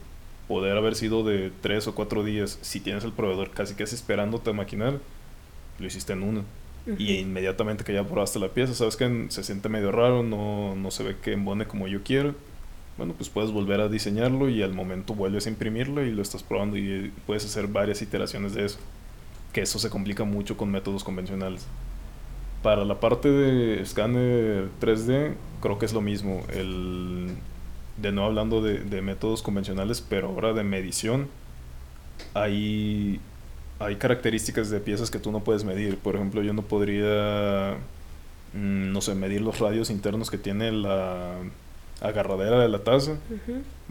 poder 0.47 0.77
haber 0.77 0.95
sido 0.95 1.23
de 1.23 1.51
3 1.61 1.87
o 1.87 1.95
4 1.95 2.23
días, 2.23 2.59
si 2.61 2.79
tienes 2.79 3.03
el 3.03 3.11
proveedor 3.11 3.51
casi 3.51 3.75
casi 3.75 3.95
esperándote 3.95 4.49
a 4.49 4.53
maquinar, 4.53 4.99
lo 5.79 5.85
hiciste 5.85 6.13
en 6.13 6.23
uno. 6.23 6.43
Y 6.97 7.13
inmediatamente 7.15 7.85
que 7.85 7.93
ya 7.93 8.03
probaste 8.03 8.39
la 8.39 8.49
pieza, 8.49 8.73
sabes 8.73 8.97
que 8.97 9.27
se 9.29 9.43
siente 9.43 9.69
medio 9.69 9.91
raro, 9.91 10.21
no, 10.21 10.75
no 10.75 10.91
se 10.91 11.03
ve 11.03 11.15
que 11.21 11.31
embone 11.31 11.65
como 11.65 11.87
yo 11.87 12.03
quiero. 12.03 12.35
Bueno, 12.97 13.13
pues 13.13 13.29
puedes 13.29 13.51
volver 13.51 13.79
a 13.79 13.87
diseñarlo 13.87 14.49
y 14.49 14.61
al 14.61 14.73
momento 14.73 15.15
vuelves 15.15 15.47
a 15.47 15.49
imprimirlo 15.49 16.05
y 16.05 16.11
lo 16.11 16.21
estás 16.21 16.43
probando 16.43 16.77
y 16.77 17.11
puedes 17.25 17.45
hacer 17.45 17.67
varias 17.67 18.01
iteraciones 18.01 18.53
de 18.53 18.65
eso. 18.65 18.79
Que 19.53 19.61
eso 19.61 19.79
se 19.79 19.89
complica 19.89 20.25
mucho 20.25 20.57
con 20.57 20.71
métodos 20.71 21.03
convencionales. 21.03 21.65
Para 22.63 22.85
la 22.85 22.99
parte 22.99 23.29
de 23.29 23.81
escáner 23.81 24.69
3D, 24.81 25.35
creo 25.61 25.77
que 25.77 25.85
es 25.85 25.93
lo 25.93 26.01
mismo. 26.01 26.43
El, 26.49 27.35
de 27.97 28.11
nuevo 28.11 28.29
hablando 28.29 28.61
de, 28.61 28.79
de 28.79 29.01
métodos 29.01 29.43
convencionales, 29.43 30.01
pero 30.01 30.29
ahora 30.29 30.53
de 30.53 30.63
medición, 30.63 31.27
hay, 32.33 33.19
hay 33.79 33.95
características 33.97 34.69
de 34.69 34.79
piezas 34.79 35.11
que 35.11 35.19
tú 35.19 35.31
no 35.31 35.41
puedes 35.43 35.63
medir. 35.63 35.97
Por 35.97 36.15
ejemplo, 36.15 36.41
yo 36.41 36.53
no 36.53 36.61
podría, 36.61 37.77
mm, 38.53 38.91
no 38.91 39.01
sé, 39.01 39.15
medir 39.15 39.41
los 39.41 39.59
radios 39.59 39.89
internos 39.89 40.31
que 40.31 40.37
tiene 40.37 40.71
la 40.71 41.35
agarradera 42.01 42.59
de 42.59 42.69
la 42.69 42.79
taza. 42.79 43.13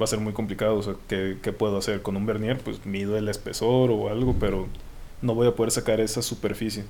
Va 0.01 0.05
a 0.05 0.07
ser 0.07 0.21
muy 0.21 0.33
complicado. 0.33 0.77
O 0.77 0.83
sea, 0.83 0.95
¿qué, 1.09 1.39
qué 1.43 1.53
puedo 1.53 1.79
hacer? 1.79 2.03
Con 2.03 2.17
un 2.17 2.27
vernier, 2.27 2.59
pues 2.59 2.85
mido 2.87 3.17
el 3.17 3.29
espesor 3.29 3.91
o 3.91 4.09
algo, 4.09 4.35
pero 4.41 4.67
no 5.21 5.35
voy 5.35 5.47
a 5.49 5.55
poder 5.55 5.71
sacar 5.71 6.01
esa 6.01 6.23
superficie. 6.23 6.85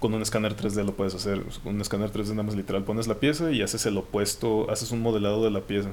Con 0.00 0.12
un 0.12 0.22
escáner 0.22 0.56
3D 0.56 0.84
lo 0.84 0.94
puedes 0.94 1.14
hacer. 1.14 1.42
Con 1.62 1.76
un 1.76 1.80
escáner 1.80 2.12
3D 2.12 2.30
nada 2.30 2.42
más 2.42 2.56
literal 2.56 2.84
pones 2.84 3.06
la 3.06 3.14
pieza 3.14 3.52
y 3.52 3.62
haces 3.62 3.86
el 3.86 3.96
opuesto, 3.96 4.70
haces 4.70 4.90
un 4.90 5.00
modelado 5.00 5.44
de 5.44 5.50
la 5.50 5.60
pieza. 5.60 5.90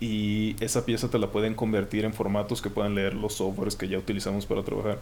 Y 0.00 0.56
esa 0.60 0.84
pieza 0.84 1.08
te 1.08 1.18
la 1.18 1.28
pueden 1.28 1.54
convertir 1.54 2.04
en 2.04 2.12
formatos 2.12 2.60
que 2.60 2.70
puedan 2.70 2.94
leer 2.94 3.14
los 3.14 3.34
softwares 3.34 3.76
que 3.76 3.88
ya 3.88 3.98
utilizamos 3.98 4.46
para 4.46 4.62
trabajar. 4.62 4.98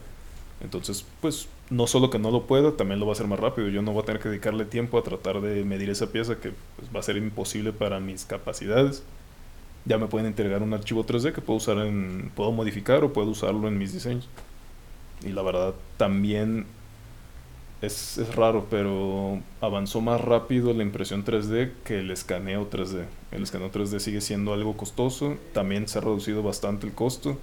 Entonces, 0.60 1.04
pues, 1.20 1.48
no 1.68 1.86
solo 1.86 2.10
que 2.10 2.18
no 2.18 2.30
lo 2.30 2.46
pueda, 2.46 2.76
también 2.76 3.00
lo 3.00 3.06
va 3.06 3.12
a 3.12 3.14
hacer 3.14 3.26
más 3.26 3.40
rápido. 3.40 3.68
Yo 3.68 3.82
no 3.82 3.92
voy 3.92 4.02
a 4.02 4.06
tener 4.06 4.22
que 4.22 4.28
dedicarle 4.28 4.64
tiempo 4.64 4.98
a 4.98 5.02
tratar 5.02 5.40
de 5.40 5.64
medir 5.64 5.90
esa 5.90 6.12
pieza 6.12 6.36
que 6.36 6.52
pues, 6.76 6.88
va 6.94 7.00
a 7.00 7.02
ser 7.02 7.16
imposible 7.16 7.72
para 7.72 8.00
mis 8.00 8.24
capacidades. 8.24 9.02
Ya 9.84 9.98
me 9.98 10.06
pueden 10.06 10.26
entregar 10.26 10.62
un 10.62 10.72
archivo 10.72 11.04
3D 11.04 11.32
que 11.32 11.42
puedo 11.42 11.58
usar 11.58 11.78
en, 11.78 12.30
puedo 12.34 12.52
modificar 12.52 13.04
o 13.04 13.12
puedo 13.12 13.30
usarlo 13.30 13.68
en 13.68 13.76
mis 13.76 13.92
diseños. 13.92 14.28
Y 15.22 15.30
la 15.30 15.42
verdad, 15.42 15.74
también 15.96 16.66
es, 17.84 18.18
es 18.18 18.34
raro, 18.34 18.66
pero 18.70 19.40
avanzó 19.60 20.00
más 20.00 20.20
rápido 20.20 20.72
la 20.72 20.82
impresión 20.82 21.24
3D 21.24 21.72
que 21.84 22.00
el 22.00 22.10
escaneo 22.10 22.68
3D. 22.70 23.04
El 23.32 23.42
escaneo 23.42 23.70
3D 23.70 23.98
sigue 23.98 24.20
siendo 24.20 24.52
algo 24.52 24.76
costoso, 24.76 25.36
también 25.52 25.88
se 25.88 25.98
ha 25.98 26.00
reducido 26.00 26.42
bastante 26.42 26.86
el 26.86 26.92
costo. 26.92 27.38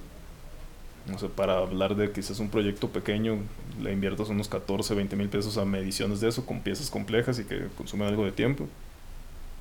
O 1.12 1.18
sea, 1.18 1.28
para 1.28 1.58
hablar 1.58 1.96
de 1.96 2.12
quizás 2.12 2.38
un 2.38 2.48
proyecto 2.48 2.88
pequeño, 2.88 3.38
le 3.82 3.92
inviertas 3.92 4.28
unos 4.28 4.48
14, 4.48 4.94
20 4.94 5.16
mil 5.16 5.28
pesos 5.28 5.58
a 5.58 5.64
mediciones 5.64 6.20
de 6.20 6.28
eso 6.28 6.46
con 6.46 6.60
piezas 6.60 6.90
complejas 6.90 7.38
y 7.40 7.44
que 7.44 7.66
consumen 7.76 8.08
algo 8.08 8.24
de 8.24 8.32
tiempo. 8.32 8.68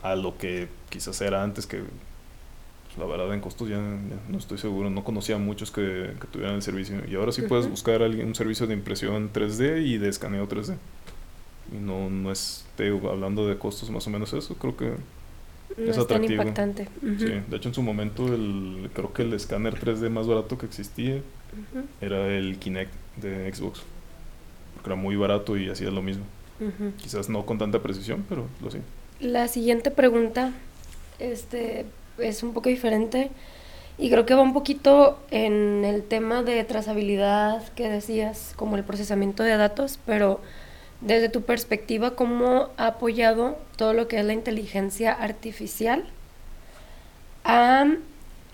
A 0.03 0.15
lo 0.15 0.38
que 0.38 0.67
quizás 0.89 1.19
era 1.21 1.43
antes, 1.43 1.65
que 1.65 1.84
pues, 2.93 2.97
la 2.97 3.05
verdad 3.05 3.33
en 3.33 3.41
costos 3.41 3.69
ya, 3.69 3.77
ya 3.77 4.17
no 4.29 4.37
estoy 4.37 4.57
seguro, 4.57 4.89
no 4.89 5.03
conocía 5.03 5.35
a 5.35 5.39
muchos 5.39 5.71
que, 5.71 6.13
que 6.19 6.27
tuvieran 6.27 6.55
el 6.55 6.61
servicio. 6.61 6.97
Y 7.09 7.15
ahora 7.15 7.31
sí 7.31 7.43
puedes 7.43 7.69
buscar 7.69 8.01
alguien, 8.03 8.27
un 8.27 8.35
servicio 8.35 8.67
de 8.67 8.73
impresión 8.73 9.31
3D 9.33 9.85
y 9.85 9.97
de 9.97 10.09
escaneo 10.09 10.47
3D. 10.47 10.77
y 11.71 11.75
no, 11.77 12.09
no 12.09 12.31
es, 12.31 12.65
te 12.75 12.85
digo, 12.91 13.09
hablando 13.09 13.47
de 13.47 13.57
costos 13.57 13.89
más 13.91 14.05
o 14.07 14.09
menos 14.09 14.33
eso, 14.33 14.55
creo 14.55 14.75
que 14.77 14.93
No 15.77 15.91
es 15.91 15.97
es 15.97 16.07
tan 16.07 16.23
atractivo. 16.23 16.41
impactante. 16.43 16.89
Sí, 17.17 17.25
de 17.47 17.57
hecho 17.57 17.69
en 17.69 17.75
su 17.75 17.81
momento 17.83 18.33
el, 18.33 18.89
creo 18.93 19.13
que 19.13 19.21
el 19.23 19.33
escáner 19.33 19.75
3D 19.79 20.09
más 20.09 20.27
barato 20.27 20.57
que 20.57 20.65
existía 20.65 21.21
era 22.01 22.27
el 22.27 22.57
Kinect 22.59 22.93
de 23.17 23.53
Xbox. 23.53 23.81
Porque 24.73 24.89
era 24.89 24.95
muy 24.95 25.15
barato 25.15 25.57
y 25.57 25.69
hacía 25.69 25.91
lo 25.91 26.01
mismo. 26.01 26.25
Quizás 26.97 27.29
no 27.29 27.45
con 27.45 27.57
tanta 27.57 27.81
precisión, 27.81 28.25
pero 28.29 28.47
lo 28.61 28.67
hacía. 28.67 28.81
La 29.19 29.47
siguiente 29.47 29.91
pregunta 29.91 30.53
este, 31.19 31.85
es 32.22 32.43
un 32.43 32.53
poco 32.53 32.69
diferente 32.69 33.32
y 33.97 34.09
creo 34.09 34.26
que 34.26 34.34
va 34.34 34.41
un 34.41 34.53
poquito 34.53 35.19
en 35.32 35.84
el 35.86 36.03
tema 36.03 36.43
de 36.43 36.63
trazabilidad 36.63 37.67
que 37.74 37.89
decías, 37.89 38.53
como 38.55 38.76
el 38.78 38.84
procesamiento 38.84 39.43
de 39.43 39.57
datos, 39.57 39.99
pero 40.05 40.41
desde 41.01 41.30
tu 41.30 41.43
perspectiva, 41.43 42.15
¿cómo 42.15 42.69
ha 42.78 42.88
apoyado 42.88 43.57
todo 43.76 43.93
lo 43.93 44.07
que 44.07 44.19
es 44.19 44.26
la 44.26 44.34
inteligencia 44.34 45.11
artificial 45.13 46.05
a 47.43 47.86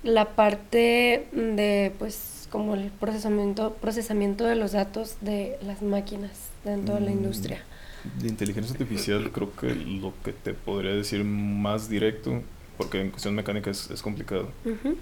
la 0.03 0.36
parte 0.36 1.28
de, 1.32 1.93
pues, 1.99 2.47
como 2.51 2.76
el 2.76 2.91
procesamiento, 2.91 3.74
procesamiento 3.76 4.45
de 4.45 4.55
los 4.55 4.72
datos 4.72 5.18
de 5.22 5.57
las 5.61 5.82
máquinas 5.82 6.49
dentro 6.63 6.95
de 6.95 7.01
la 7.01 7.11
Mm, 7.11 7.11
industria? 7.11 7.65
De 8.03 8.28
inteligencia 8.30 8.72
artificial 8.74 9.32
creo 9.32 9.53
que 9.55 9.76
lo 9.76 10.13
que 10.24 10.32
te 10.34 10.53
podría 10.53 10.93
decir 10.93 11.24
más 11.26 11.89
directo, 11.89 12.41
porque 12.78 13.01
en 13.01 13.09
cuestión 13.09 13.36
mecánica 13.36 13.69
es, 13.71 13.89
es 13.91 14.01
complicado, 14.01 14.49
Ujú, 14.65 14.97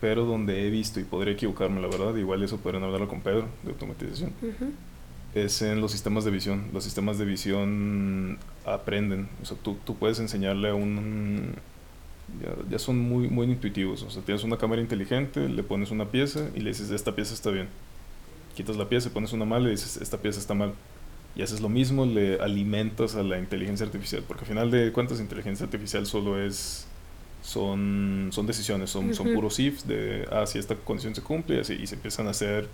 pero 0.00 0.24
donde 0.24 0.66
he 0.66 0.70
visto 0.70 1.00
y 1.00 1.04
podría 1.04 1.34
equivocarme 1.34 1.80
la 1.80 1.88
verdad, 1.88 2.14
igual 2.16 2.42
eso 2.42 2.58
podrían 2.58 2.82
hablarlo 2.84 3.08
con 3.08 3.20
Pedro 3.20 3.46
de 3.62 3.70
automatización, 3.70 4.32
ujú. 4.42 4.72
es 5.34 5.62
en 5.62 5.80
los 5.80 5.92
sistemas 5.92 6.24
de 6.24 6.30
visión. 6.30 6.66
Los 6.72 6.84
sistemas 6.84 7.16
de 7.18 7.24
visión 7.24 8.38
aprenden, 8.66 9.28
o 9.42 9.46
sea, 9.46 9.56
tú, 9.62 9.76
tú 9.84 9.96
puedes 9.96 10.18
enseñarle 10.18 10.68
a 10.70 10.74
un... 10.74 11.54
Ya, 12.42 12.70
ya 12.70 12.78
son 12.78 12.98
muy, 12.98 13.28
muy 13.28 13.46
intuitivos, 13.46 14.02
o 14.02 14.10
sea, 14.10 14.22
tienes 14.22 14.44
una 14.44 14.56
cámara 14.56 14.80
inteligente, 14.80 15.46
le 15.48 15.62
pones 15.62 15.90
una 15.90 16.06
pieza 16.06 16.48
y 16.54 16.60
le 16.60 16.70
dices, 16.70 16.90
esta 16.90 17.14
pieza 17.14 17.34
está 17.34 17.50
bien. 17.50 17.68
Quitas 18.56 18.76
la 18.76 18.88
pieza, 18.88 19.10
pones 19.10 19.32
una 19.32 19.44
mal 19.44 19.66
y 19.66 19.70
dices, 19.70 19.98
esta 19.98 20.16
pieza 20.18 20.40
está 20.40 20.54
mal. 20.54 20.72
Y 21.36 21.42
haces 21.42 21.60
lo 21.60 21.68
mismo, 21.68 22.06
le 22.06 22.40
alimentas 22.40 23.14
a 23.16 23.22
la 23.22 23.38
inteligencia 23.38 23.84
artificial, 23.84 24.22
porque 24.26 24.42
al 24.44 24.48
final 24.48 24.70
de 24.70 24.90
cuentas 24.92 25.20
inteligencia 25.20 25.64
artificial 25.64 26.06
solo 26.06 26.40
es 26.40 26.86
son, 27.44 28.30
son 28.32 28.46
decisiones, 28.46 28.88
son, 28.90 29.12
son 29.14 29.32
puros 29.34 29.58
ifs 29.60 29.86
de, 29.86 30.26
ah, 30.32 30.46
si 30.46 30.58
esta 30.58 30.74
condición 30.76 31.14
se 31.14 31.20
cumple 31.22 31.56
y 31.56 31.60
así, 31.60 31.74
y 31.74 31.86
se 31.86 31.94
empiezan 31.96 32.26
a 32.26 32.30
hacer 32.30 32.68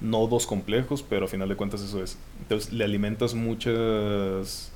nodos 0.00 0.46
complejos, 0.46 1.02
pero 1.08 1.22
al 1.26 1.28
final 1.28 1.48
de 1.48 1.54
cuentas 1.56 1.80
eso 1.80 2.02
es. 2.02 2.18
Entonces 2.40 2.72
le 2.72 2.84
alimentas 2.84 3.34
muchas 3.34 4.72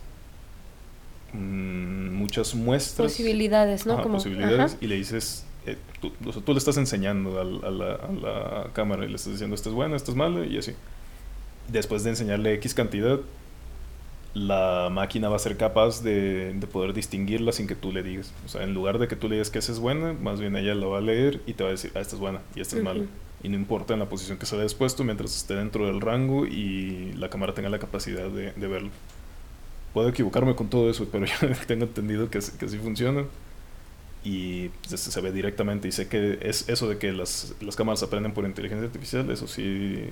mm, 1.32 2.10
muchas 2.14 2.54
muestras, 2.54 3.12
Posibilidades, 3.12 3.86
¿no? 3.86 3.94
ajá, 3.94 4.02
Como, 4.02 4.14
posibilidades, 4.16 4.72
ajá. 4.72 4.78
y 4.80 4.86
le 4.86 4.94
dices, 4.96 5.44
eh, 5.66 5.76
tú, 6.00 6.12
o 6.24 6.32
sea, 6.32 6.42
tú 6.42 6.52
le 6.52 6.58
estás 6.58 6.76
enseñando 6.76 7.40
al- 7.40 7.64
a, 7.64 7.70
la, 7.70 7.94
a 7.94 8.12
la 8.12 8.72
cámara 8.72 9.04
y 9.04 9.08
le 9.08 9.16
estás 9.16 9.32
diciendo, 9.32 9.54
esta 9.54 9.68
es 9.68 9.74
buena, 9.74 9.96
esta 9.96 10.10
es 10.10 10.16
mala, 10.16 10.46
y 10.46 10.58
así. 10.58 10.72
Después 11.68 12.02
de 12.04 12.10
enseñarle 12.10 12.54
X 12.54 12.72
cantidad, 12.74 13.18
la 14.34 14.88
máquina 14.90 15.28
va 15.28 15.36
a 15.36 15.38
ser 15.38 15.56
capaz 15.56 16.02
de, 16.02 16.52
de 16.54 16.66
poder 16.66 16.92
distinguirla 16.92 17.52
sin 17.52 17.66
que 17.66 17.74
tú 17.74 17.92
le 17.92 18.02
digas. 18.02 18.32
O 18.46 18.48
sea, 18.48 18.62
en 18.62 18.74
lugar 18.74 18.98
de 18.98 19.08
que 19.08 19.16
tú 19.16 19.28
le 19.28 19.36
digas 19.36 19.50
que 19.50 19.58
esa 19.58 19.72
es 19.72 19.78
buena, 19.80 20.12
más 20.12 20.40
bien 20.40 20.56
ella 20.56 20.74
la 20.74 20.86
va 20.86 20.98
a 20.98 21.00
leer 21.00 21.40
y 21.46 21.54
te 21.54 21.64
va 21.64 21.70
a 21.70 21.72
decir, 21.72 21.90
ah, 21.94 22.00
esta 22.00 22.16
es 22.16 22.20
buena 22.20 22.40
y 22.54 22.60
esta 22.60 22.76
es 22.76 22.82
mala. 22.82 23.00
Ujú. 23.00 23.08
Y 23.42 23.48
no 23.48 23.56
importa 23.56 23.94
en 23.94 24.00
la 24.00 24.08
posición 24.08 24.38
que 24.38 24.46
se 24.46 24.54
haya 24.56 24.64
expuesto 24.64 25.04
mientras 25.04 25.36
esté 25.36 25.54
dentro 25.54 25.86
del 25.86 26.00
rango 26.00 26.46
y 26.46 27.12
la 27.16 27.30
cámara 27.30 27.54
tenga 27.54 27.68
la 27.68 27.78
capacidad 27.78 28.28
de, 28.28 28.52
de 28.52 28.68
verlo. 28.68 28.90
Puedo 29.94 30.08
equivocarme 30.08 30.54
con 30.54 30.68
todo 30.68 30.90
eso, 30.90 31.08
pero 31.10 31.26
yo 31.42 31.48
tengo 31.66 31.84
entendido 31.84 32.30
que, 32.30 32.40
que 32.58 32.66
así 32.66 32.78
funciona. 32.78 33.24
Y 34.24 34.70
se, 34.86 34.98
se 34.98 35.20
ve 35.20 35.32
directamente. 35.32 35.88
Y 35.88 35.92
sé 35.92 36.08
que 36.08 36.38
es 36.42 36.68
eso 36.68 36.88
de 36.88 36.98
que 36.98 37.12
las, 37.12 37.54
las 37.60 37.76
cámaras 37.76 38.02
aprenden 38.02 38.32
por 38.32 38.44
inteligencia 38.44 38.86
artificial. 38.86 39.30
Eso 39.30 39.46
sí, 39.46 40.04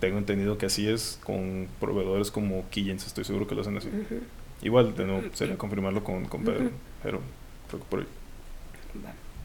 tengo 0.00 0.18
entendido 0.18 0.58
que 0.58 0.66
así 0.66 0.88
es 0.88 1.18
con 1.24 1.68
proveedores 1.80 2.30
como 2.30 2.64
Keyence. 2.70 3.06
Estoy 3.06 3.24
seguro 3.24 3.46
que 3.46 3.54
lo 3.54 3.62
hacen 3.62 3.76
así. 3.76 3.88
Ujú. 3.88 4.20
Igual, 4.62 4.96
de 4.96 5.04
nuevo, 5.04 5.22
sería 5.32 5.56
confirmarlo 5.56 6.04
con, 6.04 6.26
con 6.26 6.44
Pedro. 6.44 6.64
Ujú. 6.64 6.70
Pero 7.02 7.20
creo 7.68 7.80
que 7.80 7.86
por 7.88 8.00
ahí. 8.00 8.06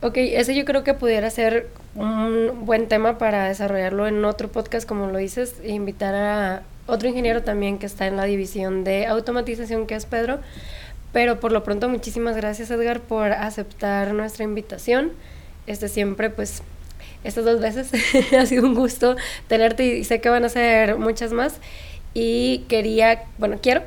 Ok, 0.03 0.17
ese 0.17 0.55
yo 0.55 0.65
creo 0.65 0.83
que 0.83 0.95
pudiera 0.95 1.29
ser 1.29 1.69
un 1.93 2.65
buen 2.65 2.87
tema 2.87 3.19
para 3.19 3.47
desarrollarlo 3.47 4.07
en 4.07 4.25
otro 4.25 4.51
podcast, 4.51 4.87
como 4.87 5.07
lo 5.07 5.19
dices, 5.19 5.59
e 5.61 5.73
invitar 5.73 6.15
a 6.15 6.63
otro 6.87 7.07
ingeniero 7.07 7.43
también 7.43 7.77
que 7.77 7.85
está 7.85 8.07
en 8.07 8.17
la 8.17 8.23
división 8.23 8.83
de 8.83 9.05
automatización, 9.05 9.85
que 9.85 9.95
es 9.95 10.05
Pedro. 10.07 10.39
Pero 11.13 11.39
por 11.39 11.51
lo 11.51 11.63
pronto, 11.63 11.87
muchísimas 11.87 12.35
gracias, 12.35 12.71
Edgar, 12.71 13.01
por 13.01 13.31
aceptar 13.31 14.13
nuestra 14.13 14.43
invitación. 14.43 15.11
Este 15.67 15.87
siempre, 15.87 16.29
pues, 16.29 16.63
estas 17.23 17.45
dos 17.45 17.59
veces 17.59 17.91
ha 18.33 18.45
sido 18.45 18.65
un 18.65 18.73
gusto 18.73 19.15
tenerte 19.47 19.85
y 19.85 20.03
sé 20.03 20.21
que 20.21 20.29
van 20.29 20.45
a 20.45 20.49
ser 20.49 20.97
muchas 20.97 21.33
más. 21.33 21.55
Y 22.13 22.65
quería, 22.67 23.23
bueno, 23.37 23.59
quiero 23.61 23.83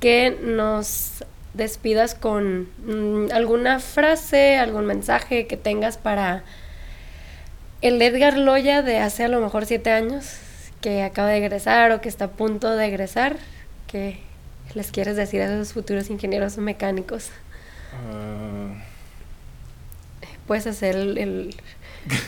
que 0.00 0.36
nos 0.42 1.24
despidas 1.54 2.14
con 2.14 2.68
mm, 2.86 3.32
alguna 3.32 3.80
frase, 3.80 4.56
algún 4.56 4.86
mensaje 4.86 5.46
que 5.46 5.56
tengas 5.56 5.96
para 5.96 6.44
el 7.82 8.00
Edgar 8.00 8.36
Loya 8.36 8.82
de 8.82 8.98
hace 8.98 9.24
a 9.24 9.28
lo 9.28 9.40
mejor 9.40 9.66
siete 9.66 9.90
años, 9.90 10.36
que 10.80 11.02
acaba 11.02 11.28
de 11.28 11.38
egresar 11.38 11.90
o 11.92 12.00
que 12.00 12.08
está 12.08 12.26
a 12.26 12.30
punto 12.30 12.76
de 12.76 12.86
egresar, 12.86 13.36
que 13.86 14.18
les 14.74 14.90
quieres 14.92 15.16
decir 15.16 15.40
a 15.40 15.46
esos 15.46 15.72
futuros 15.72 16.10
ingenieros 16.10 16.58
mecánicos. 16.58 17.30
Ah, 17.94 18.74
Puedes 20.46 20.66
hacer 20.66 20.94
el, 20.96 21.18
el 21.18 21.54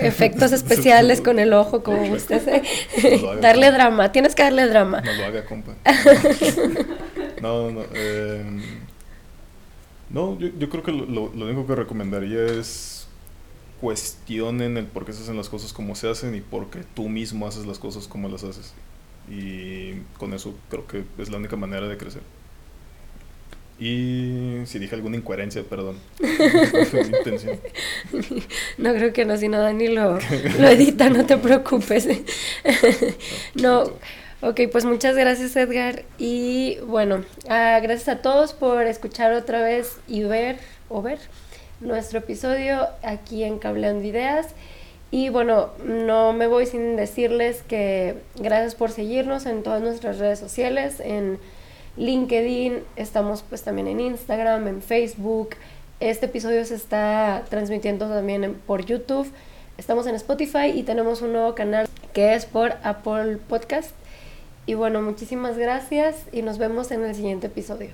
efectos 0.01 0.53
especiales 0.53 1.21
con 1.21 1.39
el 1.39 1.53
ojo, 1.53 1.83
como 1.83 2.05
gustes. 2.09 2.47
¿eh? 2.49 2.63
No 3.23 3.37
darle 3.37 3.67
no. 3.71 3.73
drama, 3.77 4.13
tienes 4.13 4.35
que 4.35 4.43
darle 4.43 4.67
drama. 4.67 5.01
No 5.03 5.13
lo 5.13 5.25
haga, 5.25 5.45
compa. 5.45 5.75
no, 7.41 7.71
no. 7.71 7.83
eh, 7.95 8.45
no, 10.11 10.39
yo, 10.39 10.49
yo 10.59 10.69
creo 10.69 10.83
que 10.83 10.93
lo, 10.93 11.05
lo- 11.07 11.33
lo 11.35 11.45
único 11.47 11.67
que 11.67 11.75
recomendaría 11.75 12.45
es 12.47 13.07
cuestionen 13.81 14.77
el 14.77 14.87
por 14.87 15.05
qué 15.05 15.13
se 15.13 15.23
hacen 15.23 15.37
las 15.37 15.49
cosas 15.49 15.73
como 15.73 15.95
se 15.95 16.09
hacen 16.11 16.35
y 16.35 16.41
por 16.41 16.71
qué 16.71 16.81
tú 16.95 17.09
mismo 17.09 17.47
haces 17.47 17.67
las 17.67 17.79
cosas 17.79 18.09
como 18.09 18.29
las 18.29 18.43
haces. 18.43 18.73
Y 19.31 20.01
con 20.19 20.33
eso 20.35 20.55
creo 20.71 20.87
que 20.87 21.05
es 21.19 21.31
la 21.31 21.37
única 21.37 21.57
manera 21.57 21.87
de 21.87 21.97
crecer. 21.99 22.23
Y 23.81 24.63
si 24.67 24.79
dije 24.81 24.97
alguna 24.97 25.17
incoherencia, 25.17 25.63
perdón. 25.63 25.99
No 26.21 26.85
fue 26.87 27.05
mi 27.05 27.17
intención. 27.17 27.61
No 28.77 28.93
creo 28.95 29.13
que 29.13 29.25
no, 29.25 29.37
si 29.37 29.49
no 29.49 29.61
Dani 29.61 29.89
lo, 29.89 30.19
lo 30.59 30.69
edita, 30.69 31.09
no 31.11 31.25
te 31.27 31.37
preocupes. 31.37 32.09
No, 33.55 33.85
ok, 34.41 34.61
pues 34.71 34.85
muchas 34.85 35.17
gracias 35.17 35.57
Edgar 35.57 36.05
y 36.19 36.79
bueno, 36.87 37.25
ah, 37.49 37.79
gracias 37.83 38.09
a 38.09 38.23
todos 38.23 38.53
por 38.53 38.87
escuchar 38.87 39.33
otra 39.33 39.63
vez 39.63 39.99
y 40.07 40.23
ver 40.23 40.59
o 40.89 41.03
ver 41.03 41.19
nuestro 41.81 42.19
episodio 42.19 42.89
aquí 43.03 43.45
en 43.45 43.59
Cableando 43.59 44.07
Ideas. 44.07 44.49
Y 45.11 45.31
bueno, 45.31 45.71
no 45.85 46.33
me 46.33 46.47
voy 46.47 46.67
sin 46.67 46.97
decirles 46.97 47.63
que 47.63 48.17
gracias 48.37 48.75
por 48.75 48.91
seguirnos 48.91 49.47
en 49.47 49.63
todas 49.63 49.81
nuestras 49.81 50.19
redes 50.19 50.39
sociales, 50.39 51.01
en 51.01 51.39
LinkedIn, 51.99 52.85
estamos 52.97 53.45
pues 53.49 53.63
también 53.63 53.89
en 53.89 54.01
Instagram, 54.01 54.69
en 54.69 54.83
Facebook. 54.83 55.51
Este 56.01 56.27
episodio 56.27 56.65
se 56.65 56.77
está 56.77 57.45
transmitiendo 57.51 58.09
también 58.09 58.55
por 58.67 58.85
YouTube. 58.87 59.31
Estamos 59.77 60.07
en 60.07 60.15
Spotify 60.15 60.73
y 60.75 60.85
tenemos 60.85 61.23
un 61.23 61.33
nuevo 61.33 61.55
canal 61.55 61.89
que 62.13 62.35
es 62.35 62.47
por 62.47 62.75
Apple 62.83 63.39
Podcast. 63.49 63.91
Y 64.67 64.75
bueno, 64.75 65.03
muchísimas 65.03 65.59
gracias 65.59 66.17
y 66.33 66.43
nos 66.43 66.59
vemos 66.59 66.91
en 66.93 67.05
el 67.05 67.15
siguiente 67.15 67.49
episodio. 67.49 67.91